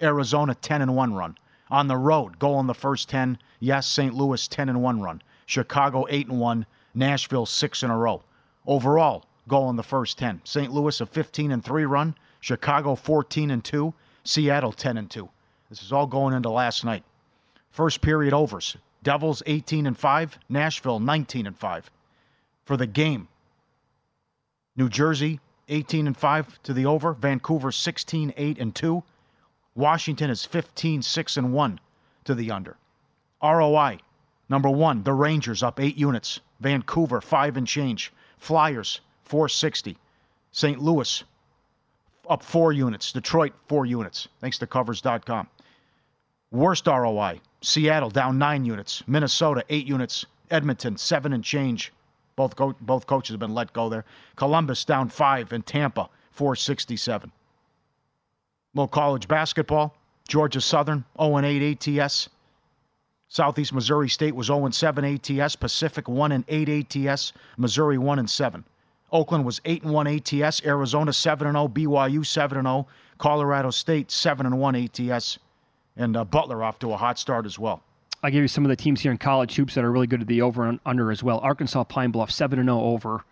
Arizona, 0.02 0.54
10 0.54 0.82
and 0.82 0.96
1 0.96 1.14
run. 1.14 1.36
On 1.70 1.86
the 1.86 1.96
road, 1.96 2.38
goal 2.38 2.58
in 2.58 2.66
the 2.66 2.74
first 2.74 3.08
10. 3.10 3.38
Yes, 3.60 3.86
St. 3.86 4.14
Louis, 4.14 4.48
10 4.48 4.68
and 4.68 4.82
1 4.82 5.00
run. 5.00 5.22
Chicago, 5.46 6.06
8 6.08 6.28
and 6.28 6.40
1. 6.40 6.66
Nashville, 6.94 7.46
6 7.46 7.82
in 7.82 7.90
a 7.90 7.96
row. 7.96 8.22
Overall, 8.66 9.26
goal 9.46 9.70
in 9.70 9.76
the 9.76 9.82
first 9.82 10.18
10. 10.18 10.40
St. 10.44 10.72
Louis, 10.72 11.00
a 11.00 11.06
15 11.06 11.52
and 11.52 11.64
3 11.64 11.84
run. 11.84 12.16
Chicago, 12.40 12.94
14 12.94 13.50
and 13.50 13.62
2. 13.62 13.94
Seattle, 14.24 14.72
10 14.72 14.96
and 14.96 15.10
2. 15.10 15.28
This 15.70 15.82
is 15.82 15.92
all 15.92 16.06
going 16.06 16.34
into 16.34 16.50
last 16.50 16.84
night. 16.84 17.04
First 17.70 18.02
period 18.02 18.34
overs. 18.34 18.76
Devils 19.02 19.42
18 19.46 19.86
and 19.86 19.96
5, 19.96 20.38
Nashville 20.48 21.00
19 21.00 21.46
and 21.46 21.56
5. 21.56 21.90
For 22.64 22.76
the 22.76 22.86
game, 22.86 23.28
New 24.76 24.88
Jersey 24.88 25.40
18 25.68 26.08
and 26.08 26.16
5 26.16 26.62
to 26.64 26.72
the 26.74 26.84
over, 26.84 27.14
Vancouver 27.14 27.72
16 27.72 28.34
8 28.36 28.58
and 28.58 28.74
2. 28.74 29.02
Washington 29.74 30.28
is 30.28 30.44
15 30.44 31.02
6 31.02 31.36
and 31.36 31.52
1 31.52 31.80
to 32.24 32.34
the 32.34 32.50
under. 32.50 32.76
ROI 33.42 34.00
number 34.48 34.68
1, 34.68 35.04
the 35.04 35.12
Rangers 35.12 35.62
up 35.62 35.80
8 35.80 35.96
units, 35.96 36.40
Vancouver 36.58 37.20
5 37.20 37.56
and 37.56 37.66
change, 37.66 38.12
Flyers 38.36 39.00
460. 39.24 39.96
St. 40.52 40.80
Louis 40.80 41.22
up 42.28 42.42
4 42.42 42.72
units, 42.72 43.12
Detroit 43.12 43.52
4 43.68 43.86
units. 43.86 44.28
Thanks 44.40 44.58
to 44.58 44.66
covers.com. 44.66 45.48
Worst 46.52 46.88
ROI. 46.88 47.40
Seattle 47.62 48.10
down 48.10 48.38
nine 48.38 48.64
units. 48.64 49.04
Minnesota 49.06 49.64
eight 49.68 49.86
units. 49.86 50.26
Edmonton 50.50 50.96
seven 50.96 51.32
and 51.32 51.44
change. 51.44 51.92
Both 52.34 52.56
both 52.80 53.06
coaches 53.06 53.34
have 53.34 53.40
been 53.40 53.54
let 53.54 53.72
go 53.72 53.88
there. 53.88 54.04
Columbus 54.34 54.84
down 54.84 55.10
five, 55.10 55.52
and 55.52 55.64
Tampa 55.64 56.08
467. 56.32 57.30
Little 58.74 58.88
college 58.88 59.28
basketball. 59.28 59.94
Georgia 60.26 60.60
Southern 60.60 61.04
0 61.20 61.36
and 61.36 61.46
8 61.46 61.86
ATS. 61.88 62.28
Southeast 63.28 63.72
Missouri 63.72 64.08
State 64.08 64.34
was 64.34 64.46
0 64.46 64.64
and 64.64 64.74
7 64.74 65.04
ATS. 65.04 65.56
Pacific 65.56 66.08
1 66.08 66.32
and 66.32 66.44
8 66.48 66.96
ATS. 66.96 67.32
Missouri 67.56 67.98
1 67.98 68.18
and 68.18 68.30
7. 68.30 68.64
Oakland 69.12 69.44
was 69.44 69.60
8 69.64 69.82
and 69.82 69.92
1 69.92 70.06
ATS. 70.06 70.64
Arizona 70.64 71.12
7 71.12 71.46
and 71.46 71.56
0. 71.56 71.68
BYU 71.68 72.26
7 72.26 72.58
and 72.58 72.66
0. 72.66 72.86
Colorado 73.18 73.70
State 73.70 74.10
7 74.10 74.46
and 74.46 74.58
1 74.58 74.74
ATS 74.74 75.38
and 76.00 76.16
uh, 76.16 76.24
Butler 76.24 76.64
off 76.64 76.78
to 76.80 76.92
a 76.92 76.96
hot 76.96 77.18
start 77.18 77.46
as 77.46 77.58
well. 77.58 77.82
I 78.22 78.30
give 78.30 78.42
you 78.42 78.48
some 78.48 78.64
of 78.64 78.68
the 78.68 78.76
teams 78.76 79.00
here 79.00 79.12
in 79.12 79.18
college 79.18 79.54
hoops 79.54 79.74
that 79.74 79.84
are 79.84 79.90
really 79.92 80.06
good 80.06 80.20
at 80.20 80.26
the 80.26 80.42
over 80.42 80.66
and 80.66 80.80
under 80.84 81.10
as 81.10 81.22
well. 81.22 81.38
Arkansas 81.40 81.84
Pine 81.84 82.10
Bluff, 82.10 82.30
7 82.30 82.58
and 82.58 82.66
0 82.68 82.80
over. 82.80 83.24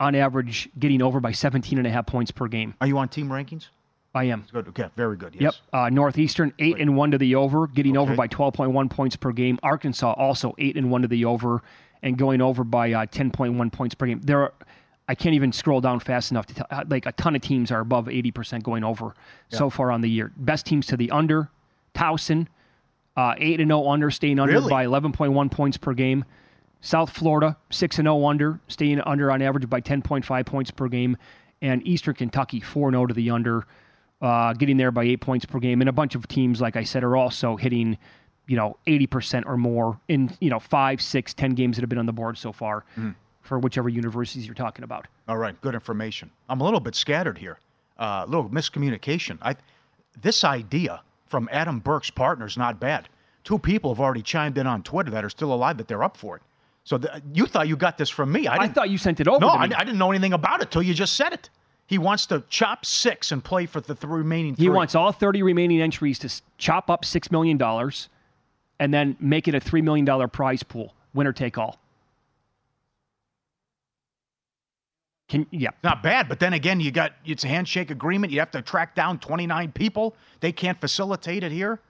On 0.00 0.14
average, 0.14 0.68
getting 0.78 1.02
over 1.02 1.18
by 1.18 1.32
17 1.32 1.76
and 1.76 1.86
a 1.86 1.90
half 1.90 2.06
points 2.06 2.30
per 2.30 2.46
game. 2.46 2.74
Are 2.80 2.86
you 2.86 2.96
on 2.98 3.08
team 3.08 3.28
rankings? 3.28 3.66
I 4.14 4.24
am. 4.24 4.46
Good. 4.52 4.68
Okay. 4.68 4.88
Very 4.96 5.16
good. 5.16 5.34
Yes. 5.34 5.42
Yep. 5.42 5.54
Uh, 5.72 5.88
Northeastern, 5.90 6.52
8 6.58 6.76
and 6.78 6.96
1 6.96 7.10
to 7.10 7.18
the 7.18 7.34
over, 7.34 7.66
getting 7.66 7.96
over 7.96 8.14
by 8.14 8.28
12.1 8.28 8.88
points 8.90 9.16
per 9.16 9.32
game. 9.32 9.58
Arkansas 9.62 10.12
also 10.12 10.54
8 10.56 10.76
and 10.76 10.90
1 10.90 11.02
to 11.02 11.08
the 11.08 11.24
over 11.24 11.62
and 12.02 12.16
going 12.16 12.40
over 12.40 12.62
by 12.64 12.92
uh, 12.92 13.06
10.1 13.06 13.72
points 13.72 13.94
per 13.94 14.06
game. 14.06 14.20
There 14.22 14.42
are. 14.42 14.52
I 15.10 15.14
can't 15.14 15.34
even 15.34 15.52
scroll 15.52 15.80
down 15.80 16.00
fast 16.00 16.30
enough 16.30 16.46
to 16.46 16.54
tell. 16.54 16.66
uh, 16.70 16.84
Like 16.88 17.06
a 17.06 17.12
ton 17.12 17.34
of 17.34 17.42
teams 17.42 17.70
are 17.72 17.80
above 17.80 18.06
80% 18.06 18.62
going 18.62 18.84
over 18.84 19.14
so 19.48 19.68
far 19.70 19.90
on 19.90 20.00
the 20.02 20.08
year. 20.10 20.32
Best 20.36 20.66
teams 20.66 20.86
to 20.86 20.96
the 20.98 21.10
under, 21.10 21.50
Towson, 21.98 22.46
uh, 23.16 23.34
8 23.36 23.60
and 23.60 23.70
0 23.70 23.88
under, 23.88 24.10
staying 24.10 24.38
under 24.38 24.54
Really? 24.54 24.70
by 24.70 24.86
11.1 24.86 25.50
points 25.50 25.76
per 25.76 25.92
game. 25.94 26.24
South 26.80 27.10
Florida, 27.10 27.56
6 27.70 27.98
and 27.98 28.06
0 28.06 28.24
under, 28.24 28.60
staying 28.68 29.00
under 29.00 29.30
on 29.32 29.42
average 29.42 29.68
by 29.68 29.80
10.5 29.80 30.46
points 30.46 30.70
per 30.70 30.86
game. 30.88 31.16
And 31.60 31.84
Eastern 31.86 32.14
Kentucky, 32.14 32.60
4 32.60 32.92
0 32.92 33.06
to 33.06 33.14
the 33.14 33.30
under, 33.30 33.66
uh, 34.22 34.52
getting 34.52 34.76
there 34.76 34.92
by 34.92 35.02
8 35.04 35.20
points 35.20 35.44
per 35.44 35.58
game. 35.58 35.80
And 35.80 35.88
a 35.88 35.92
bunch 35.92 36.14
of 36.14 36.28
teams, 36.28 36.60
like 36.60 36.76
I 36.76 36.84
said, 36.84 37.02
are 37.02 37.16
also 37.16 37.56
hitting, 37.56 37.98
you 38.46 38.56
know, 38.56 38.76
80% 38.86 39.42
or 39.46 39.56
more 39.56 39.98
in, 40.06 40.30
you 40.40 40.50
know, 40.50 40.60
five, 40.60 41.02
six, 41.02 41.34
ten 41.34 41.54
games 41.54 41.76
that 41.76 41.82
have 41.82 41.88
been 41.88 41.98
on 41.98 42.06
the 42.06 42.12
board 42.12 42.38
so 42.38 42.52
far 42.52 42.84
for 43.42 43.58
whichever 43.58 43.88
universities 43.88 44.46
you're 44.46 44.54
talking 44.54 44.84
about. 44.84 45.08
All 45.26 45.36
right. 45.38 45.60
Good 45.60 45.74
information. 45.74 46.30
I'm 46.48 46.60
a 46.60 46.64
little 46.64 46.80
bit 46.80 46.94
scattered 46.94 47.38
here. 47.38 47.58
A 47.96 48.24
little 48.28 48.48
miscommunication. 48.48 49.38
I, 49.42 49.56
this 50.20 50.44
idea 50.44 51.00
from 51.28 51.48
Adam 51.52 51.78
Burke's 51.80 52.10
partners, 52.10 52.56
not 52.56 52.80
bad. 52.80 53.08
Two 53.44 53.58
people 53.58 53.94
have 53.94 54.00
already 54.00 54.22
chimed 54.22 54.58
in 54.58 54.66
on 54.66 54.82
Twitter 54.82 55.10
that 55.10 55.24
are 55.24 55.30
still 55.30 55.52
alive 55.52 55.78
that 55.78 55.88
they're 55.88 56.02
up 56.02 56.16
for 56.16 56.36
it. 56.36 56.42
So 56.84 56.98
th- 56.98 57.22
you 57.32 57.46
thought 57.46 57.68
you 57.68 57.76
got 57.76 57.98
this 57.98 58.10
from 58.10 58.32
me. 58.32 58.46
I, 58.46 58.56
I 58.56 58.68
thought 58.68 58.90
you 58.90 58.98
sent 58.98 59.20
it 59.20 59.28
over 59.28 59.40
No, 59.40 59.48
I. 59.48 59.64
I 59.64 59.84
didn't 59.84 59.98
know 59.98 60.10
anything 60.10 60.32
about 60.32 60.62
it 60.62 60.70
till 60.70 60.82
you 60.82 60.94
just 60.94 61.16
said 61.16 61.32
it. 61.32 61.50
He 61.86 61.96
wants 61.96 62.26
to 62.26 62.42
chop 62.50 62.84
six 62.84 63.32
and 63.32 63.42
play 63.42 63.66
for 63.66 63.80
the 63.80 63.94
th- 63.94 64.04
remaining 64.04 64.54
three. 64.54 64.64
He 64.64 64.70
wants 64.70 64.94
all 64.94 65.10
30 65.12 65.42
remaining 65.42 65.80
entries 65.80 66.18
to 66.20 66.42
chop 66.58 66.90
up 66.90 67.04
$6 67.04 67.30
million 67.32 67.60
and 68.78 68.92
then 68.92 69.16
make 69.20 69.48
it 69.48 69.54
a 69.54 69.60
$3 69.60 69.82
million 69.82 70.28
prize 70.28 70.62
pool, 70.62 70.94
winner 71.14 71.32
take 71.32 71.56
all. 71.56 71.78
Can 75.28 75.46
yeah. 75.50 75.70
Not 75.84 76.02
bad, 76.02 76.28
but 76.28 76.40
then 76.40 76.54
again, 76.54 76.80
you 76.80 76.90
got 76.90 77.12
it's 77.26 77.44
a 77.44 77.48
handshake 77.48 77.90
agreement. 77.90 78.32
You 78.32 78.38
have 78.40 78.50
to 78.52 78.62
track 78.62 78.94
down 78.94 79.18
29 79.18 79.72
people. 79.72 80.14
They 80.40 80.52
can't 80.52 80.80
facilitate 80.80 81.44
it 81.44 81.52
here. 81.52 81.80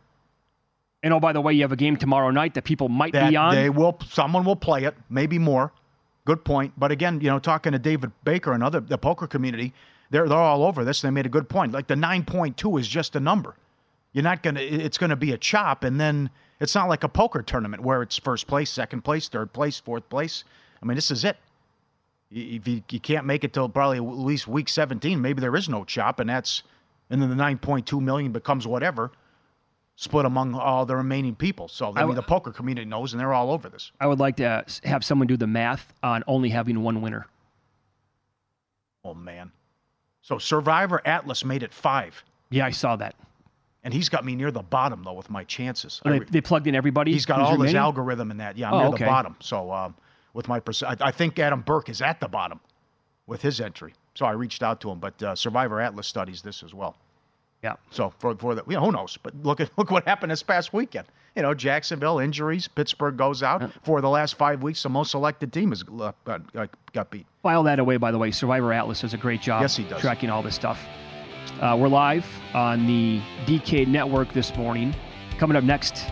And 1.05 1.14
oh, 1.14 1.20
by 1.20 1.32
the 1.32 1.41
way, 1.41 1.53
you 1.53 1.62
have 1.62 1.70
a 1.70 1.76
game 1.76 1.97
tomorrow 1.97 2.30
night 2.30 2.55
that 2.55 2.64
people 2.64 2.89
might 2.89 3.12
That 3.12 3.30
be 3.30 3.36
on. 3.36 3.55
they 3.55 3.70
will. 3.70 3.97
Someone 4.11 4.45
will 4.45 4.57
play 4.57 4.82
it, 4.84 4.97
maybe 5.09 5.39
more. 5.39 5.72
Good 6.24 6.45
point. 6.45 6.72
But 6.76 6.91
again, 6.91 7.20
you 7.20 7.30
know, 7.30 7.39
talking 7.39 7.72
to 7.72 7.78
David 7.78 8.11
Baker 8.24 8.53
and 8.53 8.62
other 8.64 8.80
the 8.80 8.99
poker 8.99 9.28
community, 9.28 9.72
they're 10.11 10.28
they're 10.28 10.36
all 10.36 10.64
over 10.64 10.84
this. 10.84 11.01
They 11.01 11.11
made 11.11 11.26
a 11.26 11.30
good 11.30 11.49
point. 11.49 11.70
Like 11.72 11.86
the 11.86 11.95
9.2 11.95 12.80
is 12.80 12.89
just 12.89 13.14
a 13.14 13.20
number. 13.20 13.55
You're 14.12 14.24
not 14.24 14.43
gonna. 14.43 14.61
It's 14.61 14.99
gonna 14.99 15.16
be 15.16 15.30
a 15.32 15.39
chop, 15.39 15.84
and 15.84 16.01
then 16.01 16.30
it's 16.59 16.74
not 16.74 16.89
like 16.89 17.05
a 17.05 17.09
poker 17.09 17.43
tournament 17.43 17.84
where 17.84 18.03
it's 18.03 18.18
first 18.18 18.49
place, 18.49 18.68
second 18.68 19.03
place, 19.03 19.28
third 19.28 19.53
place, 19.53 19.78
fourth 19.78 20.09
place. 20.09 20.43
I 20.82 20.86
mean, 20.86 20.97
this 20.97 21.12
is 21.12 21.24
it. 21.24 21.36
If 22.31 22.68
you, 22.68 22.83
you 22.91 23.01
can't 23.01 23.24
make 23.24 23.43
it 23.45 23.53
till 23.55 23.68
probably 23.68 23.97
at 23.99 24.03
least 24.03 24.47
week 24.47 24.68
17, 24.68 25.20
maybe 25.20 25.41
there 25.41 25.57
is 25.57 25.68
no 25.68 25.85
chop, 25.85 26.20
and 26.20 26.29
that's 26.29 26.62
and 27.11 27.22
then 27.22 27.31
the 27.31 27.37
9.2 27.43 28.01
million 28.03 28.33
becomes 28.33 28.66
whatever, 28.66 29.11
split 29.97 30.26
among 30.26 30.55
all 30.55 30.85
the 30.85 30.95
remaining 30.95 31.35
people. 31.35 31.68
So 31.68 31.93
I 31.97 32.05
mean, 32.05 32.14
the 32.16 32.22
poker 32.22 32.53
community 32.53 32.85
knows, 32.87 33.14
and 33.14 33.20
they're 33.20 33.33
all 33.33 33.51
over 33.51 33.70
this. 33.70 33.93
I 33.99 34.07
would 34.07 34.18
like 34.18 34.37
to 34.37 34.64
have 34.85 35.05
someone 35.05 35.26
do 35.26 35.39
the 35.39 35.47
math 35.47 35.95
on 36.03 36.22
only 36.26 36.51
having 36.51 36.83
one 36.83 37.01
winner. 37.01 37.26
Oh 39.05 39.14
man. 39.14 39.53
So 40.20 40.39
Survivor 40.39 41.01
Atlas 41.07 41.45
made 41.45 41.62
it 41.62 41.72
five, 41.72 42.22
Yeah, 42.51 42.66
I 42.66 42.70
saw 42.72 42.97
that. 42.97 43.14
and 43.83 43.95
he's 43.95 44.11
got 44.11 44.24
me 44.24 44.35
near 44.35 44.51
the 44.51 44.61
bottom 44.62 45.03
though 45.03 45.14
with 45.14 45.31
my 45.31 45.45
chances. 45.45 46.03
They, 46.05 46.18
re- 46.18 46.26
they 46.29 46.41
plugged 46.43 46.66
in 46.66 46.74
everybody. 46.74 47.12
he's 47.12 47.24
got 47.24 47.41
all 47.41 47.59
his 47.61 47.74
algorithm 47.74 48.31
in 48.31 48.37
that. 48.39 48.59
Yeah, 48.59 48.68
I'm 48.68 48.74
Oh, 48.74 48.79
near 48.81 48.87
okay. 48.89 49.05
the 49.05 49.11
bottom. 49.11 49.37
So 49.41 49.72
um, 49.72 49.95
with 50.39 50.47
my 50.47 50.61
percent, 50.61 51.03
I, 51.03 51.11
think 51.11 51.36
Adam 51.41 51.62
Burke 51.62 51.89
is 51.89 52.01
at 52.01 52.20
the 52.20 52.28
bottom 52.28 52.61
with 53.26 53.43
his 53.43 53.61
entry. 53.61 53.93
So 54.14 54.24
I 54.24 54.30
reached 54.30 54.62
out 54.62 54.80
to 54.82 54.91
him, 54.91 55.01
but 55.01 55.20
uh, 55.20 55.34
Survivor 55.34 55.80
Atlas 55.80 56.07
studies 56.07 56.43
this 56.43 56.62
as 56.62 56.72
well. 56.72 56.97
Yeah. 57.64 57.74
So 57.91 58.14
for 58.20 58.36
for 58.36 58.55
the, 58.55 58.62
know, 58.68 58.80
who 58.80 58.93
knows? 58.93 59.18
But 59.20 59.34
look 59.43 59.59
at 59.59 59.68
look 59.76 59.91
what 59.91 60.05
happened 60.05 60.30
this 60.30 60.45
past 60.45 60.72
weekend. 60.72 61.09
You 61.34 61.43
know, 61.43 61.55
Jacksonville 61.55 62.20
injuries. 62.20 62.68
Pittsburgh 62.68 63.16
goes 63.16 63.43
out 63.43 63.68
for 63.82 64.01
the 64.01 64.09
last 64.09 64.36
five 64.36 64.62
weeks. 64.62 64.80
The 64.80 64.89
most 64.89 65.11
selected 65.11 65.53
team 65.53 65.70
has 65.70 65.82
uh, 66.01 66.12
got, 66.24 66.70
got 66.93 67.11
beat. 67.11 67.26
File 67.43 67.64
that 67.64 67.80
away, 67.80 67.97
by 67.97 68.12
the 68.12 68.18
way. 68.18 68.30
Survivor 68.30 68.72
Atlas 68.72 69.01
does 69.01 69.14
a 69.14 69.18
great 69.18 69.43
job 69.43 69.62
Yes, 69.62 69.76
he 69.76 69.82
does. 69.84 70.01
tracking 70.01 70.30
all 70.30 70.45
this 70.45 70.55
stuff. 70.55 70.78
Uh, 71.61 71.76
we're 71.76 71.89
live 71.89 72.24
on 72.55 72.86
the 72.86 73.20
DK 73.45 73.89
network 73.89 74.32
this 74.32 74.55
morning. 74.57 74.95
Coming 75.39 75.57
up 75.57 75.64
next, 75.64 76.05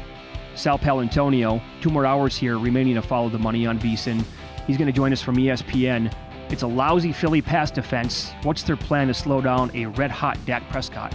Sal 0.56 0.78
Paolantonio. 0.78 1.62
Two 1.80 1.90
more 1.90 2.06
hours 2.06 2.36
here 2.36 2.58
remaining 2.58 2.94
to 2.94 3.02
follow 3.02 3.28
the 3.28 3.38
money 3.38 3.66
on 3.66 3.78
VSIN. 3.78 4.24
He's 4.66 4.76
going 4.76 4.86
to 4.86 4.92
join 4.92 5.12
us 5.12 5.22
from 5.22 5.36
ESPN. 5.36 6.12
It's 6.48 6.62
a 6.62 6.66
lousy 6.66 7.12
Philly 7.12 7.42
pass 7.42 7.70
defense. 7.70 8.32
What's 8.42 8.62
their 8.62 8.76
plan 8.76 9.08
to 9.08 9.14
slow 9.14 9.40
down 9.40 9.70
a 9.74 9.86
red 9.86 10.10
hot 10.10 10.38
Dak 10.46 10.68
Prescott? 10.70 11.14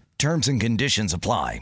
Terms 0.21 0.47
and 0.47 0.61
conditions 0.61 1.15
apply. 1.15 1.61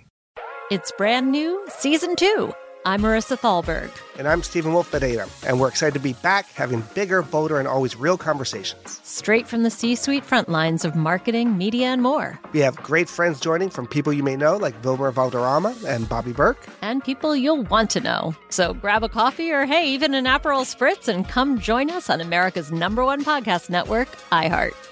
It's 0.70 0.92
brand 0.98 1.32
new, 1.32 1.66
season 1.70 2.18
two. 2.18 2.54
I'm 2.86 3.02
Marisa 3.02 3.40
Thalberg. 3.40 3.90
And 4.18 4.28
I'm 4.28 4.44
Stephen 4.44 4.74
Wolf 4.74 4.92
Bedata, 4.92 5.30
and 5.48 5.62
we're 5.62 5.70
excited 5.70 5.94
to 5.94 6.02
be 6.02 6.12
back 6.12 6.46
having 6.52 6.84
bigger, 6.94 7.22
bolder, 7.22 7.60
and 7.60 7.70
always 7.70 7.96
real 7.96 8.18
conversations. 8.18 9.00
Straight 9.02 9.48
from 9.48 9.64
the 9.64 9.70
C 9.70 9.96
suite 9.96 10.26
front 10.26 10.50
lines 10.50 10.84
of 10.84 10.94
marketing, 10.94 11.58
media, 11.58 11.86
and 11.86 12.04
more. 12.04 12.38
We 12.52 12.60
have 12.60 12.76
great 12.84 13.08
friends 13.08 13.40
joining 13.40 13.70
from 13.70 13.88
people 13.88 14.12
you 14.12 14.24
may 14.24 14.36
know, 14.36 14.58
like 14.58 14.84
Wilmer 14.84 15.12
Valderrama 15.12 15.74
and 15.88 16.10
Bobby 16.10 16.34
Berk. 16.34 16.68
And 16.82 17.02
people 17.02 17.38
you'll 17.38 17.64
want 17.64 17.90
to 17.92 18.02
know. 18.02 18.36
So 18.50 18.74
grab 18.74 19.06
a 19.06 19.10
coffee 19.10 19.54
or, 19.54 19.66
hey, 19.66 19.88
even 19.88 20.14
an 20.14 20.26
Aperol 20.26 20.66
Spritz 20.66 21.08
and 21.08 21.26
come 21.26 21.60
join 21.60 21.90
us 21.90 22.10
on 22.10 22.20
America's 22.20 22.74
number 22.74 23.06
one 23.06 23.24
podcast 23.24 23.70
network, 23.70 24.10
iHeart. 24.34 24.89